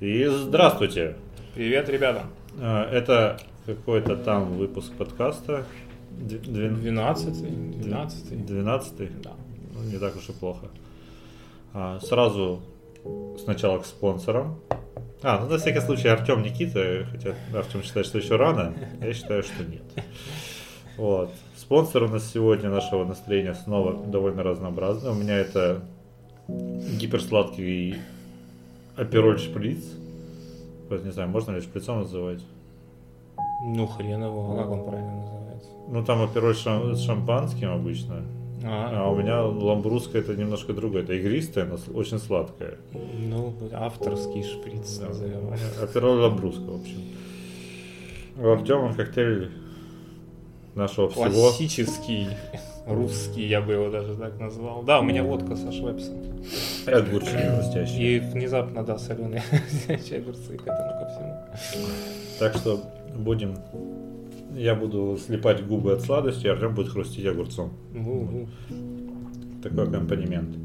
И 0.00 0.26
здравствуйте! 0.26 1.16
Привет, 1.54 1.88
ребята! 1.88 2.24
А, 2.60 2.90
Это 2.90 3.38
какой-то 3.64 4.16
там 4.16 4.52
выпуск 4.56 4.92
подкаста. 4.92 5.64
Д- 6.10 6.36
двен- 6.38 6.76
12 6.76 7.80
12 7.80 8.46
Двенадцатый? 8.46 9.08
Да. 9.22 9.32
Ну, 9.74 9.82
не 9.84 9.98
так 9.98 10.16
уж 10.16 10.28
и 10.28 10.32
плохо. 10.32 10.66
А, 11.72 11.98
Сразу 12.00 12.60
сначала 13.42 13.78
к 13.78 13.86
спонсорам. 13.86 14.58
А, 15.22 15.40
ну 15.42 15.48
на 15.48 15.58
всякий 15.58 15.80
случай 15.80 16.08
Артем 16.08 16.42
Никита, 16.42 17.06
хотя 17.10 17.34
Артем 17.54 17.82
считает, 17.82 18.06
что 18.06 18.18
еще 18.18 18.36
рано, 18.36 18.74
я 19.00 19.12
считаю, 19.14 19.42
что 19.42 19.64
нет. 19.64 19.82
Вот. 20.98 21.30
Спонсор 21.56 22.04
у 22.04 22.08
нас 22.08 22.30
сегодня 22.32 22.68
нашего 22.70 23.04
настроения 23.04 23.54
снова 23.54 23.94
довольно 24.06 24.42
разнообразный. 24.42 25.10
У 25.10 25.14
меня 25.14 25.36
это 25.36 25.82
гиперсладкий 26.48 27.96
апероль 28.96 29.38
шприц. 29.38 29.84
Вот 30.88 31.04
не 31.04 31.10
знаю, 31.12 31.28
можно 31.28 31.52
ли 31.52 31.60
шприцом 31.60 32.00
называть? 32.00 32.40
Ну, 33.64 33.86
хрен 33.86 34.22
его, 34.24 34.52
а 34.52 34.56
как 34.62 34.70
он 34.70 34.84
правильно 34.84 35.16
называется? 35.20 35.68
Ну 35.88 36.04
там 36.04 36.22
апероль 36.22 36.54
шам- 36.54 36.94
с 36.94 37.00
шампанским 37.02 37.70
обычно. 37.72 38.22
А, 38.64 39.04
А 39.04 39.10
у 39.10 39.16
меня 39.16 39.42
ламбрусская 39.42 40.22
это 40.22 40.34
немножко 40.34 40.72
другое. 40.72 41.02
Это 41.02 41.12
игристое, 41.14 41.64
но 41.66 41.76
очень 41.94 42.18
сладкое. 42.18 42.78
ну, 42.92 43.52
авторский 43.72 44.42
шприц 44.42 44.98
Да. 44.98 45.08
назовем. 45.08 45.52
Апероль 45.82 46.20
ламбрусская, 46.20 46.66
в 46.70 46.80
общем. 46.80 47.00
У 48.38 48.48
Артема 48.48 48.92
коктейль 48.94 49.50
нашего 50.74 51.08
всего. 51.08 51.24
Классический 51.24 52.28
русский, 52.86 53.46
я 53.46 53.60
бы 53.60 53.72
его 53.72 53.90
даже 53.90 54.14
так 54.14 54.38
назвал. 54.38 54.82
Да, 54.82 55.00
у 55.00 55.02
меня 55.02 55.22
водка 55.22 55.56
со 55.56 55.72
швепсом. 55.72 56.14
И 56.86 56.90
огурчики 56.90 57.36
хрустящие. 57.36 58.16
И 58.16 58.20
внезапно, 58.20 58.84
да, 58.84 58.98
соленые 58.98 59.42
огурцы 59.88 60.56
к 60.56 60.62
этому 60.62 60.90
ко 60.90 61.08
всему. 61.10 61.34
Так 62.38 62.54
что 62.54 62.80
будем... 63.14 63.56
Я 64.54 64.74
буду 64.74 65.18
слепать 65.18 65.66
губы 65.66 65.92
от 65.92 66.00
сладости, 66.00 66.46
а 66.46 66.52
Артем 66.52 66.74
будет 66.74 66.88
хрустить 66.88 67.26
огурцом. 67.26 67.72
Ну, 67.92 68.48
Такой 69.62 69.84
аккомпанемент. 69.84 70.56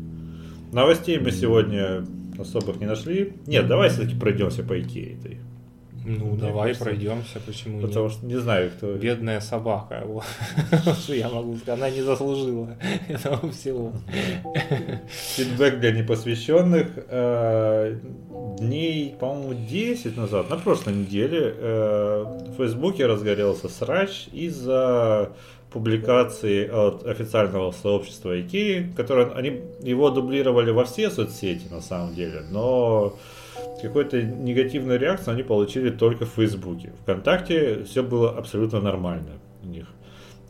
Новостей 0.72 1.20
мы 1.20 1.32
сегодня 1.32 2.06
особых 2.40 2.80
не 2.80 2.86
нашли. 2.86 3.34
Нет, 3.48 3.67
давай 3.67 3.90
все-таки 3.90 4.17
пройдемся 4.17 4.64
по 4.64 4.73
этой. 4.73 5.40
Ну, 6.04 6.32
Мне 6.32 6.38
давай 6.38 6.68
кажется, 6.70 6.84
пройдемся, 6.84 7.40
почему 7.46 7.82
Потому 7.82 8.06
нет? 8.06 8.14
что 8.14 8.26
не 8.26 8.36
знаю, 8.36 8.72
кто... 8.72 8.94
Бедная 8.96 9.40
собака, 9.40 10.04
вот. 10.06 10.24
что 11.00 11.14
я 11.14 11.30
могу 11.30 11.56
сказать, 11.58 11.80
она 11.80 11.90
не 11.90 12.02
заслужила 12.02 12.76
этого 13.08 13.52
всего. 13.52 13.94
Фидбэк 15.36 15.80
для 15.80 15.92
непосвященных. 15.92 16.88
Э, 17.08 17.98
Дней, 18.60 19.16
по-моему, 19.20 19.54
10 19.68 20.18
назад, 20.18 20.50
на 20.50 20.58
прошлой 20.58 20.94
неделе, 20.94 21.54
э, 21.58 22.26
в 22.48 22.58
Фейсбуке 22.58 23.06
разгорелся 23.06 23.70
срач 23.70 24.28
из-за 24.32 25.32
публикации 25.72 26.68
от 26.68 27.06
официального 27.06 27.72
сообщества 27.72 28.40
Икеи, 28.40 28.92
которое 28.96 29.32
они 29.32 29.62
его 29.82 30.10
дублировали 30.10 30.72
во 30.72 30.86
все 30.86 31.10
соцсети 31.10 31.68
на 31.72 31.82
самом 31.82 32.14
деле, 32.14 32.42
но 32.50 33.16
какой-то 33.82 34.22
негативной 34.22 34.98
реакции 34.98 35.32
они 35.32 35.44
получили 35.44 35.90
только 35.90 36.26
в 36.26 36.30
Фейсбуке. 36.30 36.94
Вконтакте 37.02 37.84
все 37.84 38.04
было 38.04 38.32
абсолютно 38.32 38.80
нормально 38.80 39.40
у 39.64 39.68
них. 39.68 39.88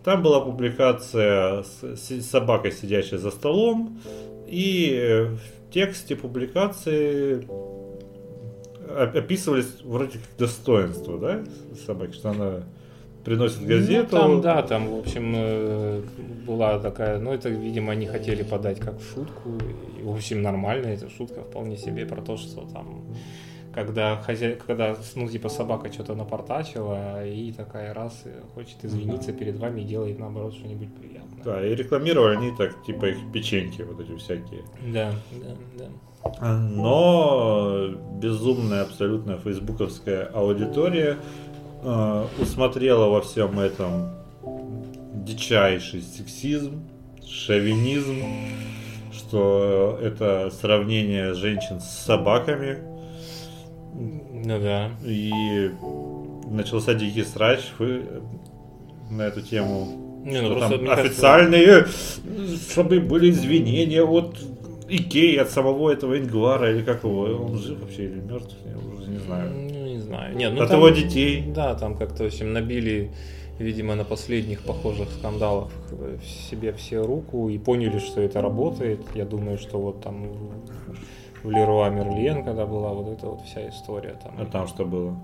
Там 0.04 0.24
была 0.24 0.42
публикация 0.42 1.64
с 1.64 2.22
собакой, 2.22 2.72
сидящей 2.72 3.18
за 3.18 3.30
столом, 3.30 4.00
и 4.48 4.92
э, 4.94 5.26
в 5.26 5.74
тексте 5.74 6.16
публикации 6.16 7.46
оп- 7.48 9.16
описывались 9.16 9.82
вроде 9.84 10.14
как 10.14 10.38
достоинства, 10.38 11.20
да, 11.20 11.44
собаки, 11.86 12.14
что 12.14 12.32
она 12.32 12.64
приносит 13.24 13.66
газету. 13.66 14.16
Ну, 14.16 14.20
там, 14.20 14.42
да, 14.42 14.62
там, 14.62 14.90
в 14.90 15.00
общем, 15.00 15.34
э, 15.36 16.02
была 16.48 16.80
такая, 16.80 17.20
ну, 17.20 17.32
это, 17.34 17.50
видимо, 17.50 17.94
они 17.94 18.06
хотели 18.06 18.44
подать 18.44 18.80
как 18.80 18.96
шутку, 19.02 19.58
и, 20.00 20.04
в 20.04 20.14
общем, 20.14 20.42
нормально, 20.42 20.88
эта 20.88 21.10
шутка 21.10 21.42
вполне 21.42 21.78
себе 21.78 22.06
про 22.06 22.22
то, 22.22 22.38
что 22.38 22.62
там, 22.62 23.04
когда 23.74 24.18
хозяй, 24.18 24.56
когда, 24.56 24.96
ну, 25.16 25.28
типа, 25.28 25.50
собака 25.50 25.92
что-то 25.92 26.16
напортачила, 26.16 27.26
и 27.26 27.52
такая 27.52 27.94
раз 27.94 28.22
э, 28.26 28.42
хочет 28.56 28.84
извиниться 28.84 29.34
перед 29.34 29.58
вами 29.58 29.82
и 29.82 29.84
делает, 29.86 30.20
наоборот, 30.20 30.54
что-нибудь 30.54 30.94
приятное. 30.96 31.44
Да, 31.44 31.66
и 31.66 31.76
рекламировали 31.76 32.38
они 32.38 32.52
так, 32.58 32.84
типа 32.84 33.06
их 33.06 33.18
печеньки 33.34 33.82
вот 33.82 34.00
эти 34.00 34.16
всякие. 34.18 34.62
Да, 34.94 35.14
да, 35.32 35.56
да. 35.78 35.86
Но 36.40 37.90
безумная 38.22 38.84
абсолютно 38.84 39.38
фейсбуковская 39.38 40.26
аудитория 40.26 41.18
э, 41.84 42.26
усмотрела 42.40 43.08
во 43.08 43.22
всем 43.22 43.60
этом 43.60 44.10
дичайший 45.14 46.02
сексизм, 46.02 46.84
шовинизм, 47.26 48.18
что 49.12 50.00
это 50.02 50.52
сравнение 50.52 51.34
женщин 51.34 51.80
с 51.80 51.90
собаками. 52.06 52.80
Ну 53.94 54.60
да. 54.60 54.90
И 55.04 55.72
начался 56.50 56.94
дикий 56.94 57.24
срач 57.24 57.60
на 59.10 59.24
эту 59.24 59.42
тему. 59.42 60.22
Не, 60.24 60.42
ну, 60.42 60.52
Что 60.52 60.60
там 60.60 60.80
мне 60.80 60.88
кажется, 60.88 61.08
официальные, 61.08 61.86
чтобы 62.70 63.00
были 63.00 63.32
извинения 63.32 64.04
от 64.04 64.38
Икеи, 64.96 65.38
от 65.38 65.50
самого 65.50 65.90
этого 65.92 66.18
Ингвара, 66.18 66.72
или 66.72 66.84
как 66.84 67.04
его, 67.04 67.22
он 67.46 67.58
жив 67.58 67.80
вообще 67.82 68.06
или 68.06 68.20
мертв, 68.20 68.56
я 68.66 68.78
уже 68.78 69.10
не 69.10 69.20
знаю. 69.20 69.52
Ну, 69.54 69.86
не 69.86 70.00
знаю. 70.00 70.36
Нет, 70.36 70.54
ну, 70.54 70.62
от 70.64 70.70
там- 70.70 70.78
его 70.80 70.90
детей. 70.90 71.44
Да, 71.56 71.76
там 71.76 71.96
как-то, 71.98 72.24
в 72.24 72.28
общем, 72.28 72.54
набили, 72.54 73.12
видимо, 73.60 73.96
на 73.96 74.04
последних 74.04 74.60
похожих 74.62 75.10
скандалах 75.12 75.72
э, 75.92 76.18
себе 76.50 76.72
все 76.74 77.00
руку 77.06 77.50
и 77.50 77.58
поняли, 77.58 78.00
что 78.00 78.22
это 78.22 78.42
работает. 78.42 79.00
Я 79.16 79.26
думаю, 79.26 79.58
что 79.58 79.80
вот 79.80 80.02
там 80.04 80.28
в- 80.28 81.48
в 81.48 81.52
Леруа 81.52 81.90
Мерлен, 81.90 82.44
когда 82.44 82.66
была 82.66 82.94
вот 82.94 83.08
эта 83.18 83.28
вот 83.28 83.42
вся 83.46 83.68
история, 83.70 84.16
там, 84.24 84.34
А 84.38 84.46
там 84.46 84.68
что 84.68 84.86
было? 84.86 85.16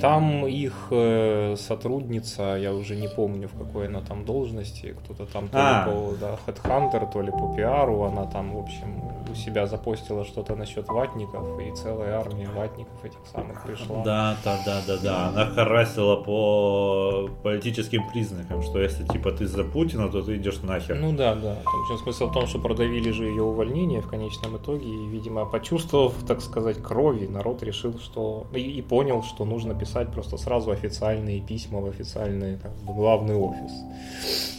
Там 0.00 0.46
их 0.46 0.88
э, 0.90 1.56
сотрудница, 1.56 2.56
я 2.56 2.72
уже 2.74 2.96
не 2.96 3.08
помню, 3.08 3.48
в 3.48 3.58
какой 3.58 3.86
она 3.88 4.00
там 4.00 4.24
должности, 4.24 4.94
кто-то 5.04 5.26
там 5.32 5.48
то 5.48 5.58
А. 5.58 5.86
ли 5.86 5.92
по 5.92 6.14
да, 6.20 6.38
Headhunter, 6.46 7.10
то 7.12 7.22
ли 7.22 7.30
по 7.30 7.54
пиару, 7.56 8.02
она 8.02 8.26
там, 8.26 8.54
в 8.54 8.58
общем, 8.58 9.02
себя 9.36 9.66
запостила 9.66 10.24
что-то 10.24 10.54
насчет 10.56 10.88
ватников, 10.88 11.60
и 11.60 11.74
целая 11.74 12.18
армия 12.18 12.48
ватников 12.48 13.04
этих 13.04 13.18
самых 13.32 13.62
пришла. 13.64 14.02
Да, 14.02 14.36
да, 14.44 14.58
да, 14.64 14.80
да, 14.86 14.96
да. 15.02 15.28
Она 15.28 15.46
харасила 15.46 16.16
по 16.16 17.28
политическим 17.42 18.08
признакам, 18.10 18.62
что 18.62 18.80
если 18.80 19.04
типа 19.06 19.32
ты 19.32 19.46
за 19.46 19.64
Путина, 19.64 20.08
то 20.08 20.22
ты 20.22 20.36
идешь 20.36 20.62
нахер. 20.62 20.96
Ну 20.96 21.12
да, 21.12 21.34
да. 21.34 21.56
В 21.64 21.82
общем, 21.82 22.02
смысл 22.02 22.26
в 22.28 22.32
том, 22.32 22.46
что 22.46 22.58
продавили 22.58 23.10
же 23.10 23.24
ее 23.24 23.42
увольнение 23.42 24.00
в 24.00 24.08
конечном 24.08 24.56
итоге, 24.56 24.86
и, 24.86 25.06
видимо, 25.08 25.44
почувствовав, 25.46 26.14
так 26.26 26.40
сказать, 26.40 26.82
крови, 26.82 27.26
народ 27.26 27.62
решил, 27.62 27.98
что... 27.98 28.46
И, 28.54 28.60
и 28.60 28.82
понял, 28.82 29.22
что 29.22 29.44
нужно 29.44 29.74
писать 29.74 30.10
просто 30.12 30.36
сразу 30.36 30.70
официальные 30.70 31.40
письма 31.40 31.80
в 31.80 31.86
официальный 31.86 32.58
как 32.58 32.72
бы, 32.84 32.94
главный 32.94 33.36
офис. 33.36 33.72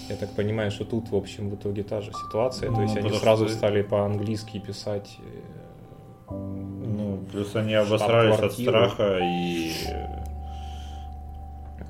Я 0.10 0.16
так 0.16 0.32
понимаю, 0.36 0.72
что 0.72 0.86
тут, 0.86 1.10
в 1.10 1.16
общем, 1.16 1.50
в 1.50 1.56
итоге 1.56 1.84
та 1.84 2.02
же 2.02 2.12
ситуация. 2.14 2.70
То 2.70 2.76
Ну, 2.76 2.84
есть 2.84 2.96
они 2.96 3.12
сразу 3.12 3.50
стали 3.50 3.82
по-английски 3.82 4.60
писать 4.68 5.18
э, 5.20 6.34
Ну, 6.34 7.20
плюс 7.32 7.56
они 7.56 7.74
обосрались 7.74 8.40
от 8.40 8.52
страха 8.54 9.20
и 9.22 9.72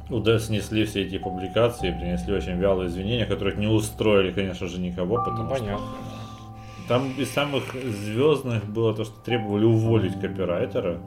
уда 0.10 0.40
снесли 0.40 0.86
все 0.86 1.04
эти 1.04 1.18
публикации, 1.18 1.92
принесли 1.92 2.34
очень 2.34 2.58
вялые 2.58 2.88
извинения, 2.88 3.26
которых 3.26 3.58
не 3.58 3.68
устроили, 3.68 4.32
конечно 4.32 4.68
же, 4.68 4.80
никого, 4.80 5.18
потому 5.18 5.44
Ну, 5.44 5.50
что 5.56 5.60
понятно. 5.60 5.86
там 6.88 7.12
из 7.18 7.30
самых 7.32 7.64
звездных 7.74 8.66
было 8.66 8.94
то, 8.96 9.04
что 9.04 9.20
требовали 9.26 9.66
уволить 9.66 10.18
копирайтера, 10.20 11.00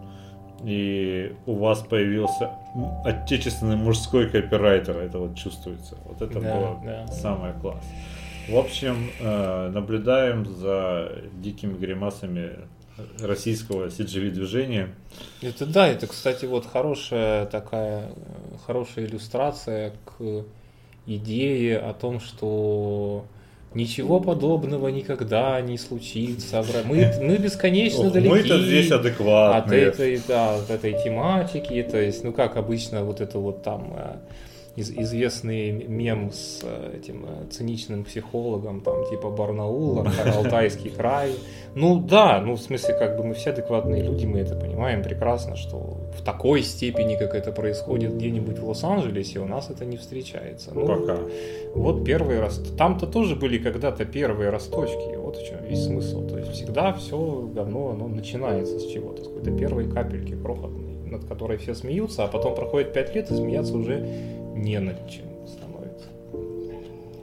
и 0.62 1.34
у 1.46 1.54
вас 1.54 1.78
появился 1.80 2.50
отечественный 3.04 3.76
мужской 3.76 4.28
копирайтер, 4.28 4.98
это 4.98 5.18
вот 5.18 5.34
чувствуется. 5.34 5.96
Вот 6.04 6.20
это 6.20 6.38
Да, 6.38 6.54
было 6.54 6.80
да. 6.84 7.06
самое 7.06 7.54
класс. 7.54 7.84
В 8.50 8.56
общем, 8.56 9.10
э, 9.20 9.70
наблюдаем 9.72 10.44
за 10.44 11.12
дикими 11.34 11.78
гримасами 11.78 12.58
российского 13.20 13.86
CGV 13.86 14.30
движения. 14.30 14.88
Это 15.40 15.66
да, 15.66 15.86
это, 15.86 16.06
кстати, 16.08 16.46
вот 16.46 16.66
хорошая 16.66 17.46
такая, 17.46 18.08
э, 18.08 18.12
хорошая 18.66 19.06
иллюстрация 19.06 19.92
к 20.04 20.44
идее 21.06 21.78
о 21.78 21.94
том, 21.94 22.18
что 22.18 23.24
ничего 23.74 24.18
подобного 24.18 24.88
никогда 24.88 25.60
не 25.60 25.78
случится. 25.78 26.64
Мы, 26.84 27.12
мы 27.20 27.36
бесконечно 27.36 28.08
Ох, 28.08 28.12
далеки 28.12 28.30
Мы-то 28.30 28.62
здесь 28.62 28.90
от 28.90 29.00
адекватные. 29.00 29.82
этой, 29.82 30.20
да, 30.26 30.56
от 30.56 30.70
этой 30.70 31.00
тематики. 31.02 31.86
То 31.88 32.00
есть, 32.00 32.24
ну 32.24 32.32
как 32.32 32.56
обычно, 32.56 33.04
вот 33.04 33.20
это 33.20 33.38
вот 33.38 33.62
там 33.62 33.94
э, 33.96 34.16
из, 34.76 34.90
известный 34.90 35.72
мем 35.72 36.30
с 36.32 36.60
э, 36.62 36.98
этим 36.98 37.26
э, 37.26 37.50
циничным 37.50 38.04
психологом, 38.04 38.80
там, 38.80 39.04
типа 39.08 39.30
Барнаул, 39.30 40.06
Алтайский 40.36 40.90
край. 40.90 41.34
Ну 41.74 42.00
да, 42.00 42.40
ну 42.40 42.54
в 42.54 42.60
смысле, 42.60 42.94
как 42.94 43.16
бы 43.16 43.24
мы 43.24 43.34
все 43.34 43.50
адекватные 43.50 44.02
люди, 44.02 44.26
мы 44.26 44.40
это 44.40 44.54
понимаем 44.54 45.02
прекрасно, 45.02 45.56
что 45.56 45.98
в 46.16 46.22
такой 46.22 46.62
степени, 46.62 47.16
как 47.16 47.34
это 47.34 47.52
происходит 47.52 48.14
где-нибудь 48.14 48.58
в 48.58 48.68
Лос-Анджелесе, 48.68 49.40
у 49.40 49.46
нас 49.46 49.70
это 49.70 49.84
не 49.84 49.96
встречается. 49.96 50.70
Ну, 50.74 50.86
Пока. 50.86 51.18
Вот 51.74 52.04
первые 52.04 52.40
раз. 52.40 52.60
Там-то 52.76 53.06
тоже 53.06 53.36
были 53.36 53.58
когда-то 53.58 54.04
первые 54.04 54.50
росточки. 54.50 55.16
Вот 55.16 55.36
в 55.36 55.46
чем 55.46 55.64
весь 55.64 55.84
смысл. 55.84 56.26
То 56.26 56.38
есть 56.38 56.52
всегда 56.52 56.92
все 56.92 57.48
говно, 57.54 57.90
оно 57.90 58.08
начинается 58.08 58.78
с 58.78 58.86
чего-то, 58.86 59.24
с 59.24 59.26
какой-то 59.26 59.50
первой 59.52 59.88
капельки 59.88 60.34
крохотной, 60.34 60.96
над 61.06 61.24
которой 61.24 61.58
все 61.58 61.74
смеются, 61.74 62.24
а 62.24 62.28
потом 62.28 62.54
проходит 62.54 62.92
пять 62.92 63.14
лет 63.14 63.30
и 63.30 63.34
смеяться 63.34 63.76
уже 63.76 64.06
не 64.60 64.78
над 64.78 65.08
чем 65.08 65.26
становится. 65.46 66.08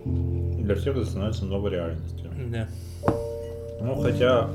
Для 0.06 0.76
всех 0.76 0.98
это 0.98 1.06
становится 1.06 1.46
новой 1.46 1.72
реальностью. 1.72 2.30
Да. 2.52 2.68
Ну, 3.80 3.96
хотя, 3.96 4.50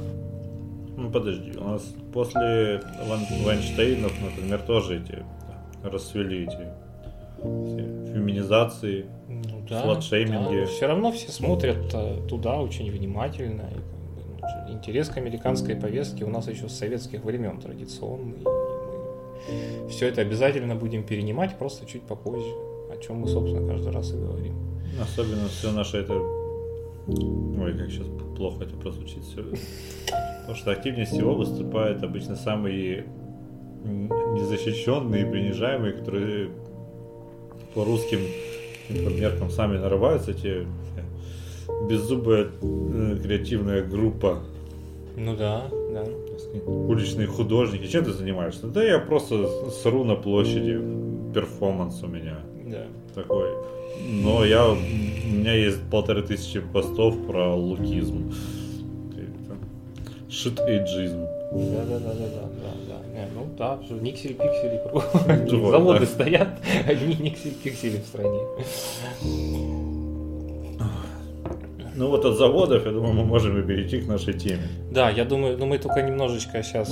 ну 0.96 1.10
подожди, 1.10 1.56
у 1.56 1.64
нас 1.64 1.82
после 2.12 2.82
Ван- 3.06 3.44
Вайнштейнов, 3.44 4.12
например, 4.20 4.60
тоже 4.60 5.00
эти 5.00 5.22
расцвели 5.84 6.44
эти 6.44 6.68
феминизации. 8.12 9.06
Ну, 9.28 9.62
да, 9.68 9.82
Сладшейминги. 9.82 10.66
Все 10.66 10.86
равно 10.86 11.12
все 11.12 11.30
смотрят 11.30 11.92
э, 11.94 12.18
туда 12.28 12.60
очень 12.60 12.90
внимательно. 12.90 13.62
И, 13.62 13.80
ну, 14.68 14.72
интерес 14.74 15.08
к 15.08 15.16
американской 15.16 15.74
повестке 15.76 16.24
у 16.24 16.30
нас 16.30 16.48
еще 16.48 16.68
с 16.68 16.72
советских 16.72 17.24
времен 17.24 17.60
традиционный. 17.60 18.38
И 18.40 18.44
мы 19.82 19.88
все 19.88 20.06
это 20.08 20.20
обязательно 20.20 20.76
будем 20.76 21.04
перенимать, 21.04 21.58
просто 21.58 21.86
чуть 21.86 22.02
попозже. 22.02 22.52
О 22.92 22.96
чем 22.98 23.20
мы, 23.20 23.28
собственно, 23.28 23.66
каждый 23.66 23.92
раз 23.92 24.12
и 24.12 24.16
говорим. 24.16 24.54
Особенно 25.00 25.48
все 25.48 25.72
наше 25.72 25.96
это... 25.98 26.12
Ой, 26.14 27.72
как 27.78 27.90
сейчас 27.90 28.06
плохо 28.36 28.64
это 28.64 28.76
прозвучит 28.76 29.22
все. 29.24 29.42
Потому 30.40 30.56
что 30.56 30.72
активнее 30.72 31.06
всего 31.06 31.34
выступают 31.34 32.02
обычно 32.02 32.36
самые 32.36 33.06
незащищенные 33.84 35.26
принижаемые, 35.26 35.94
которые 35.94 36.50
по 37.74 37.84
русским 37.84 38.20
меркам 38.90 39.50
сами 39.50 39.78
нарываются, 39.78 40.34
те 40.34 40.66
э, 40.66 41.86
беззубая 41.88 42.48
э, 42.60 43.16
креативная 43.22 43.82
группа, 43.82 44.42
Ну 45.16 45.34
да, 45.36 45.64
да. 45.92 46.04
уличные 46.66 47.26
художники. 47.26 47.86
Чем 47.86 48.04
ты 48.04 48.12
занимаешься? 48.12 48.66
Да 48.66 48.84
я 48.84 48.98
просто 48.98 49.70
сру 49.70 50.04
на 50.04 50.14
площади, 50.14 50.78
перформанс 51.34 52.02
у 52.02 52.06
меня 52.08 52.40
Да. 52.72 52.86
такой. 53.14 53.50
Но 54.00 54.44
я, 54.44 54.68
у 54.68 54.74
меня 54.74 55.52
есть 55.52 55.78
полторы 55.90 56.22
тысячи 56.22 56.60
постов 56.60 57.14
про 57.26 57.54
лукизм. 57.54 58.32
Shit, 60.30 60.65
эйджизм. 60.65 61.26
Да, 61.52 61.84
да, 61.84 61.98
да, 61.98 62.14
да, 62.14 62.14
да, 62.14 62.48
да, 62.48 62.72
да. 62.88 63.12
Не, 63.12 63.28
ну 63.34 63.46
да, 63.58 63.78
что 63.84 63.96
никсель-пиксели 63.96 64.80
кругом. 64.82 65.70
Заводы 65.70 66.00
да. 66.00 66.06
стоят, 66.06 66.48
одни 66.88 67.14
никсель-пиксели 67.16 67.98
в 67.98 68.06
стране. 68.06 68.40
Ну 71.94 72.08
вот 72.08 72.24
от 72.24 72.38
заводов, 72.38 72.86
я 72.86 72.92
думаю, 72.92 73.12
мы 73.12 73.24
можем 73.24 73.58
и 73.58 73.62
перейти 73.62 74.00
к 74.00 74.08
нашей 74.08 74.32
теме. 74.32 74.62
Да, 74.90 75.10
я 75.10 75.26
думаю, 75.26 75.58
ну 75.58 75.66
мы 75.66 75.76
только 75.78 76.00
немножечко 76.00 76.62
сейчас, 76.62 76.88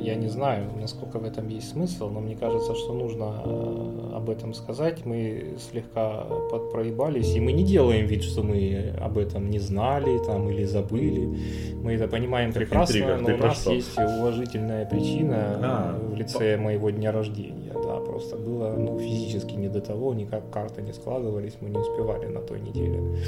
я 0.00 0.14
не 0.14 0.28
знаю, 0.28 0.70
насколько 0.80 1.18
в 1.18 1.24
этом 1.24 1.48
есть 1.48 1.70
смысл, 1.70 2.08
но 2.08 2.20
мне 2.20 2.36
кажется, 2.36 2.74
что 2.74 2.92
нужно 2.92 3.42
э, 3.44 4.16
об 4.16 4.30
этом 4.30 4.54
сказать. 4.54 5.04
Мы 5.04 5.56
слегка 5.70 6.24
подпроебались, 6.50 7.34
и 7.34 7.40
мы 7.40 7.52
не 7.52 7.64
делаем 7.64 8.06
вид, 8.06 8.22
что 8.22 8.42
мы 8.42 8.94
об 9.00 9.18
этом 9.18 9.50
не 9.50 9.58
знали 9.58 10.18
там 10.24 10.48
или 10.48 10.64
забыли. 10.64 11.38
Мы 11.82 11.94
это 11.94 12.08
понимаем 12.08 12.52
прекрасно, 12.52 12.92
интрига, 12.92 13.16
но 13.16 13.34
у 13.34 13.38
нас 13.38 13.60
что? 13.60 13.72
есть 13.72 13.98
уважительная 13.98 14.86
причина 14.86 15.58
А, 15.62 15.98
в 15.98 16.14
лице 16.14 16.56
моего 16.56 16.90
дня 16.90 17.12
рождения. 17.12 17.72
Да, 17.72 17.96
просто 18.00 18.36
было 18.36 18.76
ну, 18.76 18.98
физически 18.98 19.54
не 19.54 19.68
до 19.68 19.80
того, 19.80 20.14
никак 20.14 20.50
карты 20.50 20.82
не 20.82 20.92
складывались, 20.92 21.54
мы 21.60 21.70
не 21.70 21.78
успевали 21.78 22.26
на 22.26 22.40
той 22.40 22.60
неделе. 22.60 23.18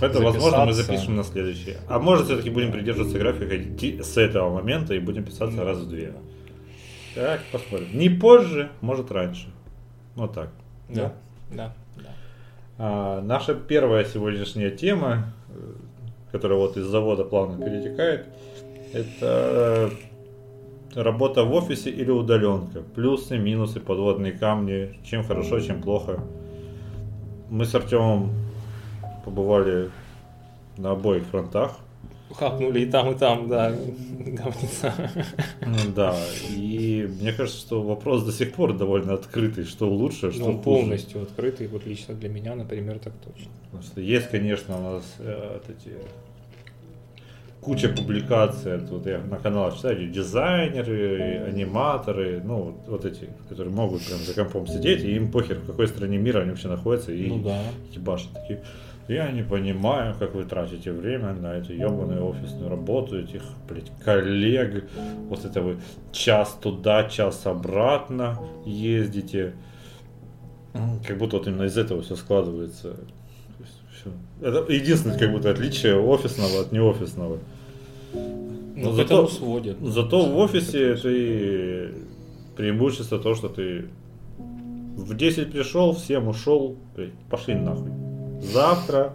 Это, 0.00 0.20
возможно, 0.20 0.66
мы 0.66 0.72
запишем 0.72 1.16
на 1.16 1.24
следующее. 1.24 1.76
А 1.88 1.98
может, 1.98 2.26
все-таки 2.26 2.50
будем 2.50 2.72
придерживаться 2.72 3.18
графика 3.18 3.54
с 4.02 4.16
этого 4.16 4.50
момента 4.50 4.94
и 4.94 4.98
будем 4.98 5.24
писаться 5.24 5.64
раз 5.64 5.78
в 5.78 5.88
две. 5.88 6.12
Так, 7.14 7.40
посмотрим. 7.52 7.88
Не 7.92 8.08
позже, 8.08 8.70
может 8.80 9.10
раньше. 9.10 9.48
Вот 10.14 10.32
так. 10.34 10.50
Да, 10.88 11.12
да, 11.50 11.74
да. 11.96 12.10
А, 12.78 13.20
наша 13.20 13.54
первая 13.54 14.04
сегодняшняя 14.04 14.70
тема, 14.70 15.32
э, 15.48 15.72
которая 16.32 16.58
вот 16.58 16.76
из 16.76 16.86
завода 16.86 17.24
плавно 17.24 17.64
перетекает, 17.64 18.26
это 18.92 19.90
э, 19.90 19.90
работа 20.94 21.44
в 21.44 21.52
офисе 21.52 21.90
или 21.90 22.10
удаленка. 22.10 22.80
Плюсы, 22.80 23.38
минусы, 23.38 23.80
подводные 23.80 24.32
камни, 24.32 24.98
чем 25.04 25.24
хорошо, 25.24 25.60
чем 25.60 25.82
плохо. 25.82 26.20
Мы 27.50 27.64
с 27.64 27.74
Артемом 27.74 28.32
побывали 29.24 29.90
на 30.76 30.92
обоих 30.92 31.24
фронтах. 31.24 31.76
Хапнули 32.34 32.80
и 32.80 32.86
там, 32.86 33.10
и 33.12 33.18
там, 33.18 33.48
да, 33.48 33.70
говница. 34.18 34.94
Ну 35.66 35.76
Да, 35.94 36.16
и 36.56 37.08
мне 37.20 37.32
кажется, 37.32 37.60
что 37.60 37.82
вопрос 37.82 38.22
до 38.24 38.32
сих 38.32 38.52
пор 38.52 38.76
довольно 38.76 39.14
открытый, 39.14 39.64
что 39.64 39.88
лучше, 39.90 40.30
что 40.32 40.40
Ну, 40.40 40.52
хуже. 40.52 40.62
полностью 40.62 41.22
открытый, 41.22 41.66
вот 41.66 41.86
лично 41.86 42.14
для 42.14 42.28
меня, 42.28 42.54
например, 42.54 42.98
так 42.98 43.12
точно. 43.24 43.50
Потому 43.64 43.82
что 43.82 44.00
есть, 44.00 44.28
конечно, 44.30 44.78
у 44.78 44.82
нас 44.82 45.04
э, 45.18 45.60
эти 45.68 45.92
куча 47.60 47.88
публикаций, 47.90 48.78
вот 48.78 49.06
я 49.06 49.18
на 49.18 49.36
каналах 49.36 49.76
читаю, 49.76 50.08
дизайнеры, 50.08 51.44
аниматоры, 51.48 52.40
ну, 52.44 52.62
вот- 52.62 52.88
вот 52.88 53.04
эти, 53.04 53.28
которые 53.48 53.74
могут 53.74 54.02
прям 54.06 54.18
за 54.18 54.32
компом 54.34 54.66
сидеть, 54.66 55.02
и 55.04 55.14
им 55.16 55.30
похер, 55.30 55.56
в 55.58 55.66
какой 55.66 55.86
стране 55.88 56.16
мира 56.16 56.40
они 56.40 56.50
вообще 56.50 56.68
находятся, 56.68 57.12
и 57.12 57.26
Ну 57.28 57.40
да. 57.42 57.60
ебашат 57.92 58.32
такие. 58.32 58.62
Я 59.10 59.32
не 59.32 59.42
понимаю, 59.42 60.14
как 60.16 60.36
вы 60.36 60.44
тратите 60.44 60.92
время 60.92 61.32
на 61.32 61.54
эту 61.54 61.72
ебаную 61.72 62.24
офисную 62.28 62.68
работу, 62.70 63.18
этих, 63.18 63.42
блядь, 63.68 63.90
коллег. 64.04 64.84
Вот 65.28 65.44
это 65.44 65.62
вы 65.62 65.78
час 66.12 66.56
туда, 66.62 67.08
час 67.08 67.44
обратно 67.44 68.38
ездите. 68.64 69.54
Как 71.04 71.18
будто 71.18 71.38
вот 71.38 71.48
именно 71.48 71.64
из 71.64 71.76
этого 71.76 72.02
все 72.02 72.14
складывается. 72.14 72.98
Это 74.40 74.64
единственное, 74.72 75.18
как 75.18 75.32
будто 75.32 75.50
отличие 75.50 76.00
офисного 76.00 76.60
от 76.60 76.70
неофисного. 76.70 77.38
Ну, 78.14 78.60
Но 78.76 78.92
к 78.92 78.94
зато- 78.94 79.26
сводят. 79.26 79.76
Зато 79.80 80.24
в 80.24 80.38
офисе 80.38 80.94
ты 80.94 81.94
преимущество 82.56 83.18
то, 83.18 83.34
что 83.34 83.48
ты 83.48 83.86
в 84.38 85.16
10 85.16 85.50
пришел, 85.50 85.94
в 85.94 85.98
7 85.98 86.28
ушел, 86.28 86.76
пошли 87.28 87.56
нахуй. 87.56 87.99
Завтра 88.40 89.12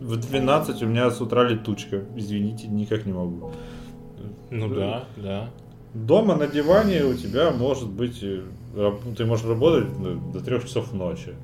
в 0.00 0.16
12 0.16 0.82
у 0.82 0.86
меня 0.86 1.10
с 1.10 1.20
утра 1.20 1.44
летучка. 1.44 2.04
Извините, 2.16 2.68
никак 2.68 3.06
не 3.06 3.12
могу. 3.12 3.52
Ну 4.50 4.68
да, 4.68 5.04
да. 5.16 5.50
Дома 5.94 6.36
на 6.36 6.46
диване 6.46 7.04
у 7.04 7.14
тебя 7.14 7.50
может 7.50 7.88
быть, 7.88 8.20
э, 8.22 8.42
ты 9.16 9.26
можешь 9.26 9.44
работать 9.44 9.88
до 10.32 10.40
3 10.40 10.60
часов 10.60 10.92
ночи. 10.92 11.34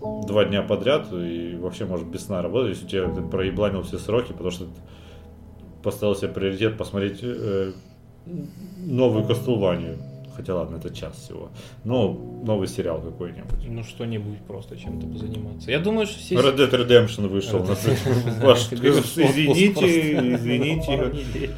Два 0.00 0.44
дня 0.44 0.62
подряд 0.62 1.12
и 1.12 1.56
вообще 1.56 1.84
может 1.84 2.06
без 2.06 2.26
сна 2.26 2.42
работать, 2.42 2.76
если 2.76 2.86
у 2.86 2.88
тебя 2.88 3.14
ты 3.14 3.22
проебланил 3.22 3.82
все 3.82 3.98
сроки, 3.98 4.32
потому 4.32 4.50
что 4.50 4.66
поставил 5.82 6.14
себе 6.14 6.28
приоритет 6.28 6.76
посмотреть 6.76 7.20
э, 7.22 7.72
новую 8.78 9.24
Кастлванию. 9.24 9.98
Хотя 10.38 10.54
ладно, 10.54 10.76
это 10.76 10.94
час 10.94 11.16
всего. 11.16 11.48
Ну, 11.82 12.42
новый 12.44 12.68
сериал 12.68 13.00
какой-нибудь. 13.00 13.66
Ну, 13.66 13.82
что-нибудь 13.82 14.38
просто 14.46 14.76
чем-то 14.76 15.08
позаниматься. 15.08 15.68
Я 15.68 15.80
думаю, 15.80 16.06
что 16.06 16.20
все... 16.20 16.36
Red 16.36 16.56
Dead 16.56 16.70
Redemption 16.70 17.26
вышел. 17.26 17.58
Извините, 19.18 20.34
извините. 20.36 21.50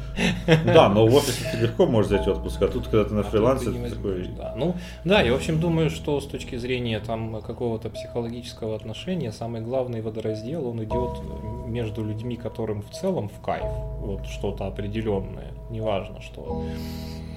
Да, 0.65 0.89
но 0.89 1.05
в 1.05 1.13
офисе 1.15 1.47
ты 1.51 1.57
легко 1.59 1.85
можешь 1.85 2.11
взять 2.11 2.27
отпуск, 2.27 2.59
а 2.63 2.67
тут, 2.69 2.87
когда 2.87 3.03
ты 3.03 3.13
на 3.13 3.19
А 3.19 3.23
фрилансе, 3.23 3.69
ты 3.69 3.89
такой... 3.91 4.27
Ну, 4.55 4.75
да, 5.05 5.21
я, 5.21 5.31
в 5.31 5.35
общем, 5.35 5.59
думаю, 5.59 5.91
что 5.91 6.19
с 6.19 6.25
точки 6.25 6.55
зрения 6.55 6.99
там 6.99 7.39
какого-то 7.41 7.91
психологического 7.91 8.75
отношения, 8.75 9.31
самый 9.31 9.61
главный 9.61 10.01
водораздел, 10.01 10.65
он 10.65 10.83
идет 10.83 11.21
между 11.67 12.03
людьми, 12.03 12.35
которым 12.35 12.81
в 12.81 12.89
целом 12.89 13.29
в 13.29 13.39
кайф, 13.45 13.71
вот 13.99 14.25
что-то 14.25 14.65
определенное, 14.65 15.51
неважно 15.69 16.19
что. 16.21 16.65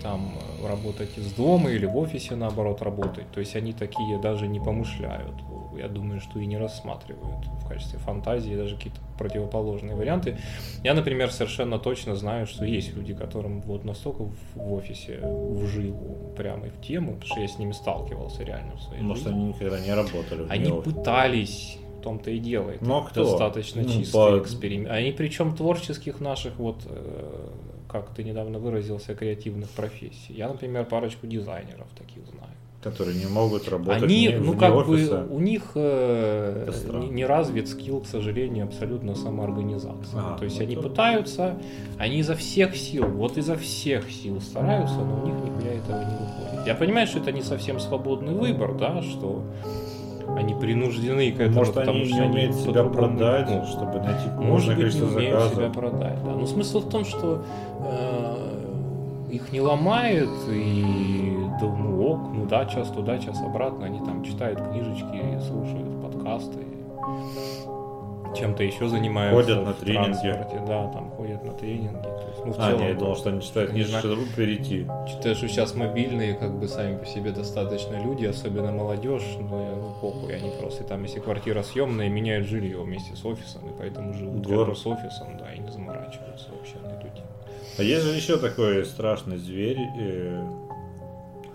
Там 0.05 0.35
э, 0.63 0.69
работать 0.69 1.17
из 1.19 1.33
дома 1.33 1.71
или 1.71 1.87
в 1.87 1.97
офисе 1.97 2.37
наоборот 2.37 2.83
работать. 2.83 3.29
То 3.33 3.41
есть 3.41 3.57
они 3.57 3.73
такие 3.73 4.21
даже 4.21 4.47
не 4.47 4.61
помышляют. 4.61 5.35
Я 5.79 5.89
думаю, 5.89 6.21
что 6.21 6.39
и 6.39 6.47
не 6.47 6.57
рассматривают 6.59 7.47
в 7.47 7.67
качестве 7.67 7.99
фантазии 7.99 8.55
даже 8.55 8.77
какие-то 8.77 9.01
противоположные 9.19 9.97
варианты. 9.97 10.37
Я, 10.85 10.95
например, 10.95 11.33
совершенно 11.33 11.79
точно 11.79 12.15
знаю, 12.17 12.47
что 12.47 12.65
есть 12.65 12.95
люди, 12.95 13.15
которым 13.15 13.63
вот 13.63 13.85
настолько 13.85 14.25
в 14.55 14.73
офисе 14.73 15.19
вживу, 15.25 16.33
прямо 16.37 16.67
в 16.69 16.81
тему, 16.87 17.15
потому 17.15 17.27
что 17.27 17.41
я 17.41 17.49
с 17.49 17.59
ними 17.59 17.73
сталкивался 17.73 18.45
реально 18.45 18.77
в 18.77 18.83
своей 18.83 19.03
Может, 19.03 19.25
жизни. 19.25 19.39
они 19.39 19.49
никогда 19.49 19.81
не 19.81 19.95
работали. 19.95 20.47
Они 20.51 20.71
пытались, 20.83 21.79
в 21.99 22.03
том-то 22.03 22.31
и 22.31 22.39
дело. 22.39 22.71
Это 22.71 22.85
Ну, 22.85 22.99
а 22.99 23.03
кто? 23.05 23.25
достаточно 23.25 23.83
Ну, 23.83 23.89
чистый 23.89 24.13
по- 24.13 24.39
эксперимент. 24.39 24.91
Они 24.91 25.11
причем 25.13 25.57
творческих 25.57 26.21
наших, 26.21 26.59
вот 26.59 26.77
э, 26.87 27.49
как 27.95 28.09
ты 28.11 28.25
недавно 28.25 28.59
выразился, 28.59 29.15
креативных 29.15 29.69
профессий. 29.71 30.33
Я, 30.35 30.49
например, 30.49 30.85
парочку 30.85 31.29
дизайнеров 31.29 31.87
таких 31.97 32.27
знаю. 32.27 32.51
Которые 32.83 33.17
не 33.17 33.27
могут 33.27 33.69
работать 33.69 34.03
Они, 34.03 34.27
вне, 34.29 34.39
ну 34.41 34.51
вне 34.51 34.61
как 34.61 34.75
офиса. 34.75 35.19
бы, 35.23 35.35
у 35.37 35.39
них 35.39 35.63
э, 35.77 36.67
Это 36.69 36.97
не, 36.99 37.09
не 37.09 37.25
развит 37.25 37.69
скилл, 37.69 38.01
к 38.01 38.07
сожалению, 38.07 38.65
абсолютно 38.65 39.15
самоорганизации. 39.15 40.17
А, 40.17 40.37
То 40.37 40.45
есть 40.45 40.59
ну 40.59 40.65
они 40.65 40.75
то- 40.75 40.83
пытаются, 40.83 41.57
они 41.97 42.19
изо 42.19 42.35
всех 42.35 42.75
сил, 42.77 43.07
вот 43.07 43.39
изо 43.39 43.57
всех 43.57 44.11
сил 44.11 44.41
стараются, 44.41 44.97
но 44.97 45.23
у 45.23 45.27
них 45.27 45.37
нихуя 45.37 45.75
этого 45.75 45.99
не 46.01 46.17
выходит. 46.17 46.67
Я 46.67 46.75
понимаю, 46.75 47.07
что 47.07 47.21
это 47.21 47.31
не 47.31 47.43
совсем 47.43 47.79
свободный 47.79 48.35
выбор, 48.35 48.75
да, 48.77 49.03
что 49.03 49.45
они 50.37 50.55
принуждены 50.55 51.31
к 51.33 51.41
этому, 51.41 51.59
Может, 51.59 51.75
потому 51.75 51.99
они 51.99 52.07
что 52.09 52.17
не 52.21 52.31
умеют 52.31 52.55
себя 52.57 52.85
продать, 52.85 53.49
могут. 53.51 53.69
чтобы 53.69 54.01
найти 54.01 54.29
Может 54.37 54.77
быть, 54.77 54.95
не 54.95 55.03
умеют 55.03 55.35
себя 55.43 55.51
заказов. 55.51 55.73
продать, 55.73 56.25
да. 56.25 56.31
Но 56.33 56.47
смысл 56.47 56.81
в 56.81 56.89
том, 56.91 57.05
что 57.05 57.45
э, 57.81 59.31
их 59.31 59.53
не 59.53 59.61
ломает, 59.61 60.29
и 60.51 61.37
да, 61.61 61.67
ну 61.67 62.07
ок, 62.07 62.21
ну 62.33 62.47
да, 62.47 62.65
час 62.67 62.89
туда, 62.91 63.19
час 63.19 63.41
обратно, 63.41 63.87
они 63.87 63.99
там 64.01 64.23
читают 64.25 64.61
книжечки, 64.61 65.41
слушают 65.47 66.03
подкасты, 66.03 66.59
чем-то 68.35 68.63
еще 68.63 68.89
занимаются. 68.89 69.43
Ходят 69.43 69.67
на 69.67 69.73
тренинги. 69.75 70.67
Да, 70.67 70.89
там 70.89 71.11
ходят 71.11 71.45
на 71.45 71.53
тренинги. 71.53 72.03
То 72.03 72.27
есть, 72.29 72.45
ну, 72.45 72.53
в 72.53 72.57
А, 72.59 72.67
целом, 72.69 72.81
не, 72.83 72.89
я 72.89 72.95
думал, 72.95 73.17
что 73.17 73.29
они 73.31 73.41
читают 73.43 73.71
знаю. 73.71 74.03
чтобы 74.03 74.23
перейти. 74.37 74.87
Считаю, 75.09 75.35
что 75.35 75.49
сейчас 75.49 75.75
мобильные, 75.75 76.35
как 76.35 76.59
бы 76.59 76.69
сами 76.69 76.97
по 76.99 77.07
себе 77.07 77.31
достаточно 77.33 77.97
люди, 78.03 78.27
особенно 78.27 78.73
молодежь, 78.73 79.37
но 79.39 79.63
я, 79.63 79.77
ну, 79.77 79.95
похуй, 80.01 80.35
они 80.37 80.51
просто 80.61 80.85
там, 80.85 81.03
если 81.03 81.21
квартира 81.21 81.63
съемная, 81.63 82.09
меняют 82.09 82.47
жилье 82.47 82.79
вместе 82.83 83.15
с 83.17 83.25
офисом, 83.25 83.63
и 83.69 83.73
поэтому 83.79 84.13
живут 84.15 84.47
рядом 84.49 84.75
с 84.77 84.87
офисом, 84.87 85.37
да, 85.39 85.53
и 85.53 85.59
не 85.59 85.71
заморачиваются 85.71 86.49
вообще 86.51 86.77
на 86.83 86.89
эту 86.89 87.09
тему. 87.15 87.29
А 87.79 87.83
есть 87.83 88.05
же 88.05 88.11
еще 88.15 88.37
такой 88.37 88.85
страшный 88.85 89.37
зверь, 89.39 89.79
э, 89.99 90.45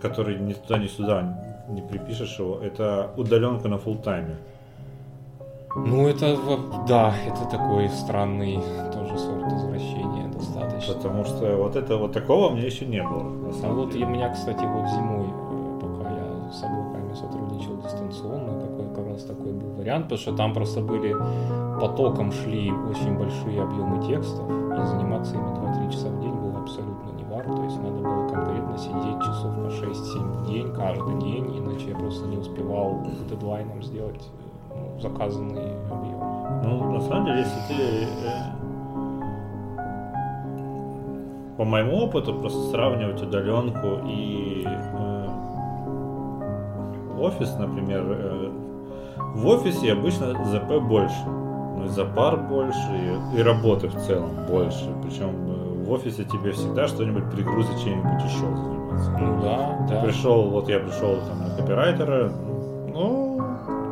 который 0.01 0.37
ни 0.39 0.53
туда, 0.53 0.77
ни 0.77 0.87
сюда 0.87 1.65
не 1.69 1.81
припишешь 1.81 2.39
его. 2.39 2.59
Это 2.61 3.11
удаленка 3.15 3.67
на 3.67 3.77
фулл 3.77 3.97
тайме. 3.97 4.37
Ну, 5.75 6.07
это, 6.07 6.37
да, 6.87 7.13
это 7.27 7.45
такой 7.49 7.89
странный 7.89 8.59
тоже 8.91 9.17
сорт 9.17 9.51
извращения 9.53 10.27
достаточно. 10.31 10.93
Потому 10.95 11.23
что 11.25 11.57
вот 11.57 11.75
это 11.75 11.97
вот 11.97 12.11
такого 12.11 12.47
у 12.47 12.55
меня 12.55 12.65
еще 12.65 12.85
не 12.85 13.03
было. 13.03 13.23
На 13.23 13.49
А 13.49 13.53
самом 13.53 13.75
вот 13.77 13.89
деле. 13.91 14.03
и 14.03 14.07
у 14.07 14.09
меня, 14.09 14.29
кстати, 14.33 14.63
вот 14.65 14.87
зимой, 14.89 15.27
э, 15.27 15.79
пока 15.79 16.09
я 16.09 16.51
с 16.51 16.63
облаками 16.63 17.13
сотрудничал 17.13 17.77
дистанционно, 17.83 18.59
такой 18.59 18.87
как 18.95 19.07
раз 19.13 19.23
такой 19.23 19.51
был 19.53 19.69
вариант, 19.77 20.05
потому 20.05 20.19
что 20.19 20.35
там 20.35 20.53
просто 20.53 20.81
были 20.81 21.15
потоком 21.79 22.31
шли 22.31 22.71
очень 22.71 23.17
большие 23.17 23.61
объемы 23.61 24.03
текстов, 24.05 24.49
и 24.49 24.85
заниматься 24.85 25.35
ими 25.35 25.43
2-3 25.43 25.91
часа 25.91 26.07
в 26.09 26.19
день 26.19 26.33
было 26.33 26.59
абсолютно 26.61 27.11
не 27.15 27.23
варто, 27.25 27.53
то 27.53 27.63
есть 27.63 27.77
надо 27.77 27.97
было 28.01 28.27
конкретно 28.27 28.77
сидеть 28.77 29.21
часов 29.21 29.53
по 29.55 29.69
6-7 29.69 30.43
в 30.43 30.47
день, 30.47 30.73
каждый 30.73 31.19
день, 31.21 31.57
иначе 31.59 31.89
я 31.91 31.95
просто 31.95 32.27
не 32.27 32.37
успевал 32.37 32.95
к 33.03 33.29
дедлайнам 33.29 33.81
сделать 33.83 34.27
заказанный 35.01 35.73
объем. 35.91 36.19
Ну, 36.63 36.91
на 36.93 37.01
самом 37.01 37.25
деле, 37.25 37.39
если 37.39 37.59
ты... 37.67 37.73
э, 37.73 38.59
по 41.59 41.65
моему 41.65 41.97
опыту, 41.97 42.33
просто 42.33 42.71
сравнивать 42.71 43.21
удаленку 43.21 44.07
и 44.07 44.65
э, 44.65 45.27
офис, 47.19 47.53
например, 47.59 48.05
э, 48.07 48.49
в 49.35 49.45
офисе 49.45 49.91
обычно 49.91 50.33
ЗП 50.45 50.81
больше. 50.81 51.25
Ну, 51.25 51.83
и 51.85 51.89
запар 51.89 52.37
больше, 52.37 52.79
и, 53.35 53.39
и 53.39 53.43
работы 53.43 53.89
в 53.89 53.95
целом 54.05 54.29
больше. 54.47 54.89
Причем 55.03 55.29
э, 55.29 55.83
в 55.83 55.91
офисе 55.91 56.23
тебе 56.23 56.51
всегда 56.53 56.87
что-нибудь 56.87 57.29
пригрузит, 57.29 57.77
чем-нибудь 57.83 58.23
еще 58.23 58.39
заниматься. 58.39 59.11
Ну 59.19 59.41
да, 59.41 59.85
да. 59.89 60.01
Пришел, 60.01 60.49
вот 60.49 60.69
я 60.69 60.79
пришел 60.79 61.17
там 61.27 61.39
на 61.39 61.55
копирайтера, 61.57 62.31
ну, 62.93 63.28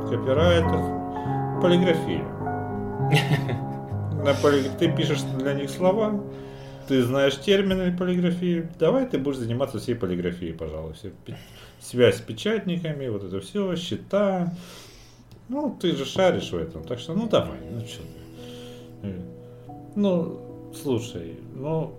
копирайтер, 0.09 1.61
полиграфия. 1.61 2.23
На 4.23 4.33
поли- 4.41 4.69
Ты 4.77 4.91
пишешь 4.91 5.21
для 5.39 5.53
них 5.53 5.69
слова, 5.69 6.21
ты 6.87 7.03
знаешь 7.03 7.37
термины 7.39 7.95
полиграфии, 7.95 8.67
давай 8.79 9.05
ты 9.05 9.17
будешь 9.17 9.37
заниматься 9.37 9.79
всей 9.79 9.95
полиграфией, 9.95 10.53
пожалуйста. 10.53 11.09
Пи- 11.25 11.35
Связь 11.79 12.17
с 12.17 12.21
печатниками, 12.21 13.07
вот 13.07 13.23
это 13.23 13.39
все, 13.39 13.75
счета. 13.75 14.53
Ну, 15.47 15.77
ты 15.79 15.95
же 15.95 16.05
шаришь 16.05 16.51
в 16.51 16.57
этом, 16.57 16.83
так 16.83 16.99
что, 16.99 17.13
ну 17.13 17.27
давай, 17.29 17.57
ну 17.71 17.79
что. 17.81 18.01
Э, 19.03 19.13
Ну, 19.95 20.39
слушай, 20.81 21.35
ну, 21.55 21.93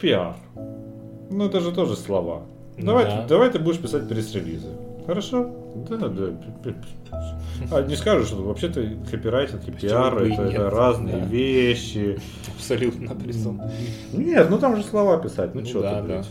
пиар. 0.00 0.34
Ну, 1.30 1.44
это 1.46 1.60
же 1.60 1.72
тоже 1.72 1.94
слова. 1.96 2.42
Давай, 2.78 3.04
Да. 3.04 3.22
ты, 3.22 3.28
давай 3.28 3.50
ты 3.50 3.58
будешь 3.58 3.78
писать 3.78 4.08
пресс-релизы. 4.08 4.68
Хорошо? 5.06 5.50
Да, 5.88 6.08
да. 6.08 6.74
А 7.70 7.82
не 7.82 7.96
скажешь, 7.96 8.28
что 8.28 8.42
вообще-то 8.42 8.82
копирайтинг 9.10 9.66
и 9.68 9.70
пиар 9.70 10.22
это, 10.22 10.70
разные 10.70 11.16
да. 11.16 11.24
вещи. 11.26 12.18
Абсолютно 12.56 13.14
притом. 13.14 13.62
Нет, 14.12 14.48
ну 14.50 14.58
там 14.58 14.76
же 14.76 14.82
слова 14.82 15.18
писать, 15.18 15.54
ну, 15.54 15.60
Ну 15.60 15.66
что 15.66 15.82
да, 15.82 16.02
ты, 16.02 16.08
да. 16.08 16.24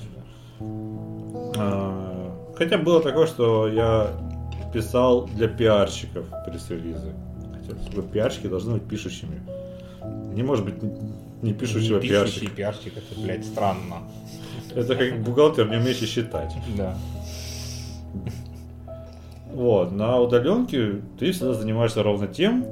А, 1.58 2.08
Хотя 2.56 2.77
было 2.77 3.01
такое, 3.01 3.27
что 3.27 3.68
я 3.68 4.12
писал 4.74 5.27
для 5.27 5.48
пиарщиков 5.48 6.25
пресс-релизы. 6.46 7.13
Хотя 7.54 8.01
пиарщики 8.01 8.48
должны 8.48 8.74
быть 8.74 8.84
пишущими. 8.84 9.42
Не 10.34 10.44
может 10.44 10.66
быть 10.66 10.75
не 11.42 11.54
пишущего 11.54 12.00
Не 12.00 12.08
пиарщика. 12.08 12.51
пиарщик, 12.51 12.94
это, 12.98 13.20
блядь, 13.20 13.46
странно. 13.46 14.04
Это 14.75 14.96
как 14.96 15.22
бухгалтер, 15.24 15.70
не 15.70 15.77
умеющий 15.77 16.08
считать. 16.08 16.54
Да. 16.75 16.98
Вот, 19.57 19.91
на 19.91 20.19
удаленке 20.19 21.01
ты 21.17 21.31
всегда 21.31 21.55
занимаешься 21.55 22.03
ровно 22.03 22.27
тем, 22.27 22.63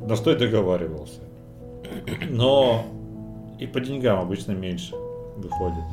на 0.00 0.16
что 0.16 0.32
и 0.32 0.36
договаривался. 0.36 1.20
Но 2.28 2.84
и 3.60 3.68
по 3.68 3.78
деньгам 3.78 4.18
обычно 4.18 4.50
меньше 4.50 4.96
выходит. 5.36 5.84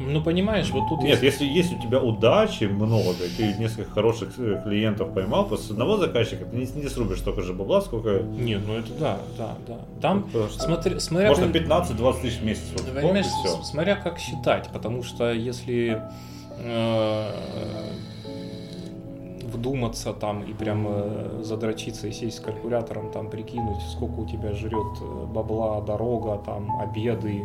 Ну, 0.00 0.20
понимаешь, 0.20 0.68
вот 0.70 0.88
тут 0.88 1.02
Нет, 1.02 1.22
есть... 1.22 1.40
если 1.40 1.44
есть 1.44 1.72
у 1.72 1.80
тебя 1.80 2.00
удачи 2.00 2.64
много, 2.64 3.24
и 3.24 3.28
ты 3.36 3.54
несколько 3.56 3.88
хороших 3.92 4.36
э, 4.36 4.60
клиентов 4.64 5.14
поймал, 5.14 5.46
просто 5.46 5.68
с 5.68 5.70
одного 5.70 5.96
заказчика 5.96 6.44
ты 6.44 6.56
не, 6.56 6.66
не 6.66 6.88
срубишь 6.88 7.20
столько 7.20 7.42
же 7.42 7.54
бабла, 7.54 7.82
сколько... 7.82 8.18
Нет, 8.18 8.62
ну 8.66 8.74
это 8.74 8.92
да, 8.98 9.18
да, 9.38 9.54
да. 9.68 9.78
Там, 10.02 10.24
Потому 10.24 10.48
что 10.48 10.60
смотри, 10.60 10.98
смотря... 10.98 11.28
Можно 11.28 11.52
как- 11.52 11.62
15-20 11.62 12.20
тысяч 12.20 12.38
в 12.38 12.44
месяц. 12.44 12.64
Вот, 12.72 12.92
Понимаешь, 12.92 13.26
смотря 13.62 13.94
как 13.94 14.18
считать, 14.18 14.68
потому 14.72 15.04
что 15.04 15.32
если 15.32 16.02
э, 16.58 17.30
вдуматься 19.52 20.12
там 20.12 20.42
и 20.42 20.52
прям 20.52 20.86
э, 20.88 21.40
задрочиться 21.42 22.06
и 22.08 22.12
сесть 22.12 22.38
с 22.38 22.40
калькулятором, 22.40 23.10
там 23.10 23.28
прикинуть, 23.28 23.82
сколько 23.92 24.20
у 24.20 24.26
тебя 24.26 24.52
жрет 24.52 24.98
э, 25.00 25.26
бабла, 25.26 25.80
дорога, 25.80 26.40
там 26.44 26.80
обеды, 26.80 27.44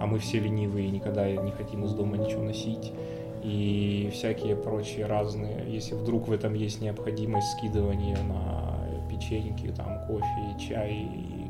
а 0.00 0.06
мы 0.06 0.18
все 0.18 0.38
ленивые 0.38 0.90
никогда 0.90 1.30
не 1.30 1.50
хотим 1.50 1.84
из 1.84 1.92
дома 1.92 2.16
ничего 2.16 2.42
носить 2.42 2.92
и 3.42 4.10
всякие 4.12 4.56
прочие 4.56 5.06
разные, 5.06 5.64
если 5.68 5.94
вдруг 5.94 6.28
в 6.28 6.32
этом 6.32 6.54
есть 6.54 6.80
необходимость 6.80 7.52
скидывания 7.52 8.18
на 8.22 8.78
печеньки, 9.08 9.72
там 9.76 10.06
кофе, 10.06 10.56
чай 10.58 11.08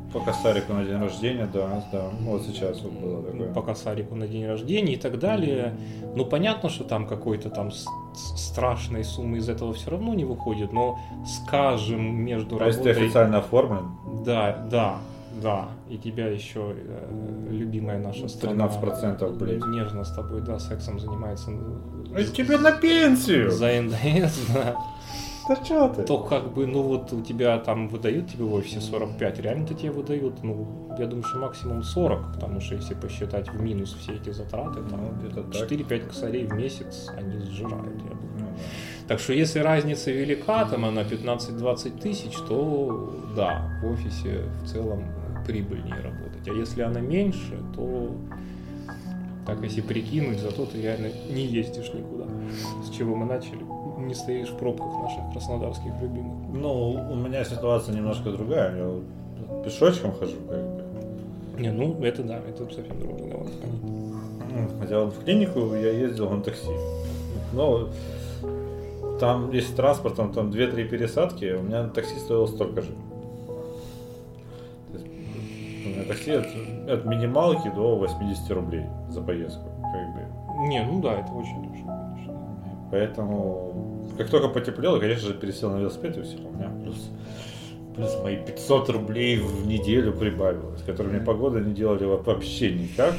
и 0.09 0.13
По 0.13 0.19
косарику 0.19 0.73
на 0.73 0.83
день 0.83 0.99
рождения, 0.99 1.47
да, 1.51 1.83
да. 1.91 2.09
Вот 2.21 2.43
сейчас 2.43 2.81
вот 2.81 2.93
было 2.93 3.23
такое. 3.23 3.53
по 3.53 3.61
косарику 3.61 4.15
на 4.15 4.27
день 4.27 4.45
рождения 4.45 4.93
и 4.93 4.97
так 4.97 5.19
далее. 5.19 5.75
Ну, 6.15 6.25
понятно, 6.25 6.69
что 6.69 6.83
там 6.83 7.07
какой-то 7.07 7.49
там 7.49 7.71
страшной 8.15 9.03
суммы 9.03 9.37
из 9.37 9.49
этого 9.49 9.73
все 9.73 9.91
равно 9.91 10.13
не 10.13 10.25
выходит, 10.25 10.73
но 10.73 10.99
скажем, 11.25 12.01
между 12.01 12.61
А 12.61 12.65
если 12.65 12.81
ты 12.81 12.89
работой... 12.89 13.05
официально 13.05 13.37
оформлен, 13.39 13.91
Да, 14.25 14.67
да, 14.69 14.97
да. 15.41 15.69
И 15.89 15.97
тебя 15.97 16.27
еще 16.27 16.75
э, 16.75 17.47
любимая 17.49 17.99
наша 17.99 18.27
страна... 18.27 18.65
13%, 18.65 19.37
блядь. 19.37 19.65
Нежно 19.65 20.03
с 20.03 20.11
тобой, 20.11 20.41
да, 20.41 20.59
сексом 20.59 20.99
занимается. 20.99 21.51
а 22.13 22.23
тебе 22.23 22.57
на 22.57 22.71
пенсию! 22.71 23.51
За 23.51 23.81
НДС, 23.81 24.47
да. 24.53 24.75
Да 25.49 25.55
что 25.65 25.89
ты? 25.89 26.03
То 26.03 26.19
как 26.19 26.53
бы, 26.53 26.67
ну 26.67 26.83
вот 26.83 27.11
у 27.11 27.21
тебя 27.23 27.57
там 27.57 27.87
выдают 27.89 28.29
тебе 28.29 28.43
в 28.43 28.53
офисе 28.53 28.79
45, 28.81 29.39
реально-то 29.39 29.73
тебе 29.73 29.89
выдают, 29.89 30.43
ну, 30.43 30.95
я 30.99 31.07
думаю, 31.07 31.23
что 31.23 31.39
максимум 31.39 31.81
40, 31.81 32.33
потому 32.35 32.61
что 32.61 32.75
если 32.75 32.93
посчитать 32.93 33.49
в 33.49 33.59
минус 33.59 33.97
все 33.99 34.13
эти 34.13 34.29
затраты, 34.29 34.81
там 34.83 35.01
Ну, 35.01 35.19
где-то 35.19 35.43
так. 35.43 35.69
4-5 35.69 36.07
косарей 36.07 36.45
в 36.45 36.53
месяц 36.53 37.07
они 37.17 37.39
сжирают, 37.39 37.95
я 37.95 38.15
думаю. 38.15 38.29
Ну, 38.37 38.45
да. 38.45 38.61
Так 39.07 39.19
что 39.19 39.33
если 39.33 39.57
разница 39.57 40.11
велика, 40.11 40.65
там 40.65 40.85
она 40.85 41.01
15-20 41.01 41.99
тысяч, 41.99 42.37
то 42.47 43.11
да, 43.35 43.79
в 43.81 43.91
офисе 43.91 44.43
в 44.63 44.67
целом 44.67 45.03
прибыльнее 45.47 45.95
работать. 45.95 46.47
А 46.47 46.51
если 46.51 46.83
она 46.83 46.99
меньше, 46.99 47.57
то 47.75 48.15
так 49.49 49.63
если 49.63 49.81
прикинуть, 49.81 50.39
зато 50.39 50.65
ты 50.65 50.81
реально 50.81 51.07
не 51.29 51.43
ездишь 51.43 51.91
никуда. 51.93 52.25
С 52.85 52.95
чего 52.95 53.15
мы 53.15 53.25
начали? 53.25 53.61
Не 53.97 54.13
стоишь 54.13 54.49
в 54.49 54.57
пробках 54.57 54.93
наших 55.01 55.31
краснодарских 55.31 55.91
любимых. 56.01 56.49
Ну, 56.53 56.91
у 57.11 57.15
меня 57.15 57.43
ситуация 57.43 57.95
немножко 57.95 58.31
другая. 58.31 58.75
Я 58.77 59.63
пешочком 59.63 60.13
хожу, 60.13 60.35
как 60.47 60.59
бы. 60.59 60.83
Не, 61.57 61.71
ну 61.71 62.01
это 62.03 62.23
да, 62.23 62.39
это 62.47 62.63
совсем 62.65 62.99
другой 62.99 63.17
разговор. 63.17 63.47
понятно. 63.59 64.71
Ну, 64.73 64.79
Хотя 64.79 65.03
вот 65.03 65.13
в 65.15 65.23
клинику 65.23 65.73
я 65.73 65.91
ездил 65.91 66.29
на 66.29 66.41
такси. 66.41 66.71
Но 67.51 67.89
там, 69.19 69.51
если 69.51 69.75
транспортом, 69.75 70.31
там 70.31 70.51
2-3 70.51 70.87
пересадки, 70.87 71.55
у 71.59 71.63
меня 71.63 71.87
такси 71.87 72.17
стоило 72.19 72.45
столько 72.45 72.83
же. 72.83 72.91
Меня 75.85 76.03
такси 76.05 76.31
от, 76.31 76.47
от 76.89 77.05
минималки 77.05 77.69
до 77.69 77.95
80 77.95 78.51
рублей 78.51 78.85
за 79.09 79.21
поездку. 79.21 79.69
Как 79.81 80.13
бы. 80.13 80.67
Не, 80.67 80.83
ну 80.83 81.01
да, 81.01 81.19
это 81.19 81.31
очень 81.31 81.71
дешево, 81.71 82.13
конечно. 82.13 82.89
Поэтому, 82.91 84.05
как 84.17 84.29
только 84.29 84.49
потеплело, 84.49 84.99
конечно 84.99 85.27
же, 85.27 85.33
пересел 85.33 85.71
на 85.71 85.79
велосипед 85.79 86.17
и 86.17 86.21
все. 86.23 86.37
У 86.37 86.51
меня 86.51 86.69
плюс, 86.83 87.09
плюс 87.95 88.17
мои 88.23 88.37
500 88.37 88.89
рублей 88.89 89.37
в 89.37 89.67
неделю 89.67 90.13
прибавилось, 90.13 90.81
которые 90.81 91.15
мне 91.15 91.25
погода 91.25 91.59
не 91.59 91.73
делали 91.73 92.05
вообще 92.05 92.73
никак. 92.73 93.13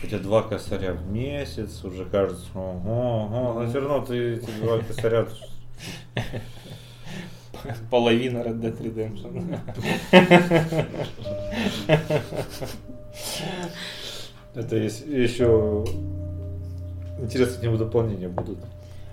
Хотя 0.00 0.18
два 0.18 0.42
косаря 0.42 0.92
в 0.92 1.10
месяц 1.10 1.82
уже 1.84 2.04
кажется, 2.04 2.46
ого, 2.54 3.24
ого, 3.24 3.60
но 3.60 3.68
все 3.68 3.80
равно 3.80 4.04
ты 4.04 4.34
эти 4.34 4.50
два 4.60 4.78
косаря 4.78 5.26
Половина 7.90 8.38
Red 8.38 8.60
Dead 8.60 8.82
Redemption. 8.82 9.58
Это 14.54 14.76
есть 14.76 15.06
еще 15.06 15.84
интересно, 17.20 17.60
к 17.60 17.62
нему 17.62 17.76
дополнения 17.76 18.28
будут. 18.28 18.58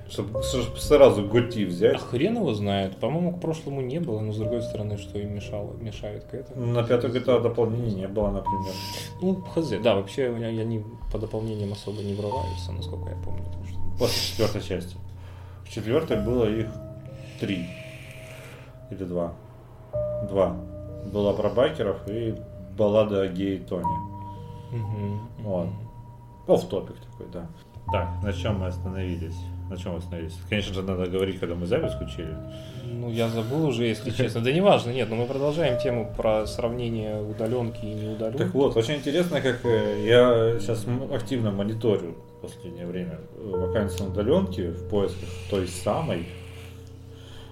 Чтобы 0.09 0.43
сразу 0.43 1.25
готи 1.27 1.63
А 1.63 1.67
взять. 1.67 1.99
хрен 1.99 2.35
его 2.35 2.53
знает. 2.53 2.97
По-моему, 2.97 3.33
к 3.35 3.41
прошлому 3.41 3.81
не 3.81 3.99
было, 3.99 4.19
но 4.19 4.31
с 4.31 4.37
другой 4.37 4.61
стороны, 4.61 4.97
что 4.97 5.17
им 5.17 5.33
мешало, 5.33 5.73
мешает 5.81 6.25
к 6.25 6.33
этому. 6.35 6.67
На 6.67 6.83
пятую 6.83 7.13
GTA 7.13 7.41
дополнений 7.41 7.95
не 7.95 8.07
было, 8.07 8.29
например. 8.29 8.73
Ну, 9.21 9.41
хз. 9.41 9.69
Да, 9.81 9.95
вообще 9.95 10.29
меня 10.29 10.49
я 10.49 10.63
не 10.65 10.83
по 11.11 11.17
дополнениям 11.17 11.73
особо 11.73 12.01
не 12.03 12.13
врываются, 12.13 12.71
насколько 12.71 13.09
я 13.09 13.15
помню. 13.25 13.43
что- 13.67 13.79
После 13.97 14.21
четвертой 14.21 14.61
части. 14.61 14.95
В 15.65 15.69
четвертой 15.71 16.21
было 16.21 16.45
их 16.45 16.67
три. 17.39 17.65
Или 18.93 19.05
два. 19.05 19.33
Два. 20.29 20.55
Была 21.11 21.33
про 21.33 21.49
байкеров 21.49 21.97
и 22.07 22.35
баллада 22.77 23.21
о 23.21 23.27
гее 23.27 23.59
Тони. 23.59 23.85
Мгм. 24.71 25.19
Вот. 25.39 25.67
Офф-топик 26.47 26.95
такой, 27.11 27.27
да. 27.31 27.47
Так, 27.91 28.09
на 28.23 28.31
чем 28.33 28.59
мы 28.59 28.67
остановились? 28.67 29.35
На 29.69 29.77
чем 29.77 29.93
мы 29.93 29.97
остановились? 29.97 30.37
Конечно 30.49 30.73
же, 30.73 30.83
надо 30.83 31.07
говорить, 31.07 31.39
когда 31.39 31.55
мы 31.55 31.65
запись 31.65 31.93
включили. 31.93 32.35
Ну, 32.83 33.09
я 33.09 33.29
забыл 33.29 33.65
уже, 33.65 33.85
если 33.85 34.11
честно. 34.11 34.41
Да 34.41 34.51
неважно, 34.51 34.91
нет, 34.91 35.09
но 35.09 35.15
мы 35.15 35.25
продолжаем 35.25 35.79
тему 35.79 36.13
про 36.15 36.45
сравнение 36.45 37.21
удаленки 37.21 37.83
и 37.83 37.93
неудаленки. 37.93 38.37
Так 38.37 38.53
вот, 38.53 38.77
очень 38.77 38.95
интересно, 38.95 39.41
как 39.41 39.65
э, 39.65 40.05
я 40.05 40.59
сейчас 40.59 40.85
активно 41.11 41.51
мониторю 41.51 42.15
в 42.37 42.41
последнее 42.41 42.85
время 42.85 43.19
вакансии 43.35 44.03
на 44.03 44.09
удаленке 44.09 44.69
в 44.69 44.87
поисках 44.89 45.29
той 45.49 45.67
самой. 45.67 46.27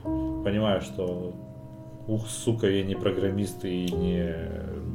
Понимаю, 0.04 0.82
что 0.82 1.34
ух, 2.08 2.28
сука, 2.28 2.68
я 2.70 2.84
не 2.84 2.96
программист 2.96 3.64
и 3.64 3.92
не 3.92 4.36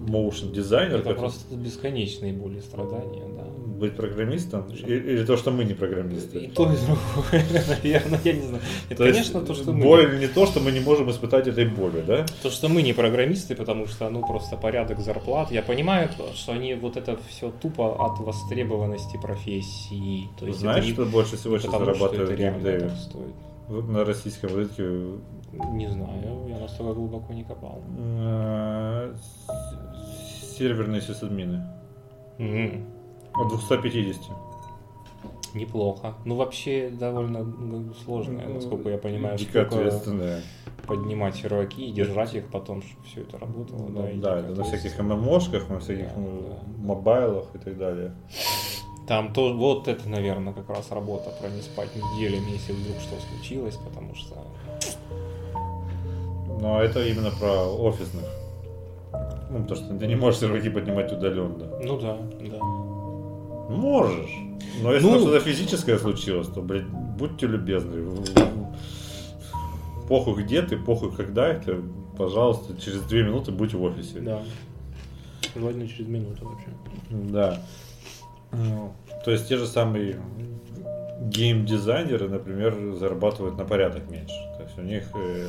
моушен 0.09 0.53
дизайнер. 0.53 0.97
Это 0.99 1.15
просто 1.15 1.55
бесконечные 1.55 2.33
боли 2.33 2.59
и 2.59 2.61
страдания, 2.61 3.25
да. 3.37 3.45
Быть 3.79 3.95
программистом 3.95 4.65
и- 4.71 4.75
или 4.91 5.25
то, 5.25 5.37
что 5.37 5.51
мы 5.51 5.65
не 5.65 5.73
И 5.73 5.75
программисты. 5.75 6.51
то, 6.55 6.65
и 6.73 6.77
другое, 6.77 7.45
наверное, 7.69 8.21
я 8.25 8.33
не 8.33 8.41
знаю. 8.43 8.63
Это, 8.89 8.97
То 8.99 9.05
есть 9.07 9.19
конечно, 9.33 9.41
то, 9.47 9.55
что 9.55 9.73
мы... 9.73 9.85
боль 9.85 10.19
не 10.19 10.29
то, 10.29 10.47
что 10.47 10.61
мы 10.61 10.73
не 10.73 10.81
можем 10.81 11.11
испытать 11.11 11.47
этой 11.47 11.67
боли, 11.67 12.03
да? 12.07 12.25
То, 12.43 12.51
что 12.51 12.69
мы 12.69 12.83
не 12.83 12.93
программисты, 12.95 13.55
потому 13.55 13.87
что, 13.87 14.09
ну, 14.11 14.27
просто 14.27 14.57
порядок 14.57 15.01
зарплат. 15.01 15.53
Я 15.53 15.63
понимаю, 15.63 16.09
что 16.35 16.53
они 16.53 16.75
вот 16.75 16.97
это 16.97 17.19
все 17.29 17.53
тупо 17.63 17.97
от 18.07 18.19
востребованности 18.19 19.19
профессии. 19.23 20.29
То 20.41 20.47
есть 20.47 20.61
Знаешь, 20.61 20.85
это 20.85 20.95
что 20.95 21.05
больше 21.07 21.37
всего 21.37 21.57
не 21.57 21.63
сейчас 21.63 21.79
зарабатывают 21.79 22.31
в 22.31 22.37
геймдеве? 22.37 22.91
На 23.69 24.05
российском 24.05 24.55
рынке 24.55 24.83
Не 25.73 25.89
знаю, 25.91 26.47
я 26.49 26.59
настолько 26.59 26.95
глубоко 26.95 27.33
не 27.33 27.43
копал. 27.45 27.83
э, 27.99 29.15
серверные 30.57 31.01
сисадмины. 31.01 31.63
Мгм. 32.39 32.85
От 33.35 33.49
250. 33.49 34.21
Неплохо. 35.55 36.15
Ну, 36.25 36.37
вообще, 36.37 36.91
довольно 36.91 37.43
ну, 37.43 37.93
сложно, 37.95 38.47
насколько 38.47 38.91
я 38.91 38.99
понимаю, 38.99 39.39
Дико 39.39 39.63
штука 39.65 39.77
ответственная. 39.79 40.43
поднимать 40.87 41.35
серваки 41.37 41.81
и 41.89 41.93
держать 41.93 42.35
их 42.35 42.49
потом, 42.51 42.83
чтобы 42.83 43.05
все 43.07 43.23
это 43.23 43.39
работало. 43.39 43.87
Ну, 43.89 44.01
да, 44.01 44.13
дико 44.13 44.29
это 44.29 44.49
на 44.55 44.65
всяких 44.65 44.77
ответственно. 44.93 45.17
ММОшках, 45.17 45.69
на 45.71 45.79
всяких 45.81 46.09
Да, 46.09 46.21
ну, 46.21 46.43
да. 46.49 46.85
мобайлах 46.87 47.47
и 47.55 47.59
так 47.59 47.79
далее. 47.79 48.13
Там 49.07 49.33
то, 49.33 49.53
вот 49.53 49.87
это, 49.87 50.09
наверное, 50.09 50.53
как 50.53 50.69
раз 50.69 50.91
работа 50.91 51.31
про 51.41 51.49
не 51.49 51.63
спать 51.63 51.91
неделями, 51.95 52.51
если 52.51 52.73
вдруг 52.73 52.97
что 53.01 53.15
случилось, 53.31 53.77
потому 53.77 54.15
что 54.17 54.35
Но 56.61 56.81
это 56.83 57.07
именно 57.07 57.31
про 57.31 57.65
офисных. 57.67 58.25
Ну, 59.51 59.65
то, 59.67 59.77
что 59.77 59.97
ты 59.97 60.07
не 60.07 60.17
можешь 60.17 60.41
серваки 60.41 60.69
поднимать 60.71 61.13
удаленно. 61.13 61.79
Ну 61.83 62.01
да, 62.01 62.19
да. 62.41 62.65
Можешь. 63.73 64.31
Но 64.83 64.93
если 64.93 65.09
Ну- 65.09 65.21
что-то 65.21 65.41
физическое 65.41 65.99
случилось, 65.99 66.49
то, 66.49 66.61
блядь, 66.61 66.87
будьте 66.87 67.47
любезны. 67.47 68.05
Похуй 70.09 70.43
где 70.43 70.63
ты, 70.63 70.77
похуй 70.77 71.13
когда 71.13 71.49
это, 71.49 71.81
пожалуйста, 72.17 72.77
через 72.81 73.03
две 73.03 73.23
минуты 73.23 73.53
будь 73.53 73.75
в 73.75 73.83
офисе. 73.83 74.21
Да. 74.21 74.43
Желательно 75.55 75.89
через 75.89 76.09
минуту 76.09 76.49
вообще. 76.49 76.69
Да. 77.11 77.61
Ну, 78.53 78.93
То 79.25 79.31
есть 79.31 79.49
те 79.49 79.57
же 79.57 79.67
самые 79.67 80.21
гейм-дизайнеры, 81.21 82.29
например, 82.29 82.95
зарабатывают 82.95 83.57
на 83.57 83.65
порядок 83.65 84.11
меньше. 84.11 84.35
То 84.57 84.63
есть 84.63 84.79
у 84.79 84.83
них 84.83 85.11
э, 85.15 85.49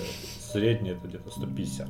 средний 0.51 0.91
это 0.91 1.07
где-то 1.07 1.29
150. 1.29 1.87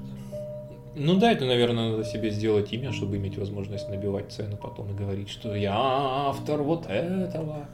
Ну 1.00 1.20
да, 1.20 1.32
это, 1.32 1.46
наверное, 1.46 1.92
надо 1.92 2.04
себе 2.04 2.32
сделать 2.32 2.74
имя, 2.74 2.92
чтобы 2.92 3.18
иметь 3.18 3.38
возможность 3.38 3.88
набивать 3.88 4.32
цену 4.32 4.58
потом 4.58 4.90
и 4.92 4.94
говорить, 4.96 5.30
что 5.30 5.56
я 5.56 5.76
автор 5.76 6.64
вот 6.64 6.88
этого. 6.88 7.68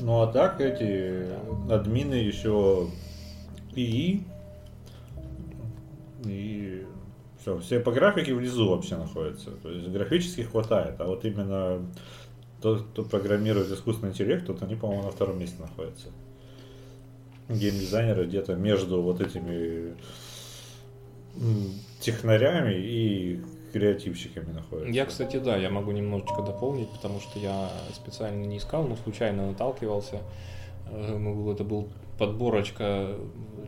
Ну 0.00 0.22
а 0.22 0.28
так 0.28 0.60
эти 0.60 1.26
админы 1.68 2.14
еще 2.14 2.86
ИИ 3.74 4.22
и 6.24 6.86
все, 7.40 7.58
все 7.58 7.80
по 7.80 7.90
графике 7.90 8.32
внизу 8.32 8.68
вообще 8.68 8.96
находятся. 8.96 9.50
То 9.50 9.70
есть 9.70 9.88
графических 9.88 10.52
хватает, 10.52 11.00
а 11.00 11.06
вот 11.06 11.24
именно 11.24 11.84
тот, 12.60 12.82
кто 12.82 13.04
программирует 13.04 13.70
искусственный 13.70 14.12
интеллект, 14.12 14.46
тот 14.46 14.62
они, 14.62 14.74
по-моему, 14.74 15.04
на 15.04 15.10
втором 15.10 15.38
месте 15.38 15.60
находятся. 15.60 16.08
Геймдизайнеры 17.48 18.26
где-то 18.26 18.56
между 18.56 19.00
вот 19.02 19.20
этими 19.20 19.96
технарями 22.00 22.74
и 22.74 23.40
креативщиками 23.72 24.52
находятся. 24.52 24.92
Я, 24.92 25.06
кстати, 25.06 25.38
да, 25.38 25.56
я 25.56 25.70
могу 25.70 25.92
немножечко 25.92 26.42
дополнить, 26.42 26.90
потому 26.90 27.20
что 27.20 27.38
я 27.38 27.70
специально 27.94 28.44
не 28.44 28.58
искал, 28.58 28.86
но 28.86 28.96
случайно 28.96 29.46
наталкивался. 29.46 30.20
Э, 30.90 31.52
Это 31.52 31.64
был 31.64 31.88
подборочка, 32.18 33.16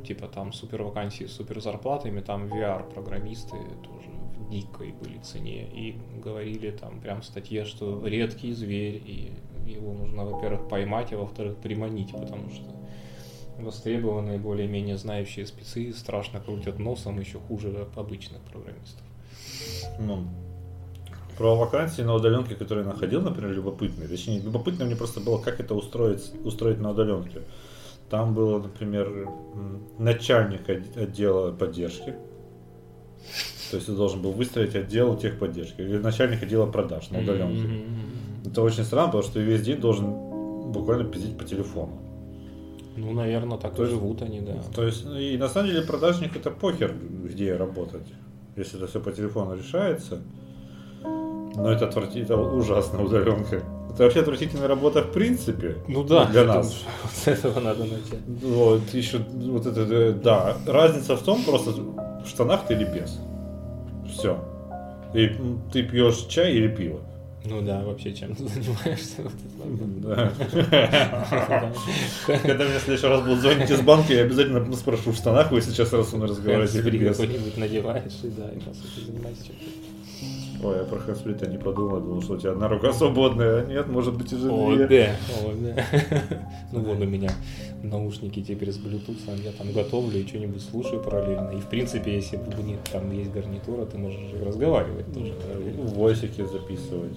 типа 0.07 0.27
там 0.27 0.53
супер 0.53 0.83
вакансии 0.83 1.25
супер 1.25 1.61
зарплатами, 1.61 2.21
там 2.21 2.47
VR-программисты 2.47 3.57
тоже 3.85 4.09
дикой 4.49 4.93
были 4.93 5.19
цене. 5.19 5.69
И 5.73 5.97
говорили 6.23 6.71
там 6.71 7.01
прям 7.01 7.23
в 7.23 7.25
статье, 7.25 7.65
что 7.65 8.07
редкий 8.07 8.53
зверь, 8.53 9.03
и 9.05 9.33
его 9.67 9.93
нужно, 9.93 10.25
во-первых, 10.25 10.69
поймать, 10.69 11.13
а 11.13 11.19
во-вторых, 11.19 11.57
приманить, 11.57 12.13
потому 12.13 12.51
что 12.51 12.65
востребованные, 13.59 14.39
более-менее 14.39 14.97
знающие 14.97 15.47
спецы 15.47 15.93
страшно 15.93 16.41
крутят 16.41 16.79
носом 16.79 17.21
еще 17.21 17.39
хуже 17.39 17.87
обычных 17.97 18.41
программистов. 18.43 19.03
Ну, 19.99 20.25
про 21.37 21.57
вакансии 21.57 22.03
на 22.03 22.15
удаленке, 22.15 22.55
которые 22.55 22.87
находил, 22.87 23.23
например, 23.23 23.53
любопытные. 23.53 24.09
Точнее, 24.09 24.41
любопытно 24.41 24.85
мне 24.85 24.97
просто 24.97 25.21
было, 25.21 25.39
как 25.39 25.61
это 25.61 25.75
устроить, 25.75 26.33
устроить 26.45 26.81
на 26.81 26.91
удаленке. 26.91 27.43
Там 28.11 28.35
было, 28.35 28.61
например, 28.61 29.29
начальник 29.99 30.69
от- 30.69 30.97
отдела 30.97 31.53
поддержки. 31.53 32.15
То 33.71 33.77
есть 33.77 33.87
ты 33.87 33.93
должен 33.93 34.21
был 34.21 34.33
выстроить 34.33 34.75
отдел 34.75 35.17
техподдержки. 35.17 35.81
Или 35.81 35.99
начальник 35.99 36.43
отдела 36.43 36.67
продаж 36.67 37.11
на 37.11 37.21
удаленке. 37.21 37.85
Это 38.45 38.63
очень 38.63 38.85
странно, 38.85 39.07
потому 39.07 39.23
что 39.23 39.35
ты 39.35 39.41
весь 39.41 39.63
день 39.63 39.81
должен 39.81 40.13
буквально 40.73 41.05
пиздить 41.05 41.37
по 41.39 41.45
телефону. 41.45 41.93
Ну, 42.97 43.13
наверное, 43.13 43.59
так 43.59 43.75
То 43.75 43.85
и 43.85 43.89
живут 43.89 44.23
они, 44.23 44.41
да. 44.41 44.55
То 44.75 44.85
есть, 44.85 45.07
и 45.07 45.37
на 45.39 45.49
самом 45.49 45.69
деле 45.69 45.83
продажник 45.83 46.37
это 46.37 46.51
похер, 46.51 46.95
где 47.25 47.57
работать. 47.57 48.07
Если 48.57 48.79
это 48.79 48.89
все 48.89 49.01
по 49.01 49.13
телефону 49.13 49.57
решается. 49.57 50.21
Но 51.03 51.71
это 51.71 51.87
отвратительно, 51.87 52.25
это 52.25 52.37
ужасно 52.37 53.03
удаленка. 53.03 53.63
Это 53.93 54.05
вообще 54.05 54.21
отвратительная 54.21 54.69
работа 54.69 55.03
в 55.03 55.13
принципе. 55.13 55.77
Ну 55.89 56.05
да, 56.05 56.27
Для 56.27 56.45
нас. 56.45 56.85
с 57.13 57.27
этого 57.29 57.61
надо 57.61 57.85
начать. 57.85 58.21
Вот, 58.27 58.83
еще, 58.93 59.19
вот 59.19 59.67
это, 59.67 60.13
да. 60.13 60.57
Разница 60.67 61.17
в 61.17 61.23
том, 61.23 61.43
просто 61.45 61.71
в 61.71 62.27
штанах 62.27 62.67
ты 62.67 62.75
или 62.75 62.85
без. 62.85 63.19
Все. 64.21 64.39
И 65.15 65.31
ты 65.73 65.83
пьешь 65.83 66.27
чай 66.29 66.53
или 66.53 66.69
пиво. 66.69 67.01
Ну 67.45 67.63
да, 67.63 67.81
вообще 67.81 68.13
чем 68.13 68.35
ты 68.35 68.47
занимаешься? 68.47 69.23
Когда 72.27 72.65
меня 72.65 72.79
в 72.79 72.83
следующий 72.83 73.07
раз 73.07 73.23
будут 73.23 73.41
звонить 73.41 73.71
из 73.71 73.81
банка, 73.81 74.13
я 74.13 74.25
обязательно 74.25 74.77
спрошу, 74.77 75.13
в 75.13 75.17
штанах 75.17 75.51
вы 75.51 75.63
сейчас 75.63 75.91
раз 75.95 76.11
Хэндсфри 76.11 76.99
без. 76.99 77.17
какой-нибудь 77.17 77.57
надеваешь, 77.57 78.13
и 78.23 78.29
да, 78.29 78.51
и 78.51 78.59
по 78.59 78.75
сути 78.75 79.07
занимаешься 79.07 79.47
чем-то. 79.47 79.65
Ой, 80.63 80.77
я 80.77 80.85
про 80.85 80.99
хэндсфри-то 80.99 81.47
не 81.47 81.57
подумал, 81.57 82.01
думал, 82.01 82.21
что 82.23 82.35
у 82.35 82.37
тебя 82.37 82.53
одна 82.53 82.69
рука 82.69 82.93
свободная, 82.93 83.63
а 83.63 83.65
нет, 83.67 83.89
может 83.89 84.15
быть 84.15 84.31
уже 84.33 84.51
О, 84.51 84.75
две. 84.77 84.87
да, 84.87 85.17
о, 85.49 85.55
да. 85.55 85.85
Ну 86.73 86.81
вот 86.81 87.01
у 87.01 87.05
меня 87.05 87.31
наушники 87.83 88.43
теперь 88.43 88.71
с 88.71 88.77
Bluetooth, 88.79 89.43
я 89.43 89.53
там 89.53 89.73
готовлю 89.73 90.21
и 90.21 90.27
что-нибудь 90.27 90.63
слушаю 90.63 91.03
параллельно. 91.03 91.51
И 91.57 91.61
в 91.61 91.67
принципе, 91.67 92.15
если 92.15 92.37
не- 92.63 92.77
там 92.93 93.11
есть 93.13 93.33
гарнитура, 93.33 93.87
ты 93.87 93.97
можешь 93.97 94.21
разговаривать 94.45 95.13
тоже 95.15 95.33
параллельно. 95.33 95.83
Войсики 95.95 96.45
записывать. 96.45 97.17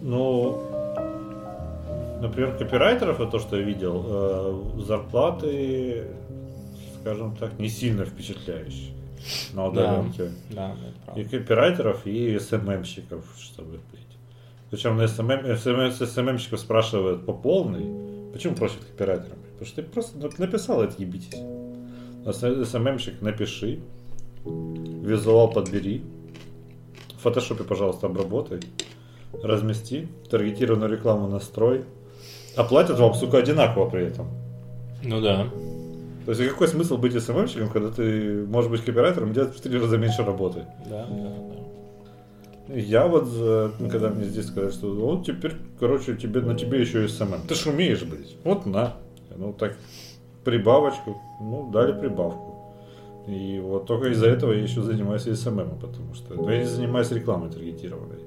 Ну, 0.00 0.62
например, 2.22 2.56
копирайтеров, 2.56 3.18
вот 3.18 3.30
то, 3.30 3.38
что 3.38 3.56
я 3.56 3.62
видел, 3.62 4.04
э, 4.06 4.82
зарплаты, 4.86 6.04
скажем 7.00 7.36
так, 7.36 7.58
не 7.58 7.68
сильно 7.68 8.04
впечатляющие 8.04 8.92
на 9.52 9.66
удаленке. 9.66 10.30
Да, 10.50 10.74
это 11.10 11.20
И 11.20 11.24
копирайтеров, 11.24 12.06
и 12.06 12.38
СММщиков, 12.38 13.24
чтобы 13.38 13.72
быть. 13.72 14.06
Причем 14.70 14.96
на 14.96 15.08
SMM, 15.08 15.56
SMM, 15.56 15.90
с 15.92 16.06
СММщиков 16.06 16.60
спрашивают 16.60 17.24
по 17.24 17.32
полной. 17.32 18.32
Почему 18.32 18.54
просят 18.54 18.84
копирайтерами? 18.84 19.42
Потому 19.52 19.66
что 19.66 19.82
ты 19.82 19.88
просто 19.88 20.18
нап- 20.18 20.34
написал, 20.38 20.82
отъебитесь. 20.82 21.40
СММщик 22.24 23.22
напиши, 23.22 23.80
визуал 24.44 25.50
подбери, 25.50 26.02
в 27.16 27.22
фотошопе, 27.22 27.64
пожалуйста, 27.64 28.06
обработай, 28.06 28.60
размести, 29.42 30.08
таргетированную 30.30 30.90
рекламу 30.90 31.26
настрой. 31.28 31.84
Оплатят 32.56 32.98
вам, 32.98 33.14
сука, 33.14 33.38
одинаково 33.38 33.88
при 33.88 34.04
этом. 34.06 34.28
Ну 35.02 35.20
да. 35.20 35.48
То 36.28 36.32
есть 36.32 36.46
какой 36.52 36.68
смысл 36.68 36.98
быть 36.98 37.14
СММщиком, 37.18 37.70
когда 37.70 37.90
ты 37.90 38.44
можешь 38.46 38.70
быть 38.70 38.84
копирайтером 38.84 39.30
и 39.30 39.34
делать 39.34 39.56
в 39.56 39.62
три 39.62 39.78
раза 39.78 39.96
меньше 39.96 40.24
работы? 40.24 40.66
Да, 40.84 41.06
да, 41.06 41.32
да. 42.68 42.74
Я 42.74 43.06
вот, 43.06 43.28
ну, 43.80 43.88
когда 43.88 44.10
мне 44.10 44.24
здесь 44.24 44.48
сказали, 44.48 44.70
что 44.70 44.92
вот 44.92 45.24
теперь, 45.24 45.54
короче, 45.80 46.18
тебе, 46.18 46.42
на 46.42 46.54
тебе 46.54 46.82
еще 46.82 47.06
и 47.06 47.08
SMM. 47.08 47.46
Ты 47.48 47.54
ж 47.54 47.68
умеешь 47.68 48.02
быть. 48.02 48.36
Вот 48.44 48.66
на. 48.66 48.98
Ну 49.38 49.54
так, 49.54 49.78
прибавочку. 50.44 51.16
Ну, 51.40 51.70
дали 51.72 51.98
прибавку. 51.98 52.74
И 53.26 53.58
вот 53.60 53.86
только 53.86 54.08
из-за 54.10 54.26
этого 54.26 54.52
я 54.52 54.60
еще 54.60 54.82
занимаюсь 54.82 55.22
SMM, 55.22 55.78
потому 55.80 56.12
что 56.12 56.34
ну, 56.34 56.50
я 56.50 56.58
не 56.58 56.64
занимаюсь 56.64 57.10
рекламой 57.10 57.50
таргетированной. 57.50 58.18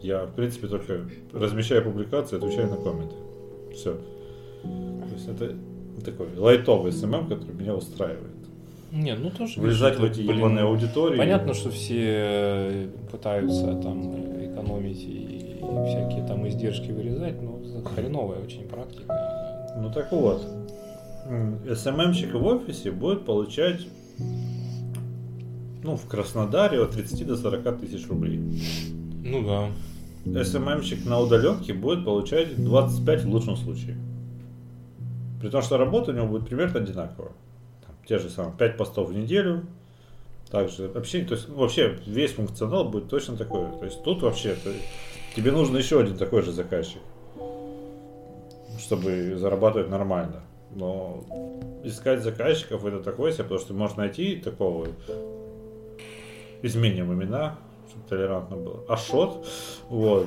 Я, 0.00 0.24
в 0.24 0.34
принципе, 0.34 0.66
только 0.66 1.02
размещаю 1.32 1.84
публикации, 1.84 2.36
отвечаю 2.36 2.68
на 2.68 2.78
комменты. 2.78 3.14
Все. 3.72 3.96
То 4.64 5.14
есть 5.14 5.28
это 5.28 5.54
такой 6.00 6.28
лайтовый 6.36 6.92
SMM, 6.92 7.28
который 7.28 7.54
меня 7.54 7.74
устраивает. 7.74 8.38
Не, 8.92 9.14
ну 9.14 9.30
тоже... 9.30 9.60
Влезать 9.60 9.98
в 9.98 10.04
эти 10.04 10.20
блин, 10.22 10.38
ебаные 10.38 10.64
аудитории. 10.64 11.18
Понятно, 11.18 11.52
что 11.52 11.70
все 11.70 12.00
э, 12.00 12.88
пытаются 13.10 13.74
там 13.82 14.14
экономить 14.44 15.02
и 15.02 15.60
всякие 15.86 16.26
там 16.26 16.48
издержки 16.48 16.90
вырезать, 16.90 17.40
но 17.42 17.60
хреновая 17.94 18.40
очень 18.40 18.66
практика. 18.66 19.74
Ну 19.76 19.92
так 19.92 20.10
вот, 20.12 20.42
СММщик 21.74 22.34
в 22.34 22.44
офисе 22.46 22.90
будет 22.90 23.26
получать 23.26 23.86
ну, 25.82 25.96
в 25.96 26.06
Краснодаре 26.06 26.82
от 26.82 26.92
30 26.92 27.26
до 27.26 27.36
40 27.36 27.80
тысяч 27.80 28.08
рублей. 28.08 28.40
Ну 29.24 29.46
да. 29.46 30.44
СММщик 30.44 31.04
на 31.04 31.20
удаленке 31.20 31.72
будет 31.72 32.04
получать 32.04 32.62
25 32.62 33.24
в 33.24 33.28
лучшем 33.28 33.56
случае. 33.56 33.96
При 35.40 35.48
том, 35.50 35.62
что 35.62 35.78
работа 35.78 36.10
у 36.10 36.14
него 36.14 36.26
будет 36.26 36.46
примерно 36.48 36.80
одинаковая. 36.80 37.32
Там, 37.86 37.94
те 38.06 38.18
же 38.18 38.28
самые 38.28 38.56
5 38.56 38.76
постов 38.76 39.08
в 39.08 39.12
неделю. 39.12 39.66
Также 40.50 40.86
общение, 40.86 41.28
то 41.28 41.34
есть 41.34 41.48
вообще 41.48 41.98
весь 42.06 42.32
функционал 42.32 42.88
будет 42.88 43.08
точно 43.08 43.36
такой. 43.36 43.66
То 43.78 43.84
есть 43.84 44.02
тут 44.02 44.22
вообще 44.22 44.54
то 44.54 44.70
тебе 45.36 45.52
нужен 45.52 45.76
еще 45.76 46.00
один 46.00 46.16
такой 46.16 46.40
же 46.40 46.52
заказчик, 46.52 47.02
чтобы 48.78 49.36
зарабатывать 49.36 49.90
нормально. 49.90 50.42
Но 50.74 51.24
искать 51.84 52.22
заказчиков 52.22 52.84
это 52.86 53.00
такое 53.00 53.32
себе, 53.32 53.44
потому 53.44 53.60
что 53.60 53.74
можешь 53.74 53.96
найти 53.96 54.36
такого 54.36 54.88
изменим 56.62 57.12
имена, 57.12 57.58
чтобы 57.90 58.08
толерантно 58.08 58.56
было. 58.56 58.84
Ашот, 58.88 59.46
вот, 59.90 60.26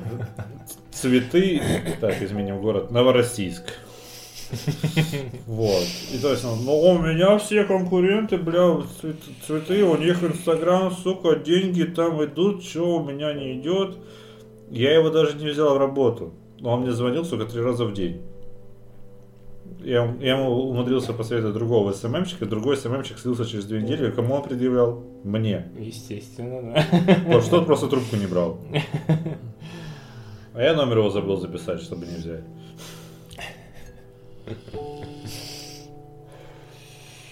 цветы, 0.92 1.60
так, 2.00 2.22
изменим 2.22 2.60
город, 2.60 2.92
Новороссийск. 2.92 3.64
Вот. 5.46 5.84
И 6.12 6.18
то 6.18 6.30
есть, 6.30 6.44
он, 6.44 6.64
ну, 6.64 6.78
у 6.78 6.98
меня 6.98 7.38
все 7.38 7.64
конкуренты, 7.64 8.36
бля, 8.36 8.82
цвет- 9.00 9.16
цветы, 9.46 9.84
у 9.84 9.96
них 9.96 10.22
инстаграм, 10.22 10.90
сука, 10.90 11.36
деньги 11.36 11.84
там 11.84 12.22
идут, 12.24 12.64
что 12.64 12.96
у 12.98 13.04
меня 13.04 13.32
не 13.32 13.58
идет. 13.58 13.96
Я 14.70 14.94
его 14.94 15.10
даже 15.10 15.36
не 15.36 15.48
взял 15.50 15.74
в 15.74 15.78
работу. 15.78 16.32
Но 16.60 16.72
он 16.72 16.82
мне 16.82 16.92
звонил, 16.92 17.24
сука, 17.24 17.44
три 17.44 17.60
раза 17.60 17.84
в 17.84 17.92
день. 17.92 18.22
Я, 19.84 20.14
я 20.20 20.36
ему 20.36 20.50
умудрился 20.50 21.12
посоветовать 21.12 21.54
другого 21.54 21.92
СММщика, 21.92 22.46
другой 22.46 22.76
СММщик 22.76 23.18
слился 23.18 23.44
через 23.44 23.64
две 23.64 23.82
недели, 23.82 24.10
кому 24.10 24.34
он 24.34 24.42
предъявлял? 24.42 25.02
Мне. 25.24 25.70
Естественно, 25.78 26.62
да. 26.72 26.86
Потому 27.24 27.40
что 27.40 27.50
тот 27.50 27.66
просто 27.66 27.88
трубку 27.88 28.16
не 28.16 28.26
брал. 28.26 28.58
А 30.54 30.60
я 30.62 30.74
номер 30.74 30.98
его 30.98 31.08
забыл 31.08 31.38
записать, 31.38 31.80
чтобы 31.80 32.04
не 32.04 32.16
взять. 32.16 32.44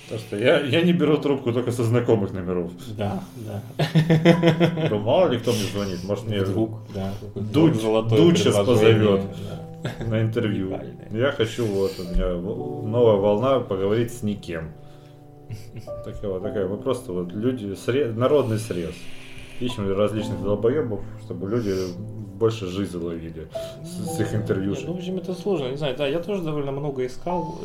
Потому 0.05 0.27
что 0.27 0.37
я, 0.37 0.59
я 0.61 0.83
не 0.83 0.93
беру 0.93 1.19
трубку 1.19 1.53
только 1.53 1.71
со 1.71 1.85
знакомых 1.85 2.33
номеров. 2.33 2.73
Да, 2.97 3.23
да. 3.37 3.63
Ну, 4.91 4.99
мало 4.99 5.29
ли 5.29 5.39
кто 5.39 5.53
мне 5.53 5.63
звонит, 5.73 6.03
может 6.05 6.27
мне 6.27 6.41
Вдруг, 6.41 6.81
да. 6.93 7.13
Дудь- 7.37 7.81
Дудь 8.09 8.39
сейчас 8.39 8.57
позовет. 8.67 9.21
да. 9.49 10.05
на 10.05 10.21
интервью. 10.23 10.77
Я 11.13 11.31
хочу 11.33 11.65
вот, 11.65 11.93
у 12.01 12.03
меня 12.15 12.33
новая 12.35 13.17
волна 13.17 13.61
поговорить 13.61 14.13
с 14.13 14.23
никем. 14.25 14.73
Такая 16.05 16.31
вот 16.31 16.43
такая, 16.43 16.67
мы 16.69 16.77
просто 16.77 17.13
вот 17.13 17.33
люди, 17.33 17.67
сре- 17.75 18.13
народный 18.13 18.59
срез. 18.59 18.95
Ищем 19.61 19.93
различных 19.97 20.43
долбоебов, 20.43 21.01
чтобы 21.25 21.49
люди 21.49 21.73
больше 22.41 22.67
жизни 22.67 22.97
ловили 22.97 23.49
с, 23.85 24.17
с 24.17 24.21
их 24.21 24.35
интервью. 24.35 24.71
Нет, 24.71 24.85
ну, 24.87 24.95
в 24.95 24.97
общем, 24.97 25.19
это 25.19 25.35
сложно, 25.35 25.69
не 25.69 25.77
знаю, 25.77 25.95
да, 25.97 26.09
я 26.09 26.19
тоже 26.21 26.43
довольно 26.43 26.73
много 26.73 27.07
искал. 27.07 27.61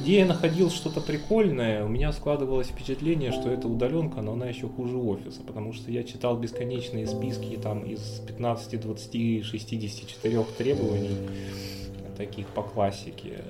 Где 0.00 0.18
я 0.18 0.26
находил 0.26 0.70
что-то 0.70 1.00
прикольное, 1.00 1.82
у 1.84 1.88
меня 1.88 2.12
складывалось 2.12 2.68
впечатление, 2.68 3.32
что 3.32 3.48
это 3.50 3.66
удаленка, 3.68 4.20
но 4.20 4.34
она 4.34 4.46
еще 4.46 4.68
хуже 4.68 4.98
офиса, 4.98 5.40
потому 5.46 5.72
что 5.72 5.90
я 5.90 6.04
читал 6.04 6.36
бесконечные 6.36 7.06
списки 7.06 7.58
там 7.60 7.84
из 7.84 8.20
15, 8.26 8.80
20, 8.80 9.44
64 9.46 10.44
требований, 10.58 11.16
таких 12.18 12.46
по 12.48 12.62
классике. 12.62 13.42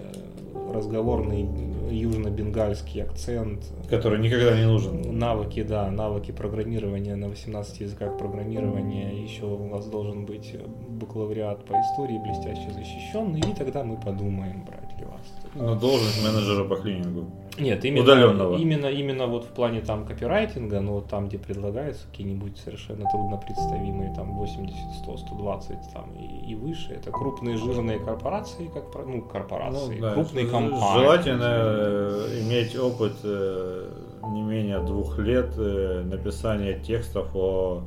Разговорный 0.73 1.49
южно-бенгальский 1.91 3.03
акцент, 3.03 3.61
Который 3.89 4.19
никогда 4.19 4.57
не 4.57 4.65
нужен. 4.65 5.19
Навыки, 5.19 5.63
да, 5.63 5.91
навыки 5.91 6.33
программирования 6.33 7.17
на 7.17 7.29
18 7.29 7.81
языках 7.81 8.17
программирования. 8.17 9.23
Еще 9.23 9.45
у 9.45 9.69
вас 9.69 9.87
должен 9.87 10.25
быть 10.25 10.57
бакалавриат 10.89 11.65
по 11.65 11.75
истории 11.75 12.19
блестяще 12.19 12.71
защищенный, 12.73 13.41
и 13.41 13.55
тогда 13.55 13.85
мы 13.85 13.97
подумаем, 13.97 14.65
брать 14.65 14.99
ли 14.99 15.05
вас. 15.05 15.21
На 15.55 15.79
должность 15.79 16.25
менеджера 16.25 16.65
по 16.65 16.77
клинингу. 16.77 17.27
Нет, 17.59 17.85
именно, 17.85 18.03
Удаленного. 18.03 18.57
именно, 18.57 18.87
именно 18.87 19.27
вот 19.27 19.45
в 19.45 19.49
плане 19.49 19.81
там 19.83 20.07
копирайтинга, 20.07 20.81
но 20.81 21.03
там, 21.03 21.29
где 21.29 21.39
предлагаются 21.39 22.07
какие-нибудь 22.11 22.57
совершенно 22.57 23.05
трудно 23.11 23.37
представимые, 23.37 24.15
там 24.15 24.33
80, 24.39 24.75
100, 25.03 25.17
120 25.19 25.69
там 25.93 26.11
и, 26.19 26.51
и 26.51 26.55
выше, 26.55 26.93
это 26.95 27.11
крупные 27.11 27.59
жирные 27.59 27.99
корпорации, 27.99 28.71
как 28.73 28.91
про- 28.91 29.05
ну, 29.05 29.21
корпорации, 29.23 29.97
Ну, 29.97 30.01
да, 30.01 30.15
крупные 30.15 30.47
компании. 30.47 30.99
Желательно 31.03 31.53
э, 31.53 32.41
иметь 32.43 32.75
опыт 32.77 33.17
э, 33.23 33.91
не 34.33 34.43
менее 34.43 34.81
двух 34.81 35.19
лет 35.19 35.53
э, 35.59 36.03
написания 36.05 36.79
текстов 36.79 37.29
о 37.35 37.83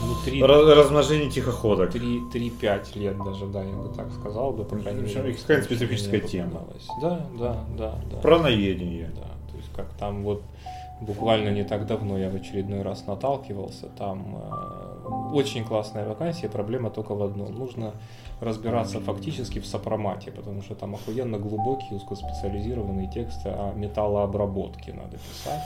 Ну, 0.00 0.14
три- 0.24 0.42
ра- 0.42 0.74
размножении 0.74 1.28
тихоходок. 1.30 1.90
три- 1.90 2.20
3-5 2.32 2.96
лет 2.96 3.16
даже, 3.24 3.46
да, 3.46 3.62
я 3.62 3.74
бы 3.74 3.88
так 3.94 4.12
сказал, 4.12 4.52
бы, 4.52 4.64
по 4.64 4.76
крайней 4.76 5.00
В 5.02 5.04
общем, 5.04 5.22
мере. 5.22 5.34
какая-то 5.34 5.64
специфическая 5.64 6.20
тема. 6.20 6.60
Да, 7.00 7.26
да, 7.38 7.56
да, 7.78 7.94
да. 8.10 8.16
Праноедение. 8.18 9.10
Да, 9.14 9.28
то 9.50 9.56
есть 9.56 9.70
как 9.74 9.86
там 9.98 10.22
вот 10.22 10.42
буквально 11.00 11.48
не 11.50 11.64
так 11.64 11.86
давно 11.86 12.18
я 12.18 12.28
в 12.30 12.34
очередной 12.34 12.82
раз 12.82 13.06
наталкивался, 13.06 13.86
там 13.98 14.36
э, 14.36 15.08
очень 15.34 15.64
классная 15.64 16.06
вакансия, 16.06 16.48
проблема 16.48 16.90
только 16.90 17.14
в 17.14 17.22
одном. 17.22 17.54
Нужно 17.54 17.92
разбираться 18.40 19.00
фактически 19.00 19.60
в 19.60 19.66
сопромате, 19.66 20.30
потому 20.30 20.60
что 20.62 20.74
там 20.74 20.94
охуенно 20.94 21.38
глубокие, 21.38 21.96
узкоспециализированные 21.96 23.10
тексты 23.10 23.48
о 23.48 23.72
металлообработке 23.74 24.92
надо 24.92 25.16
писать. 25.16 25.62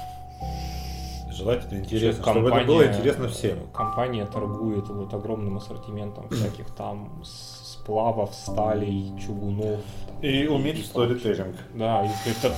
Желательно 1.41 1.79
интересно, 1.79 2.23
Компания- 2.23 2.47
чтобы 2.47 2.57
это 2.59 2.67
было 2.67 2.87
интересно 2.87 3.29
всем. 3.29 3.59
Компания 3.73 4.27
торгует 4.27 4.89
вот 4.89 5.15
огромным 5.15 5.57
ассортиментом 5.57 6.29
всяких 6.29 6.67
там 6.75 7.23
сплавов, 7.25 8.35
сталей, 8.35 9.11
чугунов. 9.19 9.81
И 10.21 10.47
уметь 10.47 10.85
сторителлинг. 10.85 11.57
Да, 11.75 12.07
это, 12.27 12.55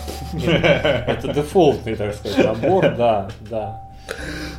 это 1.07 1.33
дефолтный, 1.33 1.95
так 1.95 2.15
сказать, 2.15 2.45
набор, 2.45 2.95
да, 2.97 3.31
да. 3.49 3.89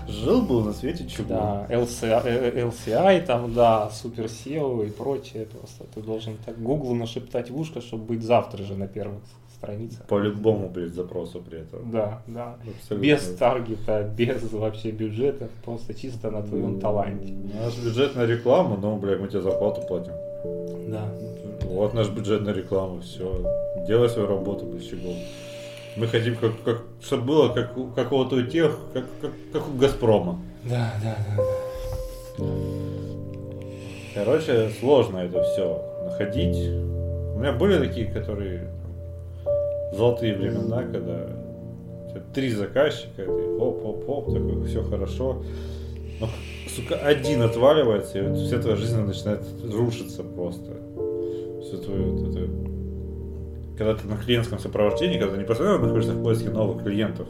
Жил 0.08 0.42
был 0.42 0.62
на 0.64 0.72
свете 0.72 1.06
чугун. 1.06 1.36
Да, 1.38 1.68
LCI, 1.70 2.22
э, 2.26 2.62
LCI 2.66 3.26
там, 3.26 3.54
да, 3.54 3.90
Super 3.92 4.26
SEO 4.26 4.88
и 4.88 4.90
прочее. 4.90 5.46
Просто 5.46 5.84
ты 5.94 6.02
должен 6.02 6.38
так 6.46 6.62
Google 6.62 6.96
нашептать 6.96 7.50
в 7.50 7.60
ушко, 7.60 7.82
чтобы 7.82 8.06
быть 8.06 8.24
завтра 8.24 8.64
же 8.64 8.76
на 8.76 8.88
первых 8.88 9.22
страницах. 9.64 10.06
По-любому, 10.08 10.70
блядь, 10.70 10.94
запросу 10.94 11.42
при 11.42 11.60
этом. 11.60 11.92
Да, 11.92 12.22
да. 12.28 12.56
Абсолютно. 12.68 13.06
Без 13.06 13.36
таргета, 13.36 14.04
без 14.18 14.52
вообще 14.52 14.92
бюджета, 14.92 15.48
просто 15.64 15.94
чисто 15.94 16.32
на 16.32 16.42
твоем 16.42 16.80
таланте. 16.80 17.34
Наш 17.34 17.78
бюджет 17.78 18.16
на 18.16 18.26
рекламу, 18.26 18.78
ну, 18.78 18.98
блядь, 18.98 19.20
мы 19.20 19.28
тебе 19.28 19.42
зарплату 19.42 19.82
платим. 19.88 20.14
Да. 20.90 21.10
Вот 21.64 21.94
наш 21.94 22.10
бюджет 22.10 22.42
на 22.42 22.50
рекламу, 22.50 23.00
все. 23.02 23.42
Делай 23.88 24.10
свою 24.10 24.28
работу, 24.28 24.66
блядь, 24.66 24.88
чего. 24.88 25.14
Мы 25.96 26.08
хотим, 26.08 26.36
как, 26.36 26.52
как, 26.64 26.82
чтобы 27.02 27.24
было 27.24 27.50
как 27.50 27.78
у 27.78 27.88
какого-то 27.88 28.36
у 28.36 28.42
тех, 28.44 28.78
как, 28.94 29.06
как, 29.22 29.32
как 29.52 29.68
у 29.68 29.78
Газпрома. 29.78 30.40
Да, 30.64 30.94
да, 31.04 31.16
да. 31.28 31.44
да. 32.40 32.46
Короче, 34.16 34.70
сложно 34.80 35.20
это 35.20 35.44
все 35.44 35.82
находить. 36.06 36.70
У 37.36 37.40
меня 37.40 37.52
были 37.52 37.88
такие, 37.88 38.08
которые 38.08 38.70
золотые 39.96 40.36
времена, 40.36 40.84
когда 40.84 41.30
три 42.34 42.52
заказчика, 42.52 43.24
ты 43.24 43.58
хоп-хоп-хоп, 43.58 44.34
такой, 44.34 44.66
все 44.66 44.84
хорошо. 44.84 45.44
Но, 46.20 46.30
сука, 46.76 46.96
один 46.96 47.42
отваливается, 47.42 48.20
и 48.20 48.28
вот 48.28 48.40
вся 48.40 48.60
твоя 48.60 48.76
жизнь 48.76 49.00
начинает 49.00 49.42
рушиться 49.64 50.24
просто. 50.24 50.72
Все 51.62 51.78
твое 51.78 52.04
вот 52.04 52.36
это... 52.36 52.50
Когда 53.78 53.96
ты 53.96 54.08
на 54.08 54.18
клиентском 54.18 54.60
сопровождении, 54.60 55.18
когда 55.18 55.34
ты 55.34 55.40
не 55.40 55.46
постоянно 55.46 55.80
находишься 55.80 56.14
в 56.14 56.24
поиске 56.24 56.50
новых 56.50 56.84
клиентов, 56.84 57.28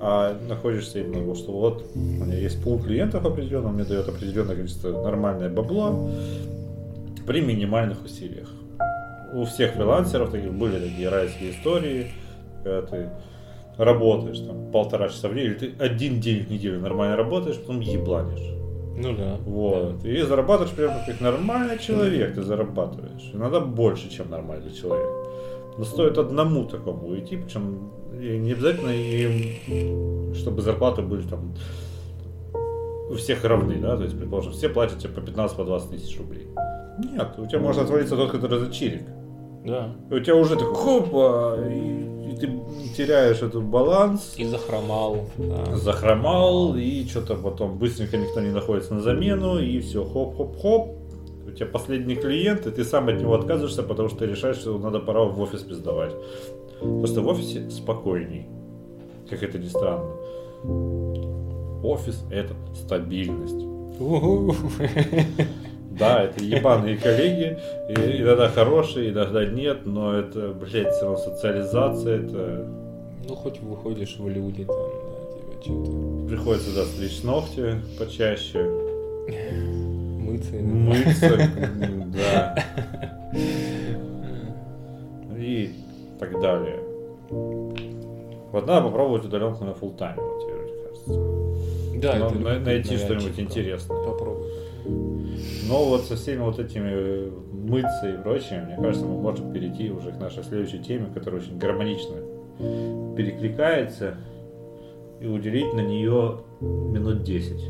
а 0.00 0.36
находишься 0.48 1.00
именно 1.00 1.34
что 1.34 1.52
вот 1.52 1.90
у 1.94 1.98
меня 1.98 2.38
есть 2.38 2.62
пул 2.62 2.78
клиентов 2.78 3.24
определенный, 3.24 3.68
он 3.68 3.74
мне 3.74 3.84
дает 3.84 4.08
определенное 4.08 4.54
количество 4.54 5.02
нормальное 5.02 5.48
бабло 5.48 6.10
при 7.26 7.40
минимальных 7.40 8.04
усилиях. 8.04 8.48
У 9.32 9.44
всех 9.44 9.72
фрилансеров 9.72 10.30
таких 10.30 10.52
были 10.52 10.78
такие 10.78 11.08
райские 11.08 11.50
истории, 11.50 12.10
когда 12.64 12.82
ты 12.82 13.10
работаешь 13.76 14.38
там 14.40 14.70
полтора 14.70 15.08
часа 15.08 15.28
в 15.28 15.34
день, 15.34 15.44
или 15.44 15.54
ты 15.54 15.74
один 15.78 16.20
день 16.20 16.44
в 16.44 16.50
неделю 16.50 16.80
нормально 16.80 17.16
работаешь, 17.16 17.58
потом 17.58 17.80
ебланишь. 17.80 18.54
Ну 18.96 19.14
да. 19.16 19.36
Вот. 19.44 20.04
И 20.04 20.20
зарабатываешь 20.22 20.74
прямо 20.74 21.04
как 21.06 21.20
нормальный 21.20 21.78
человек, 21.78 22.34
ты 22.34 22.42
зарабатываешь. 22.42 23.30
Иногда 23.32 23.60
больше, 23.60 24.10
чем 24.10 24.30
нормальный 24.30 24.72
человек. 24.72 25.08
Но 25.76 25.84
стоит 25.84 26.18
одному 26.18 26.64
такому 26.64 27.08
уйти, 27.08 27.36
причем 27.36 27.92
не 28.12 28.52
обязательно 28.52 28.90
им, 28.90 30.34
чтобы 30.34 30.62
зарплаты 30.62 31.02
были 31.02 31.22
там 31.22 31.54
у 33.10 33.14
всех 33.14 33.44
равны, 33.44 33.76
да, 33.76 33.96
то 33.96 34.02
есть, 34.02 34.18
предположим, 34.18 34.52
все 34.52 34.68
платят 34.68 34.98
тебе 34.98 35.12
по 35.12 35.20
15-20 35.20 35.56
по 35.56 35.64
20 35.64 35.90
тысяч 35.90 36.18
рублей. 36.18 36.48
Нет, 36.98 37.28
у 37.38 37.46
тебя 37.46 37.60
может 37.60 37.82
отвалиться 37.82 38.16
тот, 38.16 38.30
который 38.30 38.58
за 38.58 38.72
чирик. 38.72 39.02
Да. 39.64 39.94
И 40.10 40.14
у 40.14 40.20
тебя 40.20 40.36
уже 40.36 40.56
такой 40.56 40.74
хопа, 40.74 41.58
и, 41.68 42.30
и 42.30 42.36
ты 42.36 42.50
теряешь 42.96 43.42
этот 43.42 43.62
баланс, 43.62 44.34
И 44.36 44.44
захромал. 44.44 45.26
Да. 45.36 45.76
захромал, 45.76 46.76
и 46.76 47.06
что-то 47.06 47.36
потом 47.36 47.78
быстренько 47.78 48.16
никто 48.16 48.40
не 48.40 48.50
находится 48.50 48.94
на 48.94 49.00
замену, 49.00 49.58
и 49.58 49.80
все, 49.80 50.04
хоп-хоп-хоп. 50.04 50.96
У 51.46 51.50
тебя 51.50 51.66
последний 51.66 52.16
клиент, 52.16 52.66
и 52.66 52.70
ты 52.70 52.84
сам 52.84 53.08
от 53.08 53.20
него 53.20 53.34
отказываешься, 53.34 53.82
потому 53.82 54.08
что 54.08 54.18
ты 54.18 54.26
решаешь, 54.26 54.56
что 54.56 54.78
надо 54.78 55.00
пора 55.00 55.24
в 55.24 55.40
офис 55.40 55.62
пиздовать. 55.62 56.12
Просто 56.80 57.20
в 57.20 57.28
офисе 57.28 57.68
спокойней, 57.70 58.46
как 59.28 59.42
это 59.42 59.58
ни 59.58 59.66
странно. 59.66 60.10
Офис– 61.82 62.24
это 62.30 62.54
стабильность. 62.74 63.66
Да, 65.98 66.22
это 66.24 66.42
ебаные 66.44 66.96
коллеги, 66.96 67.58
и 67.88 68.22
иногда 68.22 68.48
хорошие, 68.48 69.10
иногда 69.10 69.44
нет, 69.44 69.84
но 69.84 70.14
это, 70.14 70.48
блядь, 70.52 70.92
все 70.94 71.02
равно 71.04 71.18
социализация, 71.18 72.24
это 72.24 72.66
Ну, 73.28 73.34
хоть 73.34 73.60
выходишь 73.60 74.16
в 74.18 74.28
люди 74.28 74.64
там, 74.64 74.76
да, 74.76 75.60
тебе 75.60 75.60
что-то 75.62 76.28
приходится, 76.28 76.74
да, 76.74 76.84
стричь 76.84 77.22
ногти 77.24 77.74
почаще, 77.98 78.62
мыться. 80.18 80.54
мыться, 80.54 81.38
да, 82.14 82.64
и 85.36 85.70
так 86.18 86.40
далее. 86.40 86.80
Вот 87.30 88.66
надо 88.66 88.86
попробовать 88.88 89.24
удаленку 89.24 89.64
на 89.64 89.70
full 89.70 89.96
тайм, 89.96 90.16
вроде 90.16 90.74
кажется. 90.82 91.12
Да, 91.96 92.18
Но 92.18 92.50
это 92.50 92.60
найти 92.64 92.96
что-нибудь 92.96 93.24
ачивка. 93.26 93.42
интересное. 93.42 94.04
Попробуй. 94.04 94.46
Но 95.68 95.84
вот 95.84 96.04
со 96.04 96.16
всеми 96.16 96.40
вот 96.40 96.58
этими 96.58 96.90
э, 96.90 97.30
мыться 97.52 98.10
и 98.10 98.22
прочим, 98.22 98.64
мне 98.64 98.76
кажется, 98.76 99.06
мы 99.06 99.20
можем 99.20 99.52
перейти 99.52 99.90
уже 99.90 100.12
к 100.12 100.18
нашей 100.18 100.44
следующей 100.44 100.82
теме, 100.82 101.10
которая 101.12 101.40
очень 101.40 101.58
гармонично 101.58 102.16
перекликается, 103.16 104.16
и 105.20 105.26
уделить 105.26 105.72
на 105.74 105.80
нее 105.80 106.40
минут 106.60 107.22
10. 107.24 107.60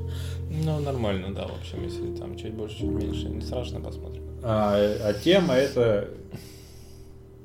Ну, 0.65 0.81
нормально, 0.81 1.35
да, 1.35 1.47
в 1.47 1.59
общем, 1.59 1.83
если 1.83 2.15
там 2.17 2.37
чуть 2.37 2.55
больше, 2.55 2.79
чуть 2.79 2.91
меньше, 2.91 3.29
не 3.29 3.41
страшно, 3.41 3.81
посмотрим. 3.81 4.23
А, 4.43 4.77
а 4.77 5.15
тема 5.15 5.55
это 5.55 6.09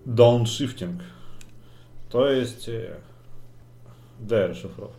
дауншифтинг. 0.05 1.01
То 2.11 2.27
есть, 2.27 2.67
э, 2.67 2.97
дай 4.19 4.47
расшифровку. 4.47 4.95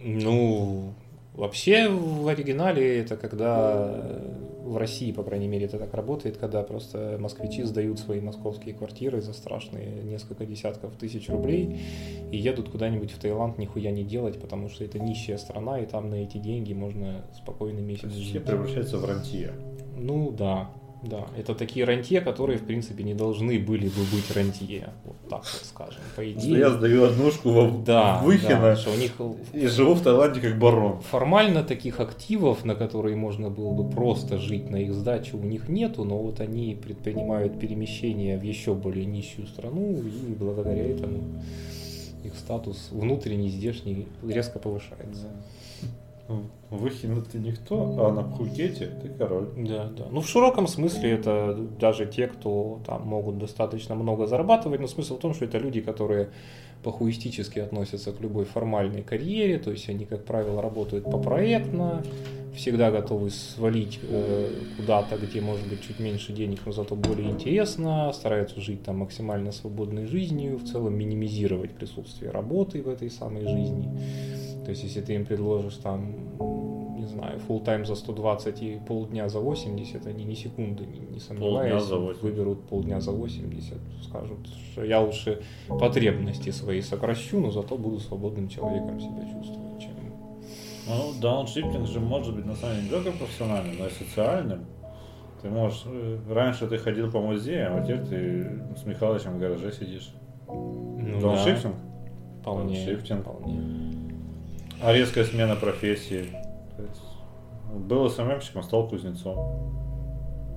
Ну, 0.00 0.94
вообще 1.38 1.88
в 1.88 2.26
оригинале 2.28 2.98
это 2.98 3.16
когда 3.16 3.92
э, 3.94 4.48
в 4.64 4.76
России, 4.76 5.12
по 5.12 5.22
крайней 5.22 5.48
мере, 5.48 5.66
это 5.66 5.78
так 5.78 5.94
работает, 5.94 6.36
когда 6.36 6.62
просто 6.62 7.16
москвичи 7.18 7.62
сдают 7.62 7.98
свои 7.98 8.20
московские 8.20 8.74
квартиры 8.74 9.20
за 9.20 9.32
страшные 9.32 10.02
несколько 10.02 10.44
десятков 10.44 10.96
тысяч 10.96 11.28
рублей 11.28 11.80
и 12.30 12.36
едут 12.36 12.68
куда-нибудь 12.68 13.12
в 13.12 13.18
Таиланд 13.18 13.56
нихуя 13.58 13.90
не 13.90 14.04
делать, 14.04 14.40
потому 14.40 14.68
что 14.68 14.84
это 14.84 14.98
нищая 14.98 15.38
страна, 15.38 15.80
и 15.80 15.86
там 15.86 16.10
на 16.10 16.16
эти 16.16 16.36
деньги 16.38 16.74
можно 16.74 17.24
спокойно 17.34 17.78
месяц 17.78 18.10
Все 18.10 18.34
жить. 18.34 18.44
превращаются 18.44 18.98
в 18.98 19.04
рантье. 19.04 19.52
Ну 19.96 20.30
да, 20.30 20.70
да. 21.02 21.26
Это 21.36 21.54
такие 21.54 21.84
рантье, 21.84 22.20
которые, 22.20 22.58
в 22.58 22.64
принципе, 22.66 23.04
не 23.04 23.14
должны 23.14 23.58
были 23.58 23.86
бы 23.88 24.02
быть 24.12 24.30
рантье. 24.34 24.90
Вот 25.04 25.16
так 25.28 25.44
вот 25.44 25.62
скажем. 25.64 26.00
По 26.16 26.22
Что 26.22 26.32
идее. 26.32 26.58
я 26.58 26.70
сдаю 26.70 27.04
однушку 27.04 27.50
во 27.50 27.70
Да, 27.70 28.20
Выхино 28.22 28.60
да, 28.60 28.76
что 28.76 28.90
у 28.90 28.96
них 28.96 29.12
и 29.52 29.66
живу 29.68 29.94
в 29.94 30.02
Таиланде 30.02 30.40
как 30.40 30.58
барон. 30.58 31.00
формально 31.00 31.62
таких 31.62 32.00
активов, 32.00 32.64
на 32.64 32.74
которые 32.74 33.16
можно 33.16 33.48
было 33.50 33.72
бы 33.72 33.88
просто 33.88 34.38
жить 34.38 34.70
на 34.70 34.76
их 34.76 34.92
сдачу, 34.92 35.36
у 35.38 35.42
них 35.44 35.68
нету, 35.68 36.04
но 36.04 36.18
вот 36.18 36.40
они 36.40 36.74
предпринимают 36.74 37.58
перемещение 37.60 38.36
в 38.38 38.42
еще 38.42 38.74
более 38.74 39.06
нищую 39.06 39.46
страну, 39.46 40.02
и 40.02 40.34
благодаря 40.34 40.82
этому 40.84 41.20
их 42.24 42.34
статус 42.34 42.88
внутренний, 42.90 43.48
здешний 43.48 44.08
резко 44.26 44.58
повышается. 44.58 45.28
Выхин 45.28 45.67
ты 47.30 47.38
никто, 47.38 48.06
а 48.06 48.12
на 48.12 48.22
Пхукете 48.22 48.90
ты 49.02 49.08
король. 49.08 49.48
Да, 49.56 49.90
да. 49.96 50.06
Ну, 50.10 50.20
в 50.20 50.28
широком 50.28 50.66
смысле 50.66 51.12
это 51.12 51.54
даже 51.80 52.06
те, 52.06 52.26
кто 52.26 52.80
там 52.86 53.06
могут 53.06 53.38
достаточно 53.38 53.94
много 53.94 54.26
зарабатывать, 54.26 54.80
но 54.80 54.86
смысл 54.86 55.16
в 55.16 55.20
том, 55.20 55.34
что 55.34 55.46
это 55.46 55.58
люди, 55.58 55.80
которые 55.80 56.28
похуистически 56.82 57.58
относятся 57.58 58.12
к 58.12 58.20
любой 58.20 58.44
формальной 58.44 59.02
карьере, 59.02 59.58
то 59.58 59.70
есть 59.70 59.88
они, 59.88 60.04
как 60.04 60.24
правило, 60.24 60.62
работают 60.62 61.04
попроектно, 61.04 62.04
всегда 62.54 62.90
готовы 62.90 63.30
свалить 63.30 63.98
э, 64.02 64.50
куда-то, 64.76 65.16
где 65.16 65.40
может 65.40 65.66
быть 65.68 65.82
чуть 65.86 65.98
меньше 65.98 66.32
денег, 66.32 66.60
но 66.66 66.72
зато 66.72 66.94
более 66.94 67.30
интересно, 67.30 68.12
стараются 68.12 68.60
жить 68.60 68.82
там 68.82 68.98
максимально 68.98 69.52
свободной 69.52 70.06
жизнью, 70.06 70.58
в 70.58 70.64
целом 70.64 70.94
минимизировать 70.94 71.72
присутствие 71.72 72.30
работы 72.30 72.82
в 72.82 72.88
этой 72.88 73.10
самой 73.10 73.42
жизни. 73.42 73.88
То 74.68 74.72
есть, 74.72 74.82
если 74.82 75.00
ты 75.00 75.14
им 75.14 75.24
предложишь 75.24 75.76
там, 75.76 76.12
не 76.94 77.06
знаю, 77.06 77.40
full 77.48 77.64
тайм 77.64 77.86
за 77.86 77.94
120 77.94 78.62
и 78.62 78.78
полдня 78.86 79.26
за 79.30 79.40
80, 79.40 80.06
они 80.06 80.24
ни 80.24 80.34
секунды 80.34 80.84
не, 80.84 80.98
не 80.98 81.20
сомневаясь, 81.20 81.88
выберут 82.20 82.68
полдня 82.68 83.00
за 83.00 83.12
80, 83.12 83.78
скажут, 84.02 84.46
что 84.72 84.84
я 84.84 85.00
лучше 85.00 85.40
потребности 85.68 86.50
свои 86.50 86.82
сокращу, 86.82 87.40
но 87.40 87.50
зато 87.50 87.78
буду 87.78 87.98
свободным 87.98 88.50
человеком 88.50 89.00
себя 89.00 89.22
чувствовать, 89.22 89.80
чем 89.80 89.92
ну, 90.86 91.14
дауншифтинг 91.18 91.86
же 91.86 92.00
может 92.00 92.36
быть 92.36 92.44
на 92.44 92.54
самом 92.54 92.74
деле 92.74 92.84
не 92.84 92.90
только 92.90 93.12
профессиональным, 93.12 93.78
но 93.78 93.86
и 93.86 93.90
социальным. 93.90 94.66
Ты 95.40 95.48
можешь... 95.48 95.84
Э, 95.86 96.18
раньше 96.28 96.66
ты 96.66 96.76
ходил 96.76 97.10
по 97.10 97.22
музеям, 97.22 97.76
а 97.76 97.80
теперь 97.80 98.04
ты 98.04 98.76
с 98.76 98.84
Михалычем 98.84 99.36
в 99.36 99.38
гараже 99.38 99.72
сидишь. 99.72 100.12
Ну, 100.46 101.20
дауншифтинг? 101.22 101.74
Да. 101.74 102.42
Вполне. 102.42 102.74
Дауншифтинг. 102.74 103.22
Вполне. 103.22 103.87
А 104.82 104.92
резкая 104.92 105.24
смена 105.24 105.56
профессии. 105.56 106.28
То 106.76 106.82
есть, 106.82 107.02
был 107.72 108.08
СММщиком, 108.08 108.62
стал 108.62 108.88
кузнецом. 108.88 109.78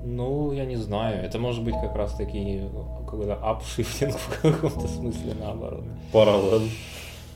Ну, 0.04 0.52
я 0.52 0.66
не 0.66 0.78
знаю. 0.78 1.24
Это 1.24 1.38
может 1.40 1.64
быть 1.64 1.76
как 1.76 1.96
раз 1.96 2.16
таки 2.16 2.62
какой-то 3.06 3.36
апшифтинг 3.36 4.16
в 4.16 4.42
каком-то 4.42 4.88
смысле 4.88 5.34
наоборот. 5.40 5.84
Параллель. 6.12 6.70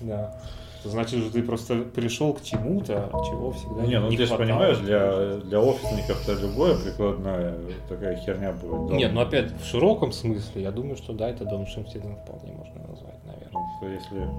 Да. 0.01 0.39
Значит, 0.83 1.19
что 1.19 1.31
ты 1.31 1.41
просто 1.41 1.77
пришел 1.77 2.33
к 2.33 2.43
чему-то, 2.43 3.09
чего 3.27 3.51
всегда 3.51 3.81
не 3.81 3.87
Не, 3.87 3.99
ну 3.99 4.09
не 4.09 4.17
ты 4.17 4.27
же 4.27 4.35
понимаешь, 4.35 4.77
для, 4.77 5.37
для 5.37 5.59
офисников-то 5.59 6.33
любое 6.33 6.77
прикладная 6.77 7.55
такая 7.89 8.15
херня 8.17 8.51
будет. 8.51 8.91
Нет, 8.91 9.11
ну 9.11 9.21
опять 9.21 9.51
в 9.59 9.65
широком 9.65 10.11
смысле, 10.11 10.61
я 10.61 10.71
думаю, 10.71 10.95
что 10.95 11.13
да, 11.13 11.29
это 11.29 11.43
дауншифтингом 11.43 12.17
вполне 12.17 12.53
можно 12.53 12.87
назвать, 12.87 13.17
наверное. 13.25 13.49
Ну, 13.51 13.65
что 13.77 13.87
если, 13.89 14.29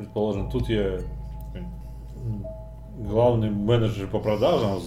предположим, 0.00 0.50
тут 0.50 0.68
я 0.68 1.00
главный 2.98 3.50
менеджер 3.50 4.08
по 4.08 4.18
продажам, 4.18 4.80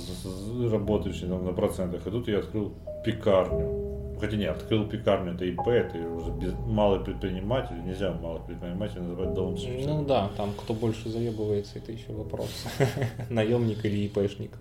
работающий 0.71 1.27
там, 1.27 1.45
на 1.45 1.53
процентах, 1.53 2.05
и 2.05 2.11
тут 2.11 2.27
я 2.27 2.39
открыл 2.39 2.73
пекарню 3.05 3.93
Хотя 4.19 4.37
нет, 4.37 4.55
открыл 4.55 4.85
пекарню, 4.85 5.33
это 5.33 5.43
ИП, 5.43 5.67
это 5.67 5.97
уже 5.97 6.31
без, 6.31 6.53
малый 6.65 7.03
предприниматель, 7.03 7.83
нельзя 7.83 8.13
малых 8.13 8.45
предпринимателей 8.45 9.01
называть 9.01 9.33
дауншифтом. 9.33 9.97
Ну 9.97 10.05
да, 10.05 10.29
там 10.37 10.53
кто 10.53 10.73
больше 10.73 11.09
заебывается, 11.09 11.79
это 11.79 11.91
еще 11.91 12.13
вопрос. 12.13 12.49
Наемник 13.29 13.83
или 13.83 14.05
ИПшник. 14.05 14.51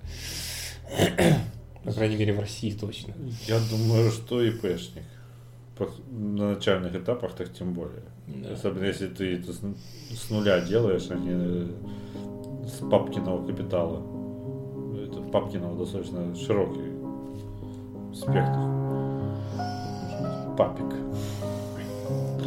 По 1.84 1.92
крайней 1.92 2.16
мере, 2.16 2.32
в 2.32 2.40
России 2.40 2.72
точно. 2.72 3.14
Я 3.46 3.60
думаю, 3.70 4.10
что 4.10 4.42
ИПшник. 4.42 5.04
На 6.10 6.54
начальных 6.54 6.94
этапах 6.94 7.32
так 7.32 7.52
тем 7.52 7.72
более. 7.72 8.02
Да. 8.26 8.52
Особенно 8.52 8.84
если 8.84 9.08
ты 9.08 9.36
это 9.36 9.52
с 9.52 10.30
нуля 10.30 10.60
делаешь, 10.60 11.08
а 11.10 11.14
не 11.14 11.68
с 12.66 12.88
папкиного 12.90 13.46
капитала. 13.46 14.02
Это 15.04 15.20
папкиного 15.30 15.76
достаточно 15.78 16.34
широкий 16.36 16.92
спектр 18.14 18.72
папик. 20.56 20.86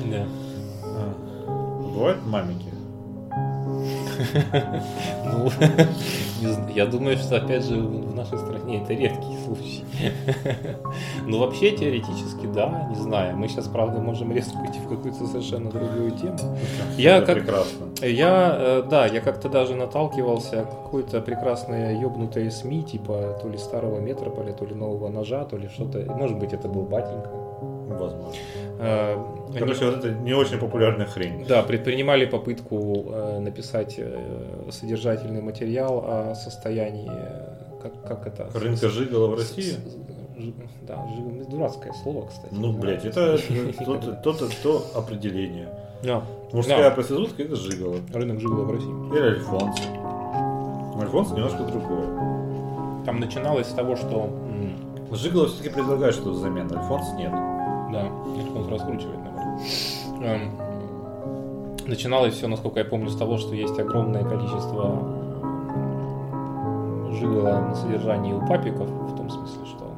Да. 0.10 0.28
А. 0.84 1.82
Бывают 1.94 2.26
мамики? 2.26 2.70
Ну, 5.26 5.52
я 6.76 6.86
думаю, 6.86 7.18
что 7.18 7.38
опять 7.38 7.66
же 7.66 7.76
в 7.76 8.16
нашей 8.16 8.38
стране 8.38 8.82
это 8.82 8.94
редкий 8.94 9.35
случай. 9.46 9.84
Ну, 11.28 11.40
вообще 11.40 11.72
теоретически, 11.72 12.46
да, 12.46 12.88
не 12.90 12.96
знаю. 12.96 13.36
Мы 13.38 13.48
сейчас, 13.48 13.68
правда, 13.68 14.00
можем 14.00 14.32
резко 14.32 14.56
уйти 14.58 14.80
в 14.80 14.88
какую-то 14.88 15.26
совершенно 15.26 15.70
другую 15.72 16.12
тему. 16.12 16.38
Я 16.98 17.22
как, 17.22 17.40
прекрасно. 17.40 17.88
Я, 18.02 18.56
э, 18.58 18.84
да, 18.90 19.06
я 19.08 19.22
как-то 19.22 19.50
даже 19.50 19.76
наталкивался 19.76 20.66
какой-то 20.66 21.22
прекрасной 21.22 22.00
ёбнутой 22.00 22.52
СМИ, 22.52 22.84
типа 22.84 23.40
то 23.42 23.50
ли 23.50 23.58
старого 23.58 24.00
метрополя, 24.00 24.54
то 24.54 24.66
ли 24.66 24.76
нового 24.76 25.10
ножа, 25.10 25.46
то 25.46 25.58
ли 25.58 25.68
что-то. 25.68 26.00
Может 26.14 26.38
быть, 26.38 26.54
это 26.54 26.68
был 26.68 26.84
батенька 26.84 27.30
Возможно. 27.88 28.34
Э, 28.80 29.16
Короче, 29.58 29.86
вот 29.86 29.98
это 29.98 30.10
не 30.12 30.34
очень 30.34 30.60
популярная 30.60 31.06
хрень. 31.06 31.46
Да, 31.48 31.64
предпринимали 31.64 32.26
попытку 32.26 33.06
э, 33.08 33.40
написать 33.40 34.00
содержательный 34.70 35.42
материал 35.42 36.04
о 36.06 36.36
состоянии, 36.36 37.10
как, 37.86 38.08
как 38.08 38.28
это? 38.28 38.50
Рынка 38.58 38.90
жигала 38.90 39.28
в 39.28 39.36
России? 39.36 39.76
Да, 40.82 41.06
дурацкое 41.50 41.94
слово, 42.04 42.28
кстати. 42.28 42.54
Ну, 42.54 42.74
блядь, 42.74 43.06
это 43.06 43.38
то, 44.24 44.34
то, 44.64 44.86
определение. 44.96 45.70
Да. 46.04 46.24
Мужская 46.52 46.92
проститутка 46.92 47.44
это 47.44 47.56
жигало. 47.56 47.98
Рынок 48.14 48.40
жигала 48.40 48.64
в 48.64 48.72
России. 48.72 49.18
Или 49.18 49.28
альфонс. 49.36 49.82
Альфонс 51.02 51.32
немножко 51.32 51.64
другое. 51.64 53.04
Там 53.06 53.20
начиналось 53.20 53.68
с 53.68 53.74
того, 53.74 53.96
что... 53.96 54.30
Жигало 55.12 55.48
все-таки 55.48 55.70
предлагает 55.70 56.16
что-то 56.16 56.32
взамен, 56.32 56.70
Альфонс 56.76 57.14
нет. 57.14 57.32
Да, 57.32 58.10
он 58.56 58.68
раскручивает, 58.68 59.20
наверное. 59.20 59.62
Эм, 60.22 60.52
начиналось 61.86 62.34
все, 62.34 62.48
насколько 62.48 62.80
я 62.80 62.86
помню, 62.86 63.10
с 63.10 63.16
того, 63.16 63.38
что 63.38 63.54
есть 63.54 63.78
огромное 63.80 64.24
количество 64.24 65.25
жила 67.16 67.62
на 67.62 67.76
содержании 67.76 68.34
у 68.34 68.46
папиков, 68.46 68.88
в 68.88 69.16
том 69.16 69.30
смысле, 69.30 69.66
что, 69.66 69.92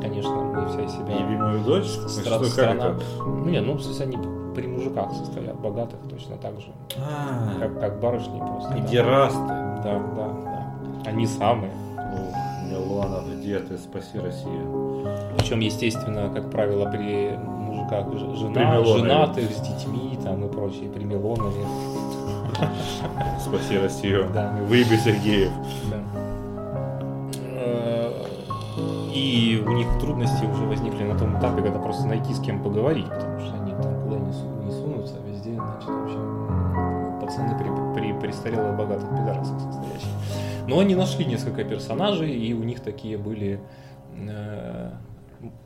конечно, 0.00 0.30
мы 0.30 0.68
вся 0.68 0.82
из 0.82 0.92
себя... 0.92 1.18
Любимую 1.18 1.60
дочь? 1.60 1.86
Стра- 1.86 2.44
страна... 2.44 2.94
Ну, 3.18 3.44
нет, 3.46 3.64
ну, 3.66 3.74
в 3.74 3.82
смысле, 3.82 4.06
они 4.06 4.18
при 4.54 4.66
мужиках 4.66 5.12
состоят, 5.12 5.58
богатых 5.60 5.98
точно 6.08 6.36
так 6.36 6.60
же. 6.60 6.68
А. 6.98 7.58
Как, 7.60 7.80
как 7.80 8.00
барышни 8.00 8.38
просто. 8.38 8.74
Педерасты. 8.74 9.38
Да, 9.38 9.82
да, 9.84 9.98
да. 10.16 10.28
да. 10.44 11.10
Они 11.10 11.26
самые. 11.26 11.72
Милана, 12.70 13.22
где 13.36 13.58
ты? 13.58 13.76
Спаси 13.78 14.18
Россию. 14.18 15.04
Причем, 15.36 15.60
естественно, 15.60 16.30
как 16.32 16.50
правило, 16.50 16.88
при 16.90 17.36
мужиках 17.36 18.06
жена, 18.36 18.84
женатых 18.84 19.50
с 19.50 19.60
детьми 19.60 20.18
там 20.22 20.44
и 20.44 20.48
прочие, 20.48 20.90
при 20.90 21.04
Милонове. 21.04 21.64
Спаси 23.40 23.78
Россию. 23.78 24.28
Да. 24.34 24.56
Выеби 24.68 24.96
Сергеев. 24.96 25.50
Да. 25.90 25.99
И 29.30 29.62
у 29.64 29.70
них 29.72 29.86
трудности 30.00 30.44
уже 30.44 30.64
возникли 30.64 31.04
на 31.04 31.16
том 31.16 31.38
этапе, 31.38 31.62
когда 31.62 31.78
просто 31.78 32.06
найти 32.06 32.34
с 32.34 32.40
кем 32.40 32.62
поговорить, 32.62 33.08
потому 33.08 33.38
что 33.38 33.54
они 33.54 33.70
там 33.70 34.02
куда 34.02 34.18
не, 34.18 34.64
не 34.64 34.72
сунутся, 34.72 35.16
а 35.18 35.28
везде, 35.28 35.54
значит, 35.54 35.88
вообще 35.88 37.20
пацаны 37.20 37.56
при, 37.56 38.00
при 38.00 38.18
престарелых 38.18 38.76
богатых 38.76 39.08
пидорасах 39.10 39.60
состоящие. 39.60 40.10
Но 40.66 40.80
они 40.80 40.96
нашли 40.96 41.24
несколько 41.24 41.62
персонажей, 41.64 42.34
и 42.34 42.52
у 42.54 42.64
них 42.64 42.80
такие 42.80 43.18
были 43.18 43.60
э, 44.16 44.90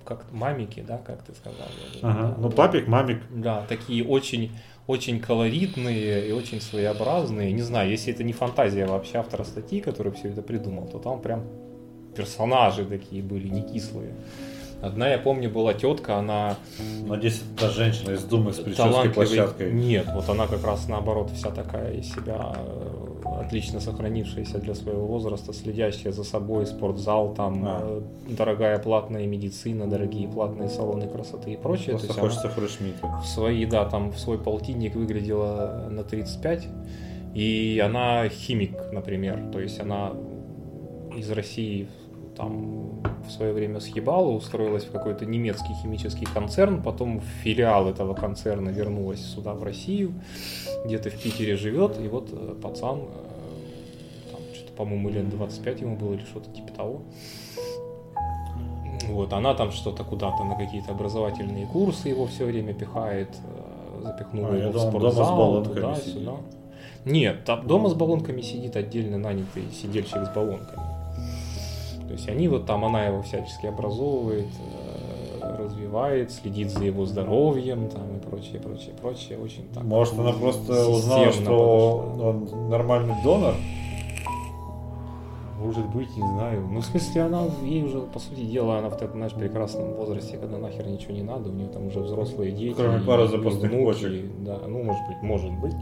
как 0.05 0.31
мамики, 0.31 0.85
да, 0.87 0.99
как 0.99 1.23
ты 1.23 1.35
сказал. 1.35 1.67
Ага. 2.03 2.23
Да, 2.23 2.35
ну, 2.39 2.51
папик, 2.51 2.87
мамик. 2.87 3.23
Да, 3.31 3.65
такие 3.67 4.05
очень, 4.05 4.53
очень 4.87 5.21
колоритные 5.21 6.29
и 6.29 6.33
очень 6.33 6.61
своеобразные. 6.61 7.53
Не 7.53 7.63
знаю, 7.63 7.91
если 7.91 8.13
это 8.13 8.25
не 8.25 8.35
фантазия 8.35 8.87
вообще 8.87 9.19
автора 9.19 9.45
статьи, 9.45 9.81
который 9.81 10.13
все 10.13 10.29
это 10.29 10.43
придумал, 10.43 10.87
то 10.87 10.99
там 10.99 11.23
прям 11.23 11.45
персонажи 12.15 12.85
такие 12.85 13.23
были, 13.23 13.49
не 13.49 13.63
кислые. 13.63 14.13
Одна, 14.85 15.09
я 15.09 15.19
помню, 15.19 15.49
была 15.49 15.73
тетка, 15.73 16.19
она... 16.19 16.57
Надеюсь, 17.07 17.43
та 17.59 17.71
женщина 17.71 18.11
из 18.11 18.25
Думы 18.25 18.53
с 18.53 18.59
прической 18.59 19.09
площадкой. 19.09 19.73
Нет, 19.73 20.07
вот 20.13 20.29
она 20.29 20.47
как 20.47 20.63
раз 20.65 20.89
наоборот 20.89 21.31
вся 21.31 21.51
такая 21.51 21.95
из 21.95 22.13
себя 22.13 22.55
э, 22.55 23.15
отлично 23.41 23.81
сохранившаяся 23.81 24.59
для 24.59 24.75
своего 24.75 25.07
возраста, 25.07 25.55
следящая 25.55 26.13
за 26.13 26.23
собой, 26.23 26.67
спортзал, 26.67 27.35
там 27.35 27.65
а. 27.65 27.81
Э, 27.83 28.03
дорогая 28.29 28.79
платная 28.79 29.27
медицина, 29.27 29.89
дорогие 29.89 30.29
платные 30.29 30.69
салоны 30.69 31.09
красоты 31.09 31.53
и 31.53 31.57
прочее. 31.57 31.93
Просто 31.93 32.09
То 32.09 32.21
хочется 32.21 32.49
фрешмика. 32.51 33.21
В 33.23 33.27
свои, 33.27 33.65
да, 33.65 33.87
там 33.87 34.13
в 34.13 34.19
свой 34.19 34.39
полтинник 34.39 34.97
выглядела 34.97 35.89
на 35.91 36.05
35, 36.05 36.69
и 37.35 37.83
она 37.83 38.29
химик, 38.29 38.93
например, 38.93 39.51
то 39.51 39.61
есть 39.61 39.81
она 39.81 40.13
из 41.17 41.31
России 41.31 41.89
там 42.37 43.03
в 43.27 43.31
свое 43.31 43.53
время 43.53 43.81
съебала, 43.81 44.29
устроилась 44.29 44.85
в 44.85 44.91
какой-то 44.91 45.25
немецкий 45.27 45.75
химический 45.83 46.27
концерн, 46.27 46.83
потом 46.83 47.21
филиал 47.43 47.89
этого 47.89 48.15
концерна 48.15 48.71
вернулась 48.71 49.21
сюда, 49.21 49.55
в 49.55 49.63
Россию, 49.63 50.13
где-то 50.85 51.11
в 51.11 51.23
Питере 51.23 51.57
живет, 51.57 52.01
и 52.01 52.09
вот 52.09 52.29
э, 52.33 52.55
пацан 52.61 53.01
э, 53.01 53.35
по-моему, 54.77 55.09
лет 55.09 55.29
25 55.29 55.81
ему 55.81 55.97
было 55.97 56.15
или 56.15 56.23
что-то 56.23 56.51
типа 56.51 56.73
того. 56.73 57.03
Вот, 59.09 59.33
она 59.33 59.55
там 59.55 59.71
что-то 59.71 60.03
куда-то 60.03 60.45
на 60.45 60.57
какие-то 60.57 60.93
образовательные 60.93 61.67
курсы 61.67 62.09
его 62.09 62.27
все 62.27 62.47
время 62.47 62.73
пихает, 62.73 63.29
э, 63.29 64.03
запихнула 64.03 64.49
А, 64.51 64.57
его 64.57 64.73
в 64.73 64.81
спортзал, 64.81 65.37
баллонками 65.37 65.75
туда, 65.75 65.95
сидит. 65.97 66.15
сюда. 66.15 66.33
Нет, 67.05 67.45
там 67.45 67.67
дома 67.67 67.91
с 67.91 67.95
баллонками 67.95 68.41
сидит 68.41 68.77
отдельно 68.77 69.19
нанятый 69.19 69.65
сидельщик 69.73 70.25
с 70.25 70.35
баллонками. 70.35 70.94
То 72.15 72.19
есть 72.19 72.29
они 72.29 72.47
вот 72.47 72.65
там, 72.65 72.85
она 72.85 73.07
его 73.07 73.23
всячески 73.23 73.67
образовывает, 73.67 74.47
э, 75.41 75.57
развивает, 75.59 76.31
следит 76.31 76.71
за 76.71 76.85
его 76.85 77.07
здоровьем 77.07 77.89
там 77.89 78.03
и 78.17 78.21
прочее, 78.21 78.61
прочее, 78.61 78.95
прочее. 79.03 79.37
Очень 79.37 79.67
так. 79.75 79.83
Может, 79.83 80.17
она 80.17 80.31
просто 80.31 80.87
узнала, 80.87 81.33
что 81.33 82.15
подошла. 82.15 82.29
он 82.29 82.69
нормальный 82.71 83.15
донор? 83.25 83.55
Может 85.59 85.87
быть, 85.87 86.17
не 86.17 86.23
знаю. 86.23 86.69
Ну, 86.71 86.79
в 86.83 86.85
смысле, 86.85 87.23
она, 87.23 87.47
ей 87.65 87.83
уже, 87.83 87.99
по 88.03 88.21
сути 88.21 88.43
дела, 88.45 88.79
она 88.79 88.91
в 88.91 88.97
таком, 88.97 89.17
знаешь, 89.17 89.33
прекрасном 89.33 89.95
возрасте, 89.95 90.37
когда 90.37 90.57
нахер 90.59 90.87
ничего 90.87 91.15
не 91.15 91.23
надо, 91.25 91.49
у 91.51 91.53
нее 91.53 91.67
там 91.67 91.89
уже 91.89 91.99
взрослые 91.99 92.53
дети. 92.53 92.75
Кроме 92.77 92.99
и- 92.99 93.05
пары 93.05 93.27
запасных 93.27 93.73
внуки, 93.73 93.85
почек. 93.87 94.25
Да, 94.45 94.61
ну, 94.69 94.85
может 94.85 95.03
быть, 95.09 95.21
может 95.21 95.53
быть. 95.55 95.75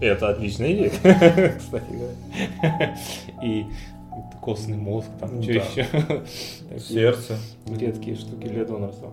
Это 0.00 0.28
отличная 0.28 0.72
идея, 0.74 0.90
кстати 1.58 1.90
говоря. 1.90 2.96
И 3.42 3.66
костный 4.54 4.76
мозг, 4.76 5.08
там, 5.20 5.36
Ну 5.36 5.42
что 5.42 5.52
да. 5.54 5.58
еще? 5.60 5.86
Сердце. 6.78 7.38
редкие 7.66 8.16
штуки 8.16 8.46
для 8.48 8.64
донорства. 8.64 9.10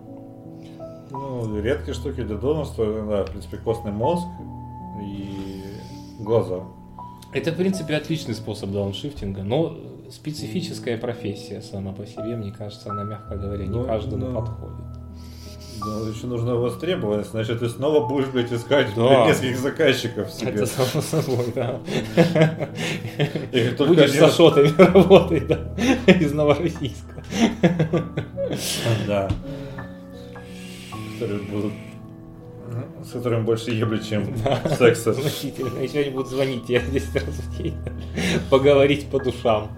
Ну, 1.10 1.60
редкие 1.62 1.94
штуки 1.94 2.22
для 2.22 2.36
донорства, 2.36 2.84
да, 2.84 3.24
в 3.24 3.30
принципе, 3.30 3.56
костный 3.58 3.92
мозг 3.92 4.26
и 5.02 5.62
глаза. 6.20 6.60
Это, 7.32 7.52
в 7.52 7.56
принципе, 7.56 7.94
отличный 7.96 8.34
способ 8.34 8.70
дауншифтинга, 8.70 9.42
но 9.42 9.76
специфическая 10.10 10.98
профессия 10.98 11.60
сама 11.62 11.92
по 11.92 12.06
себе, 12.06 12.36
мне 12.36 12.52
кажется, 12.52 12.90
она, 12.90 13.04
мягко 13.04 13.36
говоря, 13.36 13.64
не 13.64 13.70
Ну, 13.70 13.84
каждому 13.84 14.26
да. 14.26 14.40
подходит. 14.40 14.86
Да, 15.84 16.08
еще 16.10 16.26
нужна 16.26 16.54
востребованность, 16.54 17.30
значит, 17.30 17.60
ты 17.60 17.68
снова 17.68 18.06
будешь, 18.06 18.26
блядь, 18.28 18.52
искать 18.52 18.88
Да. 18.96 19.26
нескольких 19.28 19.58
заказчиков 19.58 20.30
себе. 20.30 20.50
Это 20.52 20.66
само 20.66 21.02
собой, 21.02 21.46
да. 21.54 21.80
И 23.52 23.60
как 23.68 23.76
только 23.76 23.94
Будешь 23.94 24.10
один- 24.10 24.20
с 24.20 24.24
Ашотами 24.24 24.72
работать, 24.78 25.46
да, 25.46 25.58
из 26.12 26.32
Новороссийска. 26.32 27.22
Да. 29.06 29.28
Которые 31.14 31.42
будут... 31.42 31.72
С 33.04 33.10
которыми 33.12 33.42
больше 33.42 33.70
ебли, 33.70 33.98
чем 34.02 34.26
секса. 34.78 35.12
Значительно. 35.14 35.78
Еще 35.80 36.00
они 36.00 36.10
будут 36.10 36.28
звонить 36.28 36.66
тебе 36.66 36.80
10 36.92 37.14
раз 37.14 37.24
в 37.24 37.62
день. 37.62 37.74
Поговорить 38.50 39.06
по 39.10 39.18
душам. 39.18 39.70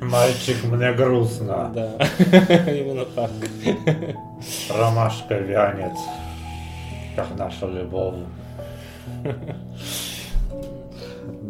Мальчик, 0.00 0.64
мне 0.64 0.92
грустно. 0.92 1.70
Да, 1.74 1.96
именно 2.72 3.04
так. 3.04 3.30
Ромашка 4.70 5.38
вянет, 5.38 5.92
как 7.16 7.26
наша 7.36 7.66
любовь. 7.66 8.16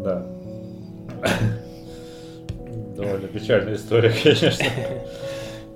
Да. 0.05 0.27
Довольно 2.97 3.29
печальная 3.29 3.77
история, 3.77 4.11
конечно. 4.11 4.67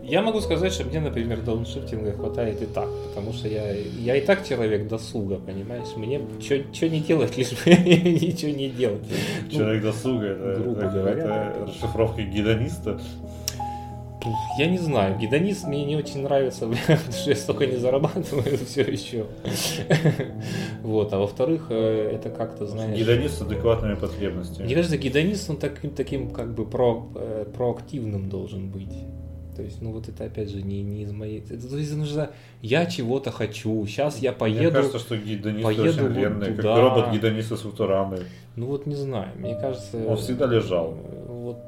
Я 0.09 0.23
могу 0.23 0.41
сказать, 0.41 0.73
что 0.73 0.85
мне, 0.85 1.01
например, 1.01 1.43
дауншифтинга 1.43 2.13
хватает 2.13 2.63
и 2.63 2.67
так, 2.67 2.89
потому 3.09 3.33
что 3.33 3.49
я, 3.49 3.73
я 3.73 4.17
и 4.17 4.21
так 4.21 4.47
человек 4.47 4.87
досуга, 4.87 5.37
понимаешь? 5.37 5.97
Мне 5.97 6.21
что 6.41 6.89
не 6.89 7.01
делать, 7.01 7.37
лишь 7.37 7.51
бы 7.51 7.71
ничего 7.71 8.53
не 8.53 8.69
делать. 8.69 9.03
Ну, 9.45 9.51
Человек 9.51 9.83
досуга, 9.83 10.27
это, 10.27 10.61
грубо 10.61 10.81
это 10.81 10.91
говоря, 10.91 11.21
какая-то 11.23 11.59
да. 11.61 11.67
расшифровка 11.67 12.23
гедониста. 12.23 13.01
Я 14.59 14.67
не 14.67 14.79
знаю, 14.79 15.19
гедонист 15.19 15.67
мне 15.67 15.85
не 15.85 15.97
очень 15.97 16.23
нравится, 16.23 16.69
потому 16.87 17.13
что 17.13 17.31
я 17.31 17.37
столько 17.37 17.67
не 17.67 17.77
зарабатываю 17.77 18.59
все 18.67 18.83
еще. 18.83 19.27
Вот, 20.83 21.13
а 21.13 21.19
во-вторых, 21.19 21.67
э, 21.71 22.13
это 22.15 22.31
как-то, 22.31 22.67
знаешь... 22.67 22.97
Гедонист 22.97 23.39
с 23.39 23.43
адекватными 23.43 23.93
Мне 23.93 24.01
потребностями. 24.01 24.73
кажется, 24.73 24.99
гедонист, 24.99 25.51
он 25.51 25.57
таким, 25.57 25.91
таким 25.91 26.31
как 26.31 26.55
бы 26.55 26.65
про, 26.65 27.09
э, 27.17 27.47
проактивным 27.53 28.29
должен 28.29 28.71
быть. 28.71 28.93
То 29.57 29.63
есть, 29.63 29.81
ну 29.81 29.91
вот 29.91 30.07
это 30.07 30.25
опять 30.25 30.51
же 30.51 30.61
не, 30.63 30.83
не 30.83 31.03
из 31.03 31.13
моей... 31.13 31.41
Это, 31.41 31.67
то 31.67 31.79
есть 31.79 31.97
нужно, 31.97 32.31
я 32.61 32.85
чего-то 32.85 33.31
хочу, 33.31 33.87
сейчас 33.87 34.19
я 34.19 34.33
Мне 34.33 34.39
поеду... 34.39 34.73
кажется, 34.73 34.99
что 34.99 35.17
гедонисты 35.17 35.65
поеду 35.65 35.83
очень 35.83 36.03
вот 36.03 36.13
ленные, 36.13 36.51
как 36.51 36.57
туда. 36.57 36.81
робот-гедонист 36.83 37.53
из 37.53 37.61
Футурамы. 37.61 38.19
Ну 38.55 38.67
вот 38.67 38.85
не 38.85 38.95
знаю, 38.95 39.31
мне 39.37 39.59
кажется... 39.59 39.97
Он 40.07 40.19
всегда 40.19 40.45
лежал. 40.45 40.95
Вот, 41.27 41.59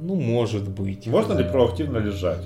ну 0.00 0.14
может 0.14 0.66
быть. 0.66 1.06
Можно 1.06 1.34
ли 1.34 1.44
проактивно 1.44 1.98
лежать? 1.98 2.42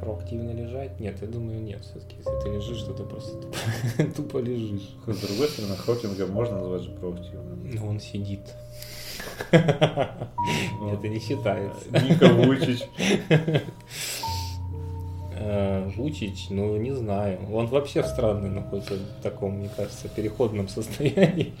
Проактивно 0.00 0.52
лежать? 0.52 0.98
Нет, 0.98 1.18
я 1.20 1.28
думаю, 1.28 1.60
нет. 1.60 1.80
Все-таки, 1.82 2.16
если 2.16 2.42
ты 2.42 2.54
лежишь, 2.54 2.82
то 2.84 2.94
ты 2.94 3.02
просто 3.02 3.36
тупо, 3.36 4.12
тупо 4.16 4.38
лежишь. 4.38 4.94
С 5.06 5.18
другой 5.18 5.48
стороны, 5.48 5.76
Хокинга 5.76 6.26
можно 6.26 6.58
назвать 6.58 6.82
же 6.82 6.90
проактивным. 6.92 7.70
Ну, 7.70 7.86
он 7.86 8.00
сидит. 8.00 8.40
Ну, 9.52 9.58
Это 10.92 11.08
не 11.08 11.18
считается. 11.18 11.84
Ника 11.90 12.28
Вучич. 12.28 12.82
Э, 15.38 15.90
Вучич, 15.96 16.46
ну 16.50 16.76
не 16.76 16.92
знаю. 16.92 17.38
Он 17.52 17.66
вообще 17.66 18.02
в 18.02 18.06
странном 18.06 18.54
находится 18.54 18.94
в 18.94 19.22
таком, 19.22 19.58
мне 19.58 19.68
кажется, 19.76 20.08
переходном 20.08 20.68
состоянии. 20.68 21.52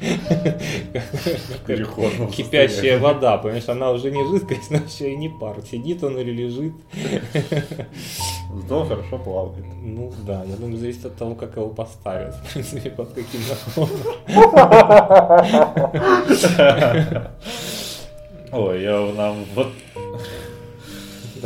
Переходном 1.66 2.30
Кипящая 2.30 2.98
вода, 2.98 3.36
понимаешь, 3.36 3.68
она 3.68 3.90
уже 3.90 4.10
не 4.10 4.26
жидкость, 4.30 4.70
но 4.70 4.78
еще 4.78 5.12
и 5.12 5.16
не 5.16 5.28
пар. 5.28 5.56
Сидит 5.70 6.02
он 6.02 6.18
или 6.18 6.30
лежит. 6.30 6.72
Зато 8.54 8.84
хорошо 8.84 9.18
плавает. 9.18 9.64
Ну 9.82 10.12
да, 10.26 10.44
я 10.44 10.56
думаю, 10.56 10.78
зависит 10.78 11.04
от 11.04 11.16
того, 11.16 11.34
как 11.34 11.56
его 11.56 11.68
поставят. 11.68 12.34
В 12.34 12.52
принципе, 12.52 12.90
под 12.90 13.12
каким 13.12 13.40
наклоном. 13.76 14.00
Ой, 18.52 18.82
я 18.82 19.12
нам 19.14 19.44
вот 19.54 19.68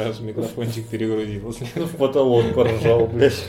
Даже 0.04 0.22
микрофончик 0.22 0.86
перегрузился. 0.88 1.64
в 1.74 1.96
потолок 1.96 2.54
поржал, 2.54 3.06
блядь. 3.06 3.46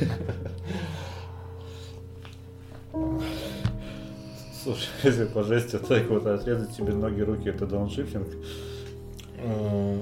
Слушай, 4.64 4.90
если 5.04 5.26
по 5.26 5.44
жести 5.44 5.78
так 5.78 6.10
вот 6.10 6.26
отрезать 6.28 6.74
себе 6.74 6.94
ноги, 6.94 7.22
руки, 7.22 7.50
это 7.50 7.66
дауншифтинг. 7.66 8.28
Э, 9.38 9.98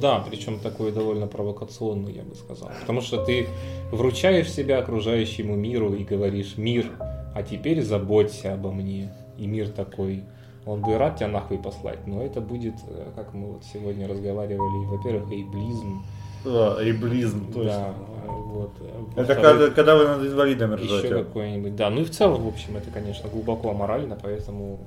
Да, 0.00 0.24
причем 0.28 0.58
такой 0.58 0.92
довольно 0.92 1.26
провокационный, 1.26 2.12
я 2.12 2.22
бы 2.22 2.34
сказал. 2.34 2.70
Потому 2.80 3.00
что 3.00 3.24
ты 3.24 3.46
вручаешь 3.92 4.50
себя 4.50 4.78
окружающему 4.78 5.54
миру 5.54 5.94
и 5.94 6.04
говоришь, 6.04 6.56
мир, 6.56 6.86
а 7.34 7.42
теперь 7.42 7.82
заботься 7.82 8.54
обо 8.54 8.72
мне. 8.72 9.12
И 9.36 9.46
мир 9.46 9.68
такой, 9.68 10.24
он 10.68 10.82
бы 10.82 10.92
и 10.92 10.94
рад 10.94 11.16
тебя 11.16 11.28
нахуй 11.28 11.58
послать, 11.58 12.06
но 12.06 12.22
это 12.22 12.40
будет, 12.40 12.74
э, 12.88 13.10
как 13.16 13.32
мы 13.34 13.52
вот 13.52 13.64
сегодня 13.64 14.06
разговаривали, 14.06 14.86
во-первых, 14.86 15.32
эйблизм. 15.32 16.02
Да, 16.44 16.76
эйблизм, 16.80 17.46
Да, 17.48 17.52
точно. 17.54 17.94
вот. 18.26 18.72
Это 18.80 19.16
Во-вторых, 19.16 19.42
когда, 19.42 19.70
когда 19.70 19.96
вы 19.96 20.04
над 20.08 20.26
инвалидами 20.32 20.80
еще 20.82 20.98
ржете. 20.98 21.14
какой-нибудь. 21.24 21.76
Да, 21.76 21.90
ну 21.90 22.02
и 22.02 22.04
в 22.04 22.10
целом, 22.10 22.42
в 22.42 22.48
общем, 22.48 22.76
это, 22.76 22.90
конечно, 22.90 23.28
глубоко 23.28 23.70
аморально, 23.70 24.18
поэтому 24.22 24.78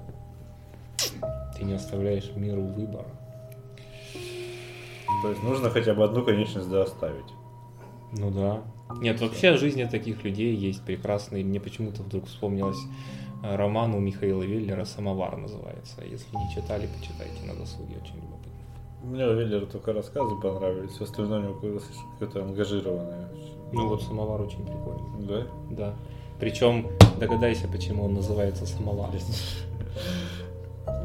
ты 1.57 1.63
не 1.63 1.73
оставляешь 1.73 2.31
миру 2.35 2.61
выбора. 2.61 3.07
То 5.23 5.29
есть 5.29 5.43
нужно 5.43 5.69
хотя 5.69 5.93
бы 5.93 6.03
одну 6.03 6.23
конечность 6.23 6.69
да 6.69 6.83
оставить. 6.83 7.25
Ну 8.13 8.31
да. 8.31 8.61
Нет, 8.99 9.21
вообще 9.21 9.55
жизни 9.57 9.85
таких 9.85 10.23
людей 10.23 10.55
есть 10.55 10.83
прекрасные. 10.83 11.43
Мне 11.43 11.59
почему-то 11.59 12.01
вдруг 12.03 12.27
вспомнилось 12.27 12.77
э, 12.77 13.20
роман 13.43 13.93
у 13.93 13.99
Михаила 13.99 14.43
Веллера 14.43 14.85
«Самовар» 14.85 15.37
называется. 15.37 16.01
Если 16.03 16.35
не 16.35 16.53
читали, 16.53 16.87
почитайте 16.87 17.43
на 17.45 17.55
досуге, 17.55 17.95
очень 18.01 18.15
любопытно. 18.15 18.51
Мне 19.03 19.25
у 19.25 19.33
Веллера 19.33 19.65
только 19.65 19.93
рассказы 19.93 20.35
понравились, 20.35 20.91
все 20.91 21.05
остальное 21.05 21.39
у 21.39 21.43
него 21.43 21.53
какое-то 21.55 21.83
какое-то 22.13 22.43
ангажированное. 22.43 23.29
Ну 23.73 23.87
вот 23.87 24.03
«Самовар» 24.03 24.41
очень 24.41 24.65
прикольный. 24.65 25.27
Да? 25.27 25.47
Да. 25.71 25.93
Причем 26.39 26.87
догадайся, 27.19 27.67
почему 27.67 28.05
он 28.05 28.13
называется 28.13 28.65
«Самовар». 28.65 29.09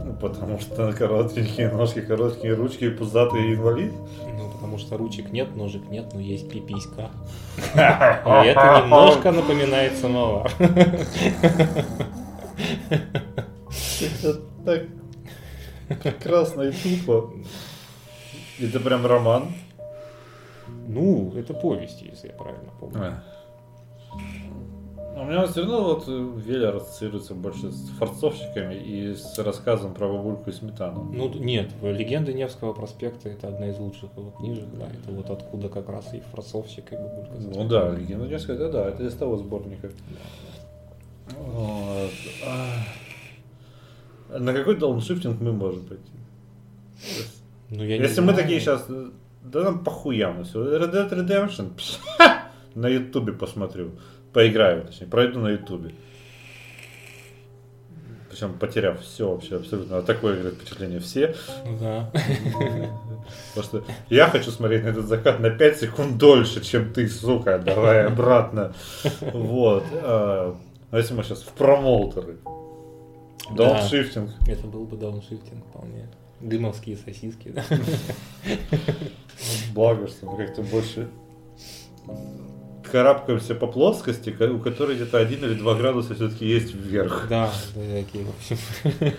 Ну, 0.04 0.14
потому 0.14 0.58
что 0.60 0.92
коротенькие 0.92 1.70
ножки, 1.70 2.00
короткие 2.00 2.54
ручки, 2.54 2.88
пузатый 2.90 3.54
инвалид. 3.54 3.92
Ну, 4.38 4.50
потому 4.50 4.78
что 4.78 4.96
ручек 4.96 5.32
нет, 5.32 5.56
ножек 5.56 5.88
нет, 5.88 6.12
но 6.14 6.20
есть 6.20 6.48
пиписька. 6.48 7.10
И 7.74 7.78
это 7.78 8.82
немножко 8.82 9.32
напоминает 9.32 9.96
самовар. 9.96 10.50
Это 12.90 14.40
так 14.64 14.82
прекрасно 16.02 16.62
и 16.62 16.72
тупо. 16.72 17.32
Это 18.60 18.80
прям 18.80 19.06
роман. 19.06 19.52
Ну, 20.88 21.32
это 21.36 21.54
повесть, 21.54 22.02
если 22.02 22.28
я 22.28 22.34
правильно 22.34 22.70
помню. 22.80 23.20
У 25.18 25.24
меня 25.24 25.46
все 25.46 25.62
равно 25.62 25.82
вот 25.82 26.06
Веля 26.06 26.76
ассоциируется 26.76 27.34
больше 27.34 27.72
с 27.72 27.88
форцовщиками 27.98 28.74
и 28.74 29.14
с 29.14 29.38
рассказом 29.38 29.94
про 29.94 30.08
бабульку 30.08 30.50
и 30.50 30.52
сметану. 30.52 31.04
Ну, 31.04 31.30
нет, 31.30 31.70
«Легенды 31.80 32.34
Невского 32.34 32.74
проспекта»— 32.74 33.28
это 33.30 33.48
одна 33.48 33.68
из 33.68 33.78
лучших 33.78 34.10
его 34.14 34.30
книжек, 34.32 34.66
да, 34.74 34.84
это 34.84 35.12
вот 35.12 35.30
откуда 35.30 35.70
как 35.70 35.88
раз 35.88 36.12
и 36.12 36.20
форцовщик, 36.20 36.92
и 36.92 36.96
бабулька. 36.96 37.32
Ну 37.38 37.66
да, 37.66 37.90
«Легенда 37.92 38.26
Невского», 38.26 38.56
это 38.56 38.68
да, 38.68 38.88
это 38.90 39.04
из 39.04 39.14
того 39.14 39.38
сборника. 39.38 39.90
Вот. 41.30 42.10
А 42.44 44.38
на 44.38 44.52
какой 44.52 44.76
дауншифтинг 44.76 45.40
мы 45.40 45.52
можем 45.52 45.84
пойти? 45.86 46.02
Ну, 47.70 47.84
я 47.84 47.96
Если 47.96 48.20
мы 48.20 48.32
знаю. 48.32 48.42
такие 48.42 48.60
сейчас, 48.60 48.86
да 49.42 49.62
нам 49.62 49.84
похуям 49.84 50.44
все. 50.44 50.78
Red 50.78 50.92
Dead 50.92 51.10
Redemption, 51.10 51.70
на 52.74 52.88
ютубе 52.88 53.32
посмотрю. 53.32 53.92
Поиграю, 54.32 54.84
точнее, 54.84 55.06
пройду 55.08 55.40
на 55.40 55.48
ютубе. 55.48 55.94
Причем 58.30 58.58
потеряв 58.58 59.00
все 59.00 59.30
вообще 59.30 59.56
абсолютно. 59.56 59.98
А 59.98 60.02
такое 60.02 60.36
говорит, 60.38 60.58
впечатление 60.58 61.00
все. 61.00 61.34
Ну 61.64 61.78
Да. 61.80 62.10
Потому 63.54 63.64
что 63.64 63.84
я 64.10 64.28
хочу 64.28 64.50
смотреть 64.50 64.84
на 64.84 64.88
этот 64.88 65.06
закат 65.06 65.40
на 65.40 65.48
5 65.50 65.78
секунд 65.80 66.18
дольше, 66.18 66.62
чем 66.62 66.92
ты, 66.92 67.08
сука. 67.08 67.58
Давай 67.58 68.04
обратно. 68.06 68.74
Вот. 69.32 69.84
А 70.90 70.98
если 70.98 71.14
мы 71.14 71.22
сейчас 71.24 71.42
в 71.42 71.52
промоутеры. 71.52 72.38
Да. 73.56 73.74
Дауншифтинг. 73.74 74.30
Это 74.48 74.66
был 74.66 74.84
бы 74.84 74.96
дауншифтинг 74.96 75.64
вполне. 75.68 76.08
Дымовские 76.40 76.96
сосиски, 76.96 77.48
да. 77.48 77.64
Благо, 79.74 80.06
что 80.08 80.26
мы 80.26 80.36
как-то 80.36 80.62
больше 80.62 81.08
карабкаемся 82.90 83.54
по 83.54 83.66
плоскости, 83.66 84.30
ко- 84.30 84.50
у 84.52 84.58
которой 84.60 84.96
где-то 84.96 85.18
один 85.18 85.44
или 85.44 85.54
два 85.54 85.74
градуса 85.74 86.14
все-таки 86.14 86.46
есть 86.46 86.72
вверх. 86.74 87.26
Да, 87.28 87.52
да, 87.74 87.80
такие, 88.02 88.24
в 88.24 88.28
общем. 88.30 89.12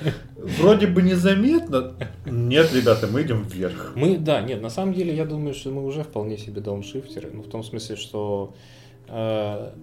Вроде 0.61 0.87
бы 0.87 1.01
незаметно. 1.01 1.93
Нет, 2.25 2.73
ребята, 2.73 3.07
мы 3.07 3.23
идем 3.23 3.43
вверх. 3.43 3.91
Мы, 3.95 4.17
да, 4.17 4.41
нет, 4.41 4.61
на 4.61 4.69
самом 4.69 4.93
деле 4.93 5.13
я 5.15 5.25
думаю, 5.25 5.53
что 5.53 5.69
мы 5.71 5.83
уже 5.85 6.03
вполне 6.03 6.37
себе 6.37 6.61
дауншифтеры. 6.61 7.29
Ну, 7.33 7.41
в 7.43 7.49
том 7.49 7.63
смысле, 7.63 7.97
что 7.97 8.53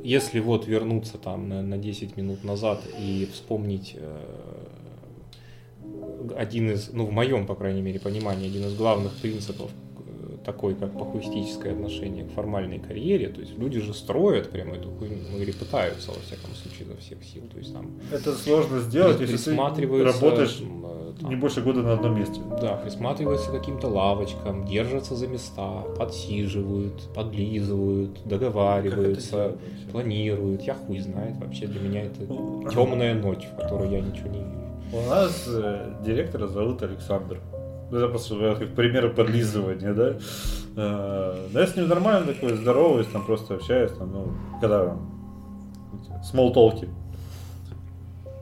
если 0.02 0.40
вот 0.40 0.66
вернуться 0.66 1.16
там 1.18 1.48
на, 1.48 1.62
на 1.62 1.78
10 1.78 2.16
минут 2.16 2.44
назад 2.44 2.82
и 2.98 3.28
вспомнить 3.32 3.96
э, 3.96 4.20
один 6.36 6.70
из, 6.70 6.92
ну, 6.92 7.06
в 7.06 7.12
моем, 7.12 7.46
по 7.46 7.54
крайней 7.54 7.82
мере, 7.82 8.00
понимании, 8.00 8.48
один 8.48 8.66
из 8.66 8.74
главных 8.74 9.14
принципов 9.16 9.70
такой, 10.44 10.74
как 10.74 10.92
похуистическое 10.98 11.72
отношение 11.72 12.24
к 12.24 12.32
формальной 12.32 12.78
карьере, 12.78 13.28
то 13.28 13.40
есть 13.40 13.58
люди 13.58 13.80
же 13.80 13.94
строят 13.94 14.50
прямо 14.50 14.76
эту 14.76 14.90
хуйню, 14.90 15.16
ну, 15.32 15.38
или 15.38 15.52
пытаются, 15.52 16.10
во 16.10 16.20
всяком 16.20 16.54
случае, 16.54 16.86
изо 16.86 16.96
всех 16.96 17.24
сил, 17.24 17.42
то 17.52 17.58
есть 17.58 17.72
там 17.72 17.90
Это 18.12 18.34
сложно 18.34 18.80
сделать, 18.80 19.20
если 19.20 19.36
ты 19.36 19.56
работаешь 20.04 20.62
там, 21.20 21.30
не 21.30 21.36
больше 21.36 21.60
года 21.60 21.82
на 21.82 21.94
одном 21.94 22.18
месте. 22.18 22.40
да, 22.60 22.76
присматриваются 22.76 23.50
к 23.50 23.52
каким-то 23.52 23.88
лавочкам, 23.88 24.66
держатся 24.66 25.14
за 25.14 25.26
места, 25.26 25.82
подсиживают, 25.96 27.08
подлизывают, 27.14 28.18
договариваются, 28.24 29.56
планируют. 29.92 30.62
Я 30.62 30.74
хуй 30.74 30.98
знает, 30.98 31.36
вообще 31.36 31.66
для 31.66 31.80
меня 31.80 32.02
это 32.02 32.26
темная 32.70 33.14
ночь, 33.14 33.44
в 33.44 33.56
которой 33.56 33.90
я 33.90 34.00
ничего 34.00 34.28
не 34.28 34.38
вижу. 34.38 34.64
У 34.92 35.08
нас 35.08 35.44
э, 35.48 35.94
директора 36.04 36.46
зовут 36.46 36.82
Александр. 36.82 37.40
Ну, 37.90 37.98
Это 37.98 38.08
просто 38.08 38.34
э, 38.34 38.56
как 38.56 38.74
пример 38.74 39.14
подлизывания, 39.14 39.94
да? 39.94 40.16
Э, 40.76 41.48
да 41.52 41.60
я 41.60 41.66
с 41.66 41.76
ним 41.76 41.88
нормально 41.88 42.32
такой, 42.32 42.54
здороваюсь, 42.54 43.06
там 43.08 43.24
просто 43.24 43.54
общаюсь, 43.54 43.92
там, 43.92 44.12
ну, 44.12 44.32
когда 44.60 44.86
там, 44.86 46.22
смолтолки, 46.22 46.88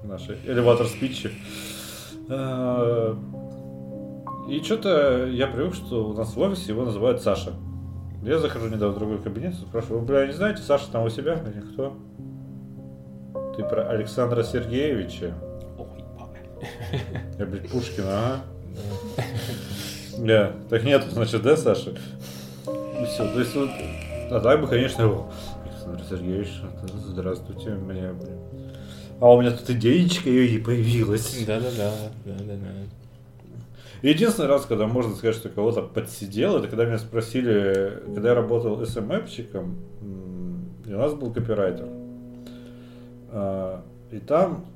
наши 0.04 0.38
элеватор 0.46 0.86
спичи. 0.86 1.30
И 4.48 4.60
что-то 4.62 5.26
я 5.26 5.46
привык, 5.46 5.74
что 5.74 6.08
у 6.08 6.14
нас 6.14 6.34
в 6.34 6.40
офисе 6.40 6.72
его 6.72 6.84
называют 6.84 7.22
Саша. 7.22 7.52
Я 8.22 8.38
захожу 8.38 8.68
недавно 8.68 8.94
в 8.94 8.98
другой 8.98 9.18
кабинет, 9.18 9.54
спрашиваю, 9.54 10.00
вы, 10.00 10.06
бля, 10.06 10.26
не 10.26 10.32
знаете, 10.32 10.62
Саша 10.62 10.90
там 10.90 11.04
у 11.04 11.10
себя? 11.10 11.40
Они, 11.44 11.60
кто? 11.72 11.96
Ты 13.56 13.64
про 13.64 13.88
Александра 13.88 14.42
Сергеевича? 14.42 15.34
Ой. 15.78 16.04
Я, 17.38 17.46
блядь, 17.46 17.70
Пушкина, 17.70 18.06
ага. 18.08 18.40
Да, 20.18 20.52
так 20.68 20.84
нет, 20.84 21.04
значит, 21.10 21.42
да, 21.42 21.56
Саша? 21.56 21.90
И 21.90 23.04
все, 23.06 23.24
то 23.32 23.40
есть 23.40 23.54
вот, 23.56 23.70
а 24.30 24.40
так 24.40 24.60
бы, 24.60 24.66
конечно. 24.68 25.26
Александр 25.64 26.02
Сергеевич, 26.08 26.48
здравствуйте, 27.08 27.70
мне. 27.70 28.10
А 29.20 29.32
у 29.32 29.40
меня 29.40 29.52
тут 29.52 29.68
идеечка 29.70 30.28
и 30.28 30.58
появилась. 30.58 31.44
Да-да-да, 31.46 31.92
да-да-да. 32.24 32.68
Единственный 34.02 34.48
раз, 34.48 34.66
когда 34.66 34.86
можно 34.86 35.14
сказать, 35.14 35.36
что 35.36 35.48
кого-то 35.48 35.82
подсидел, 35.82 36.56
это 36.56 36.68
когда 36.68 36.84
меня 36.84 36.98
спросили, 36.98 38.02
когда 38.14 38.30
я 38.30 38.34
работал 38.34 38.84
СММщиком, 38.84 39.76
м, 40.00 40.68
и 40.86 40.92
у 40.92 40.98
нас 40.98 41.14
был 41.14 41.32
копирайтер. 41.32 41.86
А, 43.30 43.82
И 44.10 44.18
там 44.18 44.66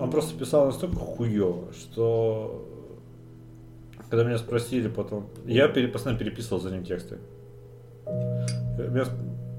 он 0.00 0.10
просто 0.10 0.38
писал 0.38 0.66
настолько 0.66 0.96
хуево, 0.96 1.66
что 1.74 2.66
когда 4.10 4.24
меня 4.24 4.38
спросили 4.38 4.88
потом, 4.88 5.28
я 5.46 5.68
постоянно 5.68 6.18
переписывал 6.18 6.60
за 6.60 6.70
ним 6.70 6.84
тексты. 6.84 7.18
Меня 8.06 9.04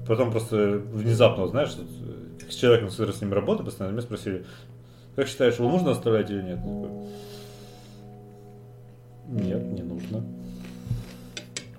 потом 0.06 0.30
просто 0.30 0.80
внезапно, 0.92 1.46
знаешь, 1.48 1.76
э, 1.76 2.50
с 2.50 2.54
человеком, 2.54 2.90
с 2.90 2.92
которым 2.92 3.14
с 3.14 3.20
ним 3.20 3.32
работаю, 3.32 3.66
постоянно 3.66 3.92
меня 3.92 4.02
спросили, 4.02 4.44
как 5.16 5.28
считаешь, 5.28 5.56
его 5.58 5.68
нужно 5.68 5.90
оставлять 5.90 6.30
или 6.30 6.42
нет? 6.42 6.58
Я 9.28 9.58
Нет, 9.58 9.62
не 9.72 9.82
нужно. 9.82 10.24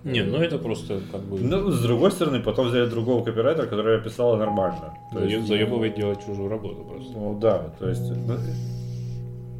Не, 0.03 0.21
ну 0.23 0.37
это 0.37 0.57
просто 0.57 1.01
как 1.11 1.21
бы 1.21 1.39
Ну, 1.39 1.71
с 1.71 1.81
другой 1.81 2.11
стороны, 2.11 2.39
потом 2.41 2.67
взяли 2.67 2.85
другого 2.85 3.23
копирайтера, 3.23 3.65
который 3.65 4.01
писала 4.01 4.37
нормально. 4.37 4.93
То 5.11 5.23
есть, 5.23 5.47
заебывать 5.47 5.95
делать 5.95 6.23
чужую 6.25 6.49
работу 6.49 6.85
просто. 6.85 7.11
Ну 7.13 7.37
да, 7.39 7.73
то 7.79 7.89
есть. 7.89 8.11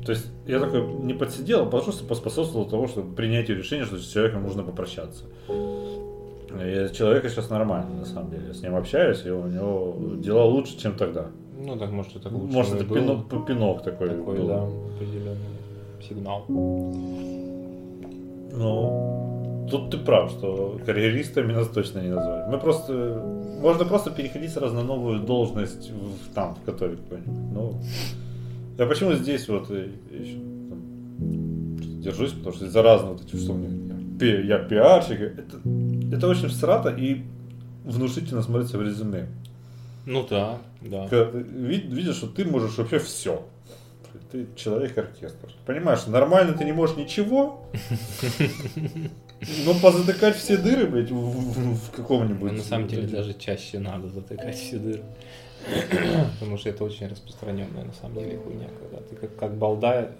То 0.09 0.13
есть 0.13 0.25
я 0.47 0.59
такой 0.59 0.81
не 1.03 1.13
подсидел, 1.13 1.61
а 1.61 1.65
просто 1.67 2.03
поспособствовал 2.03 2.67
того, 2.67 2.87
чтобы 2.87 3.13
принятию 3.13 3.55
решения, 3.55 3.85
что 3.85 3.99
с 3.99 4.07
человеком 4.07 4.41
нужно 4.41 4.63
попрощаться. 4.63 5.25
И 5.47 6.89
человека 6.95 7.29
сейчас 7.29 7.51
нормально, 7.51 7.99
на 7.99 8.05
самом 8.05 8.31
деле. 8.31 8.47
Я 8.47 8.55
с 8.55 8.63
ним 8.63 8.75
общаюсь, 8.75 9.23
и 9.23 9.29
у 9.29 9.45
него 9.45 10.15
дела 10.15 10.45
лучше, 10.45 10.79
чем 10.79 10.95
тогда. 10.95 11.27
Ну 11.59 11.77
так 11.77 11.91
может 11.91 12.15
это 12.15 12.27
лучше 12.29 12.51
Может, 12.51 12.73
это 12.73 12.85
пинок, 12.85 13.45
пинок 13.45 13.83
такой. 13.83 14.09
такой, 14.09 14.39
был. 14.39 14.47
да, 14.47 14.63
определенный 14.63 15.37
сигнал. 16.01 16.45
Ну, 18.51 19.67
тут 19.69 19.91
ты 19.91 19.99
прав, 19.99 20.31
что 20.31 20.79
карьеристами 20.87 21.53
нас 21.53 21.67
точно 21.67 21.99
не 21.99 22.09
назвали. 22.09 22.49
Мы 22.49 22.57
просто... 22.57 23.23
Можно 23.61 23.85
просто 23.85 24.09
переходить 24.09 24.53
сразу 24.53 24.73
на 24.73 24.81
новую 24.81 25.19
должность 25.19 25.91
в, 25.91 26.33
там, 26.33 26.55
в 26.55 26.63
Котове 26.65 26.97
какой-нибудь. 26.97 27.53
Ну, 27.53 27.79
я 28.79 28.85
почему 28.85 29.13
здесь 29.13 29.47
вот 29.47 29.69
э, 29.69 29.89
еще 30.11 30.33
там, 30.69 32.01
держусь, 32.01 32.31
потому 32.31 32.55
что 32.55 32.65
из-за 32.65 32.81
разных 32.81 33.11
вот 33.11 33.21
этих, 33.25 33.39
что 33.39 33.53
меня... 33.53 33.95
пи- 34.19 34.47
Я 34.47 34.59
пиарщик. 34.59 35.19
Это, 35.21 36.15
это 36.15 36.27
очень 36.27 36.47
всрато 36.47 36.89
и 36.89 37.21
внушительно 37.85 38.41
смотрится 38.41 38.77
в 38.77 38.81
резюме. 38.81 39.27
Ну 40.05 40.25
да, 40.29 40.57
да. 40.81 41.07
Когда 41.07 41.39
видишь, 41.39 42.15
что 42.15 42.27
ты 42.27 42.45
можешь 42.45 42.77
вообще 42.77 42.99
все. 42.99 43.45
Ты 44.31 44.47
человек-оркестр. 44.55 45.49
Понимаешь, 45.65 46.05
нормально 46.07 46.53
ты 46.53 46.63
не 46.63 46.71
можешь 46.71 46.95
ничего, 46.97 47.65
но 49.65 49.73
позатыкать 49.81 50.35
все 50.35 50.57
дыры, 50.57 50.85
блядь, 50.87 51.11
в, 51.11 51.15
в- 51.15 51.75
в 51.75 51.91
каком-нибудь... 51.91 52.51
Ну, 52.51 52.57
на 52.57 52.63
самом 52.63 52.87
деле 52.87 53.07
даже 53.07 53.33
чаще 53.33 53.79
надо 53.79 54.07
затыкать 54.09 54.55
все 54.57 54.77
дыры. 54.77 55.01
Потому 56.39 56.57
что 56.57 56.69
это 56.69 56.83
очень 56.83 57.07
распространенная 57.07 57.85
на 57.85 57.93
самом 57.93 58.15
деле 58.15 58.37
хуйня, 58.37 58.67
когда 58.79 59.05
ты 59.07 59.15
как, 59.15 59.35
как 59.35 59.57
балда, 59.57 60.11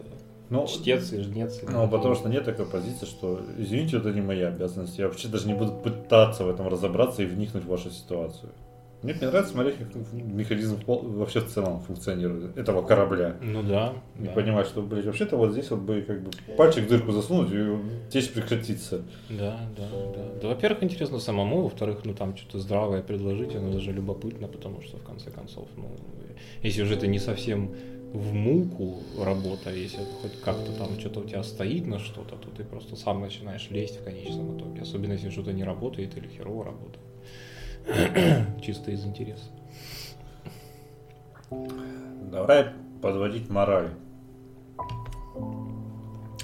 Ну, 0.50 0.68
чтец 0.68 1.12
и 1.14 1.22
жнец. 1.22 1.62
и 1.62 1.66
ну, 1.66 1.88
потому 1.88 2.16
что 2.16 2.30
нет 2.30 2.46
такой 2.46 2.66
позиции, 2.66 3.06
что, 3.06 3.42
извините, 3.58 3.98
это 3.98 4.12
не 4.12 4.22
моя 4.22 4.48
обязанность. 4.48 4.98
Я 4.98 5.08
вообще 5.08 5.28
даже 5.28 5.48
не 5.48 5.54
буду 5.54 5.72
пытаться 5.74 6.44
в 6.44 6.50
этом 6.50 6.68
разобраться 6.68 7.22
и 7.24 7.26
вникнуть 7.26 7.64
в 7.64 7.68
вашу 7.68 7.92
ситуацию. 7.92 8.52
Мне 9.02 9.14
нравится 9.14 9.54
смотреть, 9.54 9.78
как 9.78 9.88
механизм 10.12 10.78
вообще 10.86 11.40
в 11.40 11.48
целом 11.48 11.80
функционирует 11.80 12.58
этого 12.58 12.82
корабля. 12.86 13.38
Ну 13.42 13.64
да. 13.64 13.94
Не 14.18 14.28
да. 14.28 14.34
понимать, 14.34 14.68
что, 14.68 14.82
блядь, 14.82 15.06
вообще-то 15.06 15.38
вот 15.38 15.54
здесь 15.54 15.72
вот 15.72 15.80
бы 15.80 16.02
как 16.02 16.22
бы 16.22 16.32
пальчик 16.58 16.84
в 16.84 16.90
дырку 16.90 17.14
засунуть 17.14 17.50
и 17.54 18.10
течь 18.10 18.34
прекратится. 18.34 19.06
Да, 19.30 19.70
да, 19.78 19.88
да. 20.14 20.42
Да, 20.42 20.48
во-первых, 20.50 20.84
интересно 20.84 21.20
самому, 21.20 21.62
во-вторых, 21.62 22.02
ну 22.04 22.14
там 22.14 22.36
что-то 22.36 22.60
здравое 22.60 23.02
предложить, 23.02 23.56
оно 23.56 23.72
даже 23.72 23.94
любопытно, 23.94 24.50
потому 24.50 24.82
что 24.82 24.98
в 24.98 25.04
конце 25.04 25.32
концов, 25.32 25.70
ну, 25.78 25.96
если 26.62 26.82
уже 26.82 26.96
это 26.96 27.08
не 27.08 27.20
совсем 27.20 27.74
в 28.12 28.34
муку 28.34 29.04
работа, 29.18 29.74
если 29.74 30.02
это 30.02 30.12
хоть 30.22 30.42
как-то 30.42 30.74
там 30.74 31.00
что-то 31.00 31.22
у 31.22 31.24
тебя 31.24 31.44
стоит 31.44 31.88
на 31.88 32.00
что-то, 32.00 32.36
то 32.36 32.50
ты 32.50 32.66
просто 32.66 32.98
сам 32.98 33.22
начинаешь 33.22 33.70
лезть 33.70 34.02
в 34.02 34.04
конечном 34.04 34.58
итоге. 34.58 34.82
Особенно 34.82 35.14
если 35.14 35.30
что-то 35.30 35.54
не 35.54 35.64
работает 35.64 36.18
или 36.18 36.28
херово 36.28 36.66
работает. 36.66 37.09
Чисто 38.62 38.92
из 38.92 39.06
интереса. 39.06 39.46
Давай 42.32 42.68
подводить 43.02 43.50
мораль. 43.50 43.90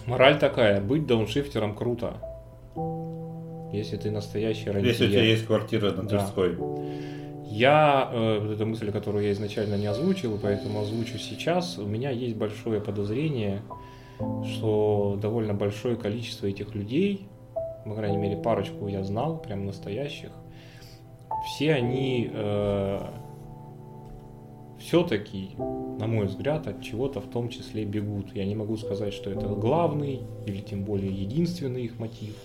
Мораль 0.07 0.39
такая, 0.39 0.81
быть 0.81 1.05
дауншифтером 1.05 1.75
круто. 1.75 2.17
Если 3.73 3.97
ты 3.97 4.11
настоящий 4.11 4.69
родитель. 4.69 4.89
Если 4.89 5.07
у 5.07 5.09
тебя 5.09 5.23
есть 5.23 5.45
квартира 5.45 5.91
на 5.91 6.03
Да. 6.03 6.09
Тверской. 6.09 6.57
Я, 7.47 8.09
э, 8.11 8.39
вот 8.39 8.51
эта 8.51 8.65
мысль, 8.65 8.91
которую 8.91 9.23
я 9.25 9.31
изначально 9.31 9.75
не 9.75 9.85
озвучил, 9.85 10.37
поэтому 10.41 10.81
озвучу 10.81 11.17
сейчас, 11.17 11.77
у 11.77 11.85
меня 11.85 12.09
есть 12.09 12.35
большое 12.35 12.81
подозрение, 12.81 13.61
что 14.43 15.17
довольно 15.21 15.53
большое 15.53 15.95
количество 15.95 16.47
этих 16.47 16.73
людей, 16.73 17.27
по 17.85 17.93
крайней 17.93 18.17
мере 18.17 18.37
парочку 18.37 18.87
я 18.87 19.03
знал, 19.03 19.37
прям 19.37 19.65
настоящих, 19.65 20.31
все 21.45 21.73
они 21.73 22.31
все-таки, 24.79 25.51
на 25.57 26.07
мой 26.07 26.25
взгляд, 26.25 26.67
от 26.67 26.81
чего-то 26.81 27.19
в 27.19 27.27
том 27.27 27.49
числе 27.49 27.85
бегут. 27.85 28.35
Я 28.35 28.45
не 28.45 28.55
могу 28.55 28.77
сказать, 28.77 29.13
что 29.13 29.29
это 29.31 29.47
главный 29.47 30.21
или 30.45 30.61
тем 30.61 30.83
более 30.83 31.11
единственный 31.11 31.85
их 31.85 31.97
мотив. 31.99 32.35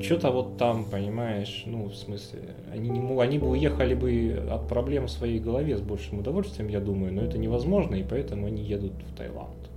Что-то 0.00 0.30
вот 0.30 0.56
там, 0.56 0.84
понимаешь, 0.84 1.64
ну, 1.66 1.86
в 1.86 1.94
смысле, 1.94 2.40
они, 2.72 2.88
не, 2.88 3.20
они 3.20 3.38
бы 3.38 3.48
уехали 3.50 3.94
бы 3.94 4.46
от 4.50 4.68
проблем 4.68 5.06
в 5.06 5.10
своей 5.10 5.38
голове 5.38 5.76
с 5.76 5.80
большим 5.80 6.20
удовольствием, 6.20 6.68
я 6.68 6.80
думаю, 6.80 7.12
но 7.12 7.22
это 7.22 7.36
невозможно, 7.36 7.96
и 7.96 8.02
поэтому 8.02 8.46
они 8.46 8.62
едут 8.62 8.92
в 8.92 9.16
Таиланд. 9.16 9.70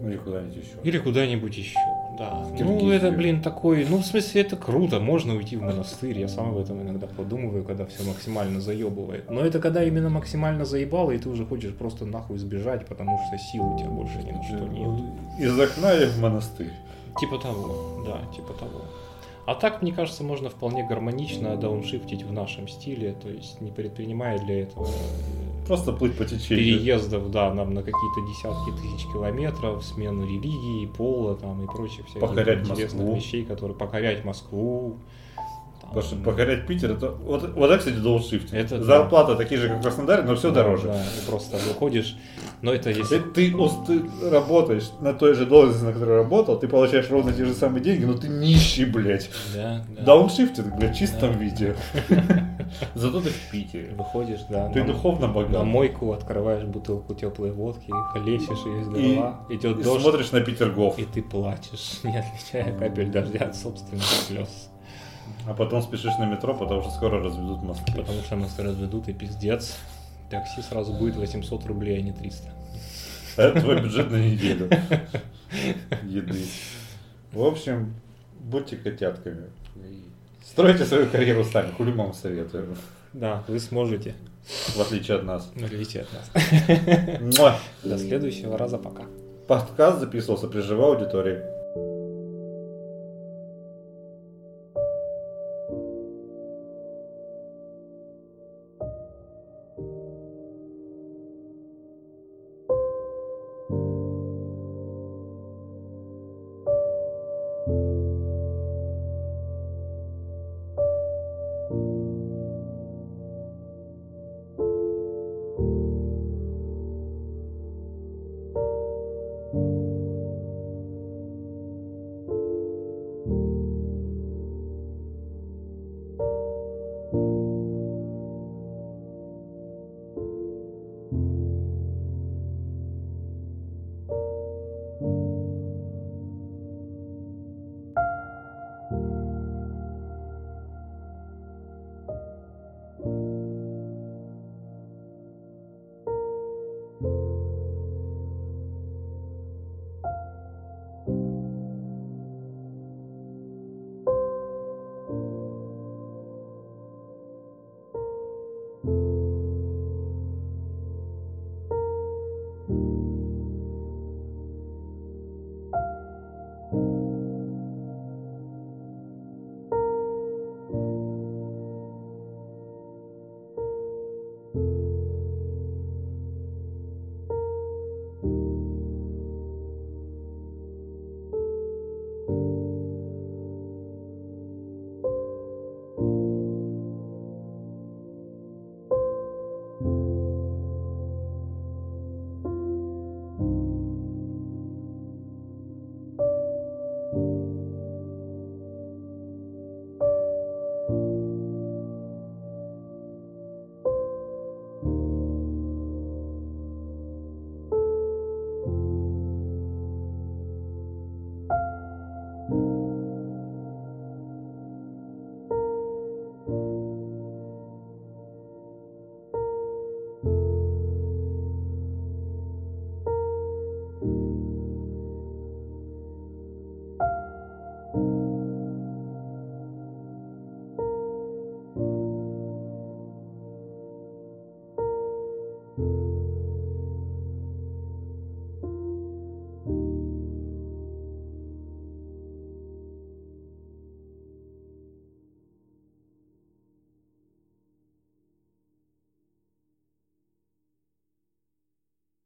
Ну 0.00 0.08
или 0.08 0.16
куда-нибудь 0.16 0.56
еще. 0.56 0.76
Или 0.84 0.98
куда-нибудь 0.98 1.58
еще, 1.58 1.78
да. 2.18 2.46
Ну, 2.58 2.90
это, 2.90 3.10
блин, 3.10 3.40
такой, 3.42 3.86
ну, 3.88 3.98
в 3.98 4.04
смысле, 4.04 4.42
это 4.42 4.56
круто, 4.56 5.00
можно 5.00 5.34
уйти 5.34 5.56
в 5.56 5.62
монастырь, 5.62 6.18
я 6.18 6.28
сам 6.28 6.50
об 6.50 6.58
этом 6.58 6.82
иногда 6.82 7.06
подумываю, 7.06 7.64
когда 7.64 7.86
все 7.86 8.02
максимально 8.02 8.60
заебывает. 8.60 9.30
Но 9.30 9.40
это 9.40 9.60
когда 9.60 9.84
именно 9.84 10.10
максимально 10.10 10.64
заебало, 10.64 11.12
и 11.12 11.18
ты 11.18 11.28
уже 11.28 11.46
хочешь 11.46 11.74
просто 11.74 12.04
нахуй 12.04 12.38
сбежать, 12.38 12.86
потому 12.86 13.18
что 13.26 13.38
сил 13.38 13.64
у 13.64 13.78
тебя 13.78 13.88
больше 13.88 14.18
ни 14.18 14.32
на 14.32 14.42
что 14.42 14.66
нет. 14.66 14.90
Из 15.38 15.58
окна 15.58 15.94
и 15.94 16.06
в 16.06 16.20
монастырь. 16.20 16.72
Типа 17.20 17.38
того, 17.38 18.04
да, 18.06 18.20
типа 18.34 18.52
того. 18.54 18.82
А 19.48 19.54
так, 19.54 19.80
мне 19.80 19.92
кажется, 19.94 20.24
можно 20.24 20.50
вполне 20.50 20.86
гармонично 20.86 21.56
дауншифтить 21.56 22.22
в 22.22 22.30
нашем 22.30 22.68
стиле, 22.68 23.14
то 23.14 23.30
есть 23.30 23.62
не 23.62 23.70
предпринимая 23.70 24.38
для 24.40 24.64
этого 24.64 24.84
э, 24.88 25.66
Просто 25.66 25.94
плыть 25.94 26.18
по 26.18 26.26
течению. 26.26 26.48
переездов, 26.48 27.30
да, 27.30 27.54
нам 27.54 27.72
на 27.72 27.82
какие-то 27.82 28.20
десятки 28.28 28.72
тысяч 28.72 29.06
километров, 29.10 29.82
смену 29.82 30.26
религии, 30.26 30.84
пола 30.84 31.34
там 31.34 31.64
и 31.64 31.66
прочих 31.66 32.04
всяких 32.04 32.20
Покорять 32.20 32.58
интересных 32.58 33.00
Москву. 33.00 33.16
вещей, 33.16 33.44
которые 33.46 33.74
покорять 33.74 34.22
Москву. 34.22 34.98
Потому 35.88 36.02
что 36.02 36.16
покорять 36.16 36.66
Питер, 36.66 36.92
это 36.92 37.10
вот, 37.12 37.54
вот 37.54 37.70
это, 37.70 37.78
кстати, 37.78 37.96
дауншифтинг. 37.96 38.52
Это 38.52 38.76
да. 38.78 38.84
Зарплата 38.84 39.34
такие 39.36 39.58
же, 39.58 39.68
как 39.68 39.78
в 39.78 39.82
Краснодаре, 39.82 40.22
но 40.22 40.36
все 40.36 40.50
да, 40.50 40.62
дороже. 40.62 40.88
Да, 40.88 40.94
ты 41.02 41.30
просто 41.30 41.56
выходишь, 41.56 42.14
но 42.60 42.72
это 42.74 42.90
если... 42.90 43.20
Ты, 43.20 43.52
ты 43.86 44.02
работаешь 44.30 44.90
на 45.00 45.14
той 45.14 45.34
же 45.34 45.46
должности, 45.46 45.84
на 45.84 45.92
которой 45.94 46.16
работал, 46.18 46.58
ты 46.58 46.68
получаешь 46.68 47.08
ровно 47.10 47.32
те 47.32 47.46
же 47.46 47.54
самые 47.54 47.82
деньги, 47.82 48.04
но 48.04 48.12
ты 48.14 48.28
нищий, 48.28 48.84
блядь. 48.84 49.30
Да, 49.54 49.82
да. 49.96 50.02
Дауншифтинг, 50.02 50.76
блядь, 50.76 50.94
в 50.94 50.98
чистом 50.98 51.32
Да. 51.32 51.38
виде. 51.38 51.74
Зато 52.94 53.20
ты 53.22 53.30
в 53.30 53.50
Питере. 53.50 53.94
Выходишь, 53.96 54.40
да, 54.50 54.68
Ты 54.68 54.80
на- 54.84 54.88
духовно 54.92 55.26
на 55.26 55.32
богат. 55.32 55.64
мойку, 55.64 56.12
открываешь 56.12 56.64
бутылку 56.64 57.14
теплой 57.14 57.50
водки, 57.50 57.90
хлещешь 58.12 58.66
ее 58.66 58.82
из 58.82 58.88
И- 58.88 59.14
горла, 59.16 59.36
идет 59.48 59.78
И 59.78 59.82
дождь, 59.82 60.02
смотришь 60.02 60.32
на 60.32 60.40
Петергоф. 60.42 60.98
и 60.98 61.04
ты 61.04 61.22
плачешь, 61.22 62.00
не 62.04 62.18
отличая 62.18 62.78
капель 62.78 63.10
дождя 63.10 63.46
от 63.46 63.56
собственных 63.56 64.04
слез. 64.04 64.68
А 65.46 65.54
потом 65.54 65.82
спешишь 65.82 66.16
на 66.18 66.26
метро, 66.26 66.54
потому 66.54 66.82
что 66.82 66.90
скоро 66.90 67.22
разведут 67.22 67.62
мосты. 67.62 67.92
Потому 67.94 68.20
что 68.22 68.36
нас 68.36 68.58
разведут 68.58 69.08
и 69.08 69.12
пиздец. 69.12 69.76
Такси 70.30 70.60
сразу 70.62 70.92
будет 70.92 71.16
800 71.16 71.64
рублей, 71.66 71.98
а 71.98 72.02
не 72.02 72.12
300. 72.12 72.50
Это 73.36 73.60
твой 73.60 73.80
бюджет 73.80 74.10
на 74.10 74.16
неделю. 74.16 74.68
Еды. 76.02 76.44
В 77.32 77.42
общем, 77.42 77.94
будьте 78.40 78.76
котятками. 78.76 79.46
Стройте 80.44 80.84
свою 80.84 81.08
карьеру 81.08 81.44
сами, 81.44 81.70
хули 81.72 81.92
вам 81.92 82.12
советую. 82.14 82.76
Да, 83.12 83.42
вы 83.48 83.58
сможете, 83.58 84.14
В 84.74 84.80
отличие 84.80 85.18
от 85.18 85.24
нас. 85.24 85.50
в 85.54 85.64
отличие 85.64 86.02
от 86.02 86.08
нас. 86.12 87.58
До 87.84 87.98
следующего 87.98 88.58
раза, 88.58 88.78
пока. 88.78 89.04
Подкаст 89.46 90.00
записывался 90.00 90.46
при 90.48 90.60
живой 90.60 90.96
аудитории. 90.96 91.40